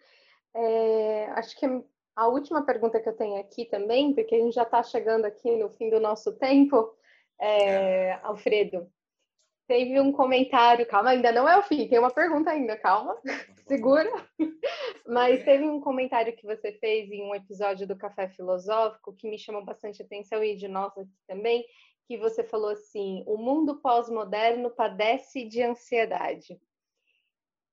[0.54, 1.66] É, acho que
[2.14, 5.56] a última pergunta que eu tenho aqui também, porque a gente já está chegando aqui
[5.56, 6.94] no fim do nosso tempo,
[7.40, 8.90] é, Alfredo,
[9.68, 13.16] teve um comentário, calma, ainda não é o fim, tem uma pergunta ainda, calma,
[13.68, 14.10] segura.
[15.06, 19.38] Mas teve um comentário que você fez em um episódio do Café Filosófico que me
[19.38, 21.64] chamou bastante atenção e de nós aqui também,
[22.08, 26.58] que você falou assim: o mundo pós-moderno padece de ansiedade.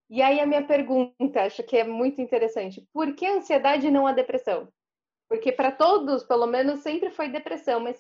[0.10, 4.06] E aí a minha pergunta, acho que é muito interessante: por que ansiedade e não
[4.06, 4.72] a depressão?
[5.30, 7.98] Porque para todos, pelo menos, sempre foi depressão, mas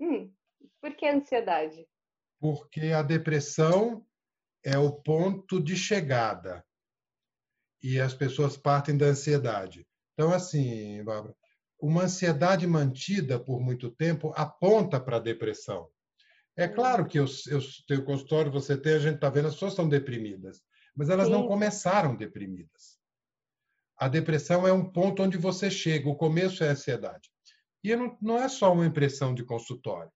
[0.00, 0.32] hum,
[0.80, 1.86] por que ansiedade?
[2.40, 4.04] Porque a depressão
[4.64, 6.64] é o ponto de chegada
[7.82, 9.86] e as pessoas partem da ansiedade.
[10.14, 11.36] Então, assim, Bárbara,
[11.80, 15.88] uma ansiedade mantida por muito tempo aponta para a depressão.
[16.56, 16.74] É hum.
[16.74, 19.88] claro que eu, eu tenho consultório, você tem, a gente está vendo, as pessoas estão
[19.88, 20.60] deprimidas,
[20.94, 21.32] mas elas Sim.
[21.32, 22.98] não começaram deprimidas.
[23.96, 27.30] A depressão é um ponto onde você chega, o começo é a ansiedade.
[27.82, 30.10] E não, não é só uma impressão de consultório.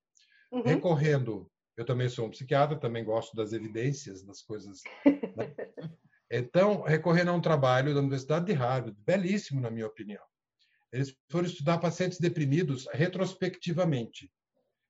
[0.51, 0.62] Uhum.
[0.62, 4.80] Recorrendo, eu também sou um psiquiatra, também gosto das evidências, das coisas.
[5.36, 5.55] Né?
[6.34, 10.24] Então, recorrendo a um trabalho da Universidade de Harvard, belíssimo, na minha opinião.
[10.93, 14.31] Eles foram estudar pacientes deprimidos retrospectivamente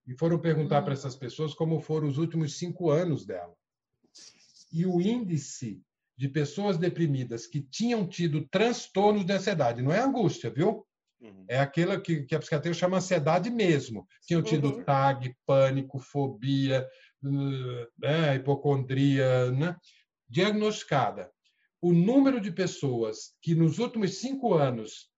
[0.07, 0.85] e foram perguntar uhum.
[0.85, 3.55] para essas pessoas como foram os últimos cinco anos dela.
[4.73, 5.81] E o índice
[6.17, 10.87] de pessoas deprimidas que tinham tido transtornos de ansiedade, não é angústia, viu?
[11.21, 11.45] Uhum.
[11.49, 14.07] É aquela que, que a psiquiatria chama ansiedade mesmo.
[14.27, 14.85] Tinham tido uhum.
[14.85, 16.87] TAG, pânico, fobia,
[17.23, 19.77] né, hipocondria, né?
[20.29, 21.31] diagnosticada.
[21.81, 25.12] O número de pessoas que nos últimos cinco anos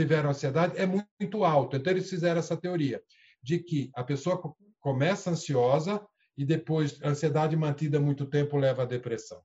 [0.00, 1.76] tiveram ansiedade é muito alto.
[1.76, 3.02] Então, eles fizeram essa teoria
[3.42, 4.40] de que a pessoa
[4.80, 6.02] começa ansiosa
[6.36, 9.42] e depois a ansiedade mantida muito tempo leva à depressão.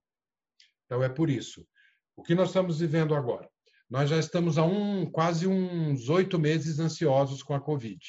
[0.86, 1.68] Então, é por isso.
[2.16, 3.50] O que nós estamos vivendo agora?
[3.90, 8.00] Nós já estamos há um, quase uns oito meses ansiosos com a Covid.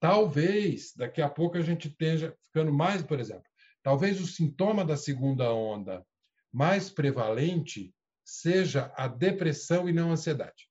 [0.00, 3.46] Talvez daqui a pouco a gente esteja ficando mais, por exemplo,
[3.82, 6.04] talvez o sintoma da segunda onda
[6.52, 10.65] mais prevalente seja a depressão e não a ansiedade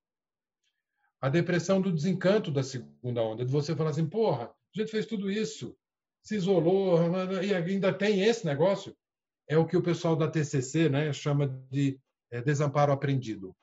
[1.25, 5.07] a depressão do desencanto da segunda onda, de você falar assim, porra, a gente fez
[5.07, 5.75] tudo isso,
[6.21, 6.99] se isolou,
[7.41, 8.95] e ainda tem esse negócio.
[9.49, 11.99] É o que o pessoal da TCC né, chama de
[12.29, 13.55] é, desamparo aprendido.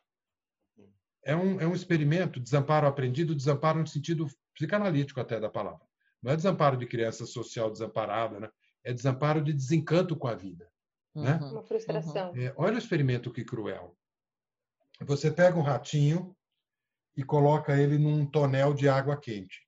[1.25, 5.87] É um, é um experimento, desamparo aprendido, desamparo no sentido psicanalítico até da palavra.
[6.21, 8.51] Não é desamparo de criança social desamparada, né?
[8.83, 10.69] é desamparo de desencanto com a vida.
[11.15, 11.35] Né?
[11.35, 11.47] Uhum.
[11.47, 11.53] Né?
[11.53, 12.33] Uma frustração.
[12.35, 13.97] É, olha o experimento que cruel.
[15.03, 16.37] Você pega um ratinho,
[17.17, 19.67] e coloca ele num tonel de água quente.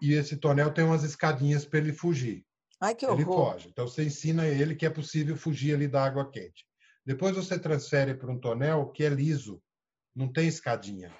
[0.00, 2.44] E esse tonel tem umas escadinhas para ele fugir.
[2.80, 3.18] Ai, que horror.
[3.18, 3.68] Ele foge.
[3.68, 6.66] Então você ensina ele que é possível fugir ali da água quente.
[7.04, 9.62] Depois você transfere para um tonel que é liso,
[10.14, 11.14] não tem escadinha.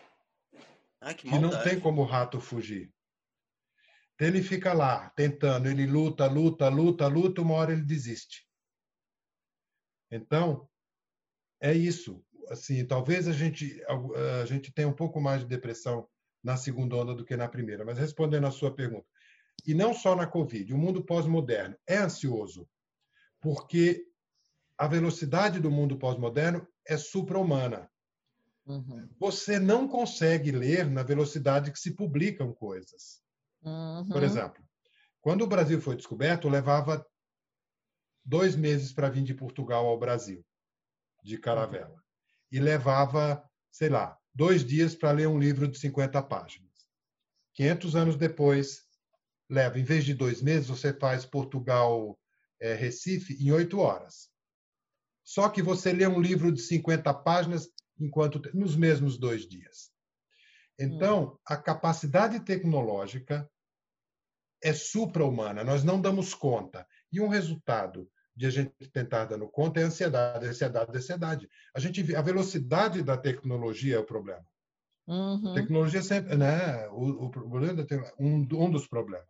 [1.00, 2.92] Ai, que e não tem como o rato fugir.
[4.14, 8.46] Então, ele fica lá tentando, ele luta, luta, luta, luta, uma hora ele desiste.
[10.10, 10.68] Então,
[11.58, 13.82] é isso assim, talvez a gente
[14.42, 16.08] a gente tenha um pouco mais de depressão
[16.42, 19.06] na segunda onda do que na primeira, mas respondendo à sua pergunta,
[19.66, 22.68] e não só na Covid, o mundo pós-moderno é ansioso,
[23.40, 24.06] porque
[24.78, 27.90] a velocidade do mundo pós-moderno é supra-humana.
[28.66, 29.08] Uhum.
[29.18, 33.22] Você não consegue ler na velocidade que se publicam coisas.
[33.62, 34.08] Uhum.
[34.08, 34.64] Por exemplo,
[35.20, 37.06] quando o Brasil foi descoberto, levava
[38.24, 40.42] dois meses para vir de Portugal ao Brasil,
[41.22, 41.99] de caravela
[42.50, 46.70] e levava, sei lá, dois dias para ler um livro de 50 páginas.
[47.54, 48.86] 500 anos depois,
[49.48, 52.18] leva, em vez de dois meses, você faz Portugal,
[52.60, 54.30] é, Recife em oito horas.
[55.24, 57.68] Só que você lê um livro de 50 páginas
[57.98, 59.90] enquanto nos mesmos dois dias.
[60.78, 63.48] Então, a capacidade tecnológica
[64.62, 66.86] é supra-humana, nós não damos conta.
[67.12, 68.10] E um resultado
[68.40, 71.50] de a gente tentar dando conta é ansiedade, ansiedade, ansiedade.
[71.74, 74.46] A gente a velocidade da tecnologia é o problema.
[75.06, 75.52] Uhum.
[75.52, 76.88] Tecnologia sempre, né?
[76.88, 77.86] O, o problema
[78.18, 79.28] um, um dos problemas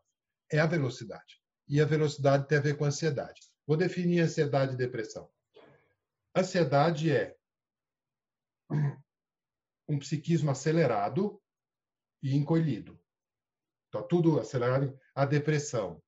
[0.49, 1.43] é a velocidade.
[1.67, 3.41] E a velocidade tem a ver com ansiedade.
[3.67, 5.29] Vou definir ansiedade e depressão.
[6.37, 7.37] Ansiedade é
[9.89, 11.43] um psiquismo acelerado
[12.23, 12.97] e encolhido.
[13.89, 14.97] Então, tudo acelerado.
[15.17, 16.01] A depressão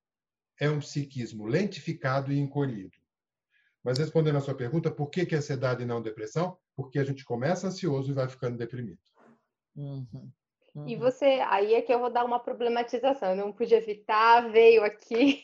[0.61, 2.97] é um psiquismo lentificado e encolhido.
[3.83, 6.57] Mas respondendo à sua pergunta, por que, que ansiedade e não depressão?
[6.77, 9.01] Porque a gente começa ansioso e vai ficando deprimido.
[9.77, 10.31] Uhum.
[10.75, 10.89] Uhum.
[10.89, 14.83] E você, aí é que eu vou dar uma problematização, eu não pude evitar, veio
[14.83, 15.43] aqui.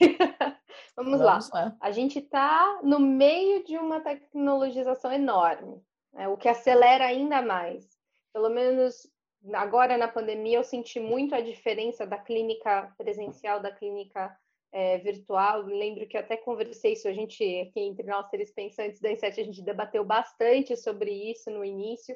[0.96, 1.38] Vamos, Vamos lá.
[1.52, 1.76] lá.
[1.80, 5.82] A gente está no meio de uma tecnologização enorme,
[6.14, 6.28] né?
[6.28, 7.86] o que acelera ainda mais.
[8.32, 9.06] Pelo menos
[9.52, 14.34] agora na pandemia eu senti muito a diferença da clínica presencial da clínica
[14.72, 15.62] é, virtual.
[15.62, 19.44] Lembro que até conversei isso, a gente, aqui entre nós, seres pensantes da Inset, a
[19.44, 22.14] gente debateu bastante sobre isso no início.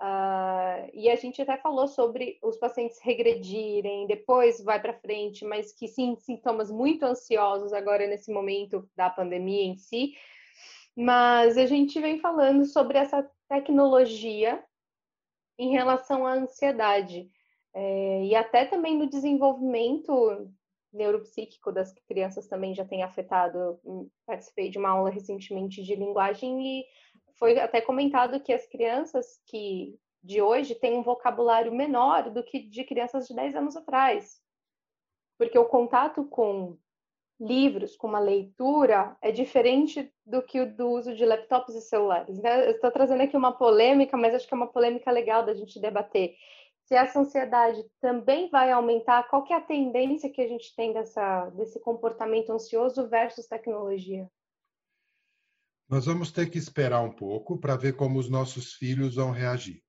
[0.00, 5.72] Uh, e a gente até falou sobre os pacientes regredirem, depois vai para frente, mas
[5.72, 10.14] que sim, sintomas muito ansiosos agora nesse momento da pandemia em si.
[10.96, 14.62] Mas a gente vem falando sobre essa tecnologia
[15.58, 17.30] em relação à ansiedade.
[17.74, 20.50] É, e até também no desenvolvimento
[20.92, 23.80] neuropsíquico das crianças também já tem afetado.
[23.84, 26.84] Hum, participei de uma aula recentemente de linguagem e
[27.34, 32.60] foi até comentado que as crianças que de hoje têm um vocabulário menor do que
[32.60, 34.40] de crianças de 10 anos atrás.
[35.36, 36.78] Porque o contato com
[37.40, 42.38] livros, com uma leitura, é diferente do que o do uso de laptops e celulares.
[42.38, 42.68] Né?
[42.68, 45.80] Eu estou trazendo aqui uma polêmica, mas acho que é uma polêmica legal da gente
[45.80, 46.36] debater.
[46.84, 50.92] Se essa ansiedade também vai aumentar, qual que é a tendência que a gente tem
[50.92, 54.28] dessa, desse comportamento ansioso versus tecnologia?
[55.88, 59.82] Nós vamos ter que esperar um pouco para ver como os nossos filhos vão reagir.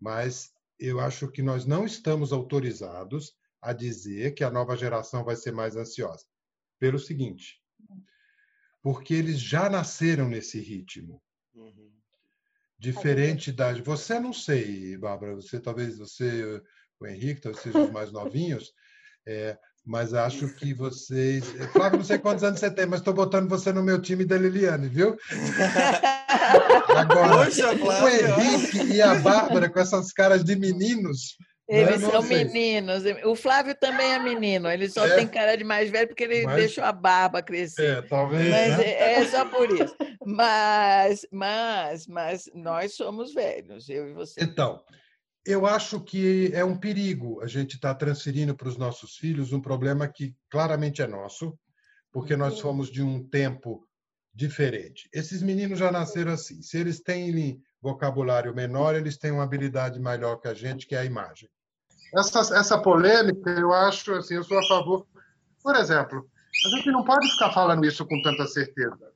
[0.00, 5.36] Mas eu acho que nós não estamos autorizados a dizer que a nova geração vai
[5.36, 6.26] ser mais ansiosa
[6.78, 7.62] pelo seguinte,
[8.82, 11.22] porque eles já nasceram nesse ritmo.
[11.54, 11.93] Uhum.
[12.84, 13.72] Diferente da.
[13.72, 16.60] Você não sei, Bárbara, você talvez você,
[17.00, 18.72] o Henrique, talvez sejam os mais novinhos,
[19.26, 21.44] é, mas acho que vocês.
[21.72, 24.36] Flávio, não sei quantos anos você tem, mas estou botando você no meu time da
[24.36, 25.16] Liliane, viu?
[26.94, 31.38] Agora, Poxa, o Henrique e a Bárbara, com essas caras de meninos,
[31.68, 33.02] eles são meninos.
[33.24, 34.70] O Flávio também é menino.
[34.70, 35.16] Ele só é.
[35.16, 36.56] tem cara de mais velho porque ele mas...
[36.56, 37.98] deixou a barba crescer.
[37.98, 38.50] É, talvez.
[38.50, 38.84] Mas né?
[38.84, 39.96] é, é só por isso.
[40.26, 44.42] Mas, mas, mas nós somos velhos, eu e você.
[44.42, 44.82] Então,
[45.46, 49.52] eu acho que é um perigo a gente estar tá transferindo para os nossos filhos
[49.52, 51.58] um problema que claramente é nosso,
[52.12, 53.86] porque nós fomos de um tempo
[54.34, 55.08] diferente.
[55.12, 56.60] Esses meninos já nasceram assim.
[56.60, 57.28] Se eles têm
[57.84, 61.50] vocabulário menor, eles têm uma habilidade maior que a gente, que é a imagem.
[62.16, 65.06] Essa, essa polêmica, eu acho, assim, eu sou a favor.
[65.62, 66.26] Por exemplo,
[66.66, 69.12] a gente não pode ficar falando isso com tanta certeza.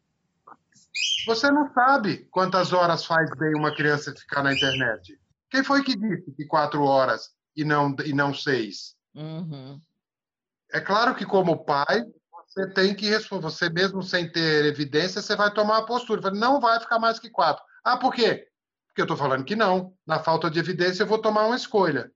[1.26, 5.18] Você não sabe quantas horas faz bem uma criança ficar na internet.
[5.50, 8.94] Quem foi que disse que quatro horas e não, e não seis?
[9.14, 9.80] Uhum.
[10.70, 12.04] É claro que, como pai,
[12.46, 13.42] você tem que responder.
[13.42, 16.30] Você mesmo sem ter evidência, você vai tomar a postura.
[16.30, 17.62] Não vai ficar mais que quatro.
[17.84, 18.47] Ah, por quê?
[18.98, 19.96] Porque eu estou falando que não.
[20.04, 22.10] Na falta de evidência, eu vou tomar uma escolha.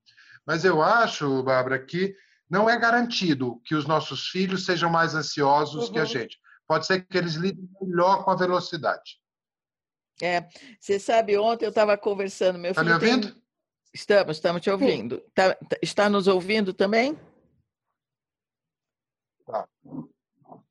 [0.44, 2.12] Mas eu acho, Bárbara, que
[2.50, 5.92] não é garantido que os nossos filhos sejam mais ansiosos uhum.
[5.92, 6.08] que a uhum.
[6.08, 6.40] gente.
[6.66, 9.20] Pode ser que eles lidem melhor com a velocidade.
[10.20, 10.48] É,
[10.80, 12.84] você sabe, ontem eu estava conversando, meu filho.
[12.84, 13.32] Está me ouvindo?
[13.32, 13.42] Tem...
[13.94, 15.20] Estamos, estamos te ouvindo.
[15.32, 17.16] Tá, tá, está nos ouvindo também?
[19.46, 19.68] Tá.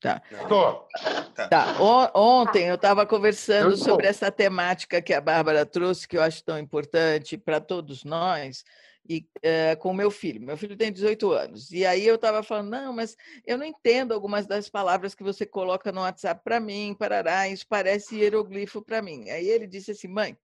[0.01, 0.19] Tá.
[0.31, 0.87] Estou.
[1.35, 1.47] Tá.
[1.47, 1.75] tá.
[2.15, 6.43] Ontem eu estava conversando eu sobre essa temática que a Bárbara trouxe, que eu acho
[6.43, 8.65] tão importante para todos nós,
[9.07, 10.41] e é, com meu filho.
[10.41, 11.71] Meu filho tem 18 anos.
[11.71, 13.15] E aí eu estava falando, não, mas
[13.45, 17.65] eu não entendo algumas das palavras que você coloca no WhatsApp para mim, parará, isso
[17.69, 19.29] parece hieroglifo para mim.
[19.29, 20.35] Aí ele disse assim, mãe,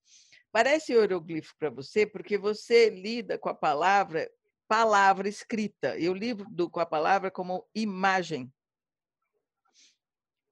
[0.51, 4.29] parece hieroglifo para você porque você lida com a palavra
[4.67, 5.97] palavra escrita.
[5.97, 8.51] Eu lido com a palavra como imagem.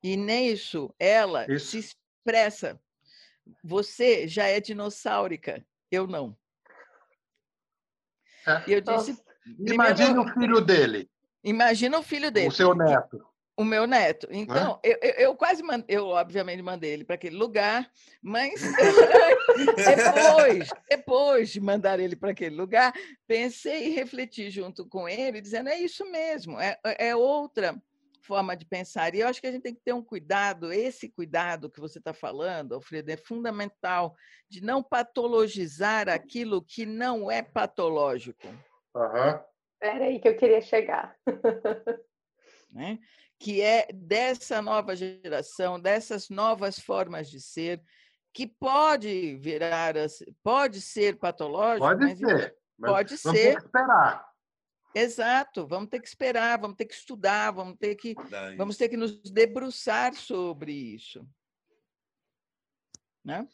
[0.06, 1.72] E nisso ela isso.
[1.72, 2.80] se expressa.
[3.64, 6.38] Você já é dinossáurica, eu não.
[8.46, 8.64] É.
[8.68, 9.20] E eu disse.
[9.58, 11.10] Imagina o filho dele.
[11.44, 12.50] Imagina o filho dele.
[12.50, 13.26] O seu neto.
[13.58, 14.28] O meu neto.
[14.30, 14.92] Então, é?
[14.92, 17.90] eu, eu, eu, quase mandei, eu obviamente mandei ele para aquele lugar,
[18.22, 18.62] mas
[19.76, 22.94] depois, depois de mandar ele para aquele lugar,
[23.26, 27.76] pensei e refleti junto com ele, dizendo: é isso mesmo, é, é outra
[28.26, 29.14] forma de pensar.
[29.14, 32.00] E eu acho que a gente tem que ter um cuidado, esse cuidado que você
[32.00, 34.16] está falando, Alfredo, é fundamental,
[34.50, 38.48] de não patologizar aquilo que não é patológico.
[38.96, 39.40] Uhum.
[39.82, 41.16] Era aí que eu queria chegar.
[42.72, 43.00] né?
[43.40, 47.82] Que é dessa nova geração, dessas novas formas de ser,
[48.34, 49.94] que pode virar,
[50.44, 52.56] pode ser patológico, pode mas ser.
[52.80, 53.58] Pode ser.
[53.58, 54.35] esperar.
[54.96, 58.16] Exato, vamos ter que esperar, vamos ter que estudar, vamos ter que,
[58.58, 61.28] vamos ter que nos debruçar sobre isso.
[63.22, 63.46] Né?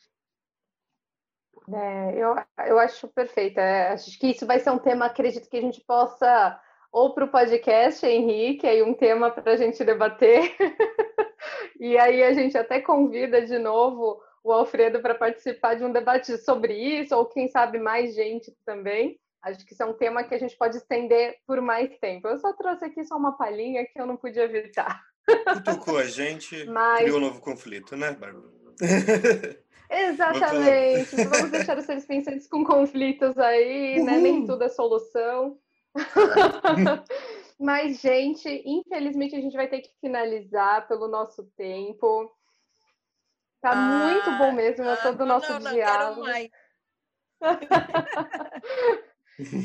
[1.74, 2.36] É, eu,
[2.68, 3.60] eu acho perfeito.
[3.60, 6.62] É, acho que isso vai ser um tema, acredito que a gente possa,
[6.92, 10.56] ou para o podcast, Henrique, aí um tema para a gente debater.
[11.80, 16.38] e aí a gente até convida de novo o Alfredo para participar de um debate
[16.40, 19.21] sobre isso, ou quem sabe mais gente também.
[19.42, 22.28] Acho que isso é um tema que a gente pode estender por mais tempo.
[22.28, 25.02] Eu só trouxe aqui só uma palhinha que eu não podia evitar.
[25.26, 27.00] Cutucou a gente, Mas...
[27.00, 28.50] criou um novo conflito, né, Bárbara?
[29.90, 31.16] Exatamente.
[31.26, 34.18] Vamos deixar os seres pensantes com conflitos aí, né?
[34.20, 35.60] Nem tudo é solução.
[37.60, 42.32] Mas, gente, infelizmente a gente vai ter que finalizar pelo nosso tempo.
[43.62, 46.24] Tá ah, muito bom mesmo, ah, todo o nosso não, não, diálogo.
[46.24, 46.50] Quero
[47.42, 49.02] mais.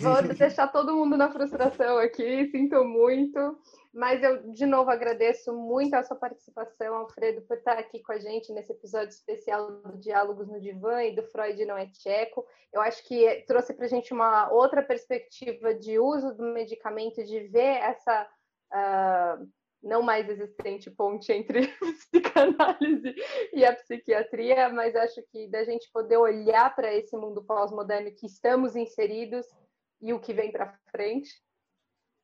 [0.00, 3.58] Vou deixar todo mundo na frustração aqui, sinto muito.
[3.92, 8.18] Mas eu, de novo, agradeço muito a sua participação, Alfredo, por estar aqui com a
[8.18, 12.46] gente nesse episódio especial do Diálogos no Divã e do Freud Não é Tcheco.
[12.72, 17.40] Eu acho que trouxe para a gente uma outra perspectiva de uso do medicamento, de
[17.48, 18.28] ver essa
[18.72, 19.48] uh,
[19.82, 23.14] não mais existente ponte entre a psicanálise
[23.52, 28.26] e a psiquiatria, mas acho que da gente poder olhar para esse mundo pós-moderno que
[28.26, 29.46] estamos inseridos
[30.00, 31.30] e o que vem para frente,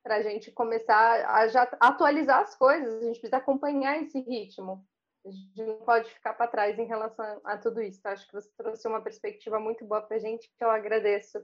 [0.02, 4.84] para a gente começar a já atualizar as coisas, a gente precisa acompanhar esse ritmo.
[5.24, 8.00] A gente não pode ficar para trás em relação a tudo isso.
[8.04, 11.38] Acho que você trouxe uma perspectiva muito boa para a gente, que eu agradeço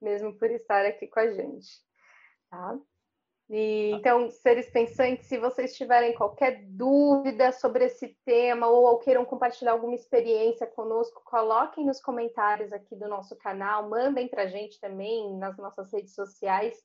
[0.00, 1.68] mesmo por estar aqui com a gente.
[2.50, 2.78] Tá?
[3.54, 9.72] E, então, seres pensantes, se vocês tiverem qualquer dúvida sobre esse tema ou queiram compartilhar
[9.72, 15.36] alguma experiência conosco, coloquem nos comentários aqui do nosso canal, mandem para a gente também
[15.36, 16.82] nas nossas redes sociais.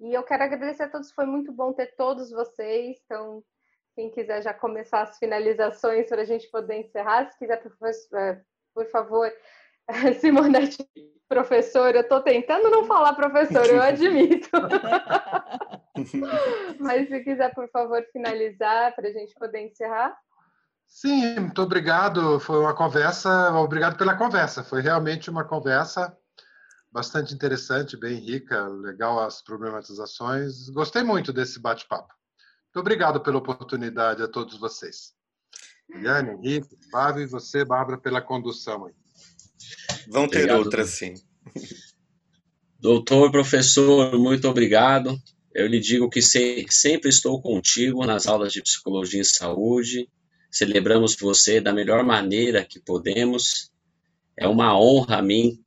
[0.00, 2.96] E eu quero agradecer a todos, foi muito bom ter todos vocês.
[3.04, 3.44] Então,
[3.94, 7.62] quem quiser já começar as finalizações para a gente poder encerrar, se quiser,
[8.74, 9.30] por favor,
[10.18, 10.78] Simonete,
[11.28, 14.48] professor, eu estou tentando não falar professor, eu admito.
[16.78, 20.16] Mas se quiser, por favor, finalizar para a gente poder encerrar.
[20.86, 22.38] Sim, muito obrigado.
[22.40, 24.62] Foi uma conversa, obrigado pela conversa.
[24.62, 26.16] Foi realmente uma conversa
[26.92, 30.70] bastante interessante, bem rica, legal as problematizações.
[30.70, 32.08] Gostei muito desse bate-papo.
[32.66, 35.14] Muito obrigado pela oportunidade a todos vocês.
[35.92, 38.94] Eliane, Henrique, Fábio e você, Bárbara, pela condução aí.
[40.08, 41.14] Vão ter obrigado, outras, sim.
[42.80, 45.16] Doutor, professor, muito obrigado.
[45.56, 50.06] Eu lhe digo que sempre estou contigo nas aulas de psicologia e saúde.
[50.50, 53.70] Celebramos você da melhor maneira que podemos.
[54.36, 55.58] É uma honra a mim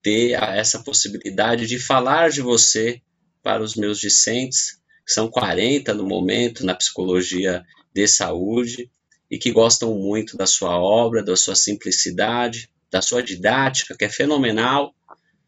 [0.00, 3.02] ter essa possibilidade de falar de você
[3.42, 8.90] para os meus discentes, que são 40 no momento na psicologia de saúde
[9.30, 14.08] e que gostam muito da sua obra, da sua simplicidade, da sua didática, que é
[14.08, 14.94] fenomenal,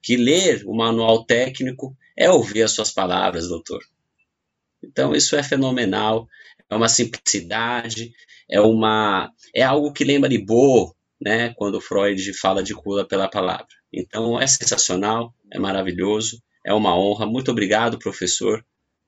[0.02, 3.82] que ler o manual técnico é ouvir as suas palavras, doutor.
[4.84, 6.28] Então, isso é fenomenal,
[6.68, 8.12] é uma simplicidade,
[8.48, 13.26] é uma é algo que lembra de Bo, né, quando Freud fala de cura pela
[13.26, 13.66] palavra.
[13.90, 17.24] Então, é sensacional, é maravilhoso, é uma honra.
[17.24, 18.62] Muito obrigado, professor,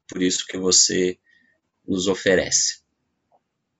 [0.08, 1.18] por isso que você
[1.86, 2.80] nos oferece.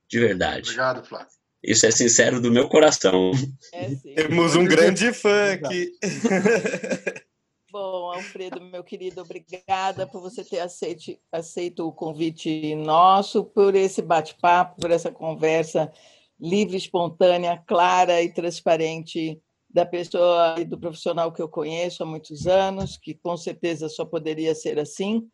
[0.07, 0.69] De verdade.
[0.69, 1.33] Obrigado, Flávio.
[1.63, 3.31] Isso é sincero do meu coração.
[3.73, 5.91] É, Temos um grande fã aqui.
[7.73, 13.99] Bom, Alfredo, meu querido, obrigada por você ter aceito, aceito o convite nosso, por esse
[13.99, 15.91] bate-papo, por essa conversa
[16.39, 22.45] livre, espontânea, clara e transparente da pessoa e do profissional que eu conheço há muitos
[22.45, 25.27] anos, que com certeza só poderia ser assim.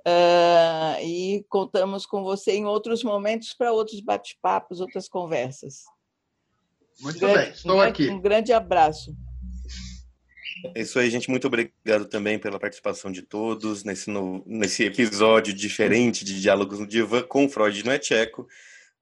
[0.00, 5.82] Uh, e contamos com você em outros momentos para outros bate-papos, outras conversas.
[7.02, 8.08] Muito um bem, estou um aqui.
[8.08, 9.14] Um grande abraço.
[10.74, 11.28] É isso aí, gente.
[11.28, 16.86] Muito obrigado também pela participação de todos nesse, no, nesse episódio diferente de Diálogos no
[16.86, 18.46] Divã com Freud no Etcheco.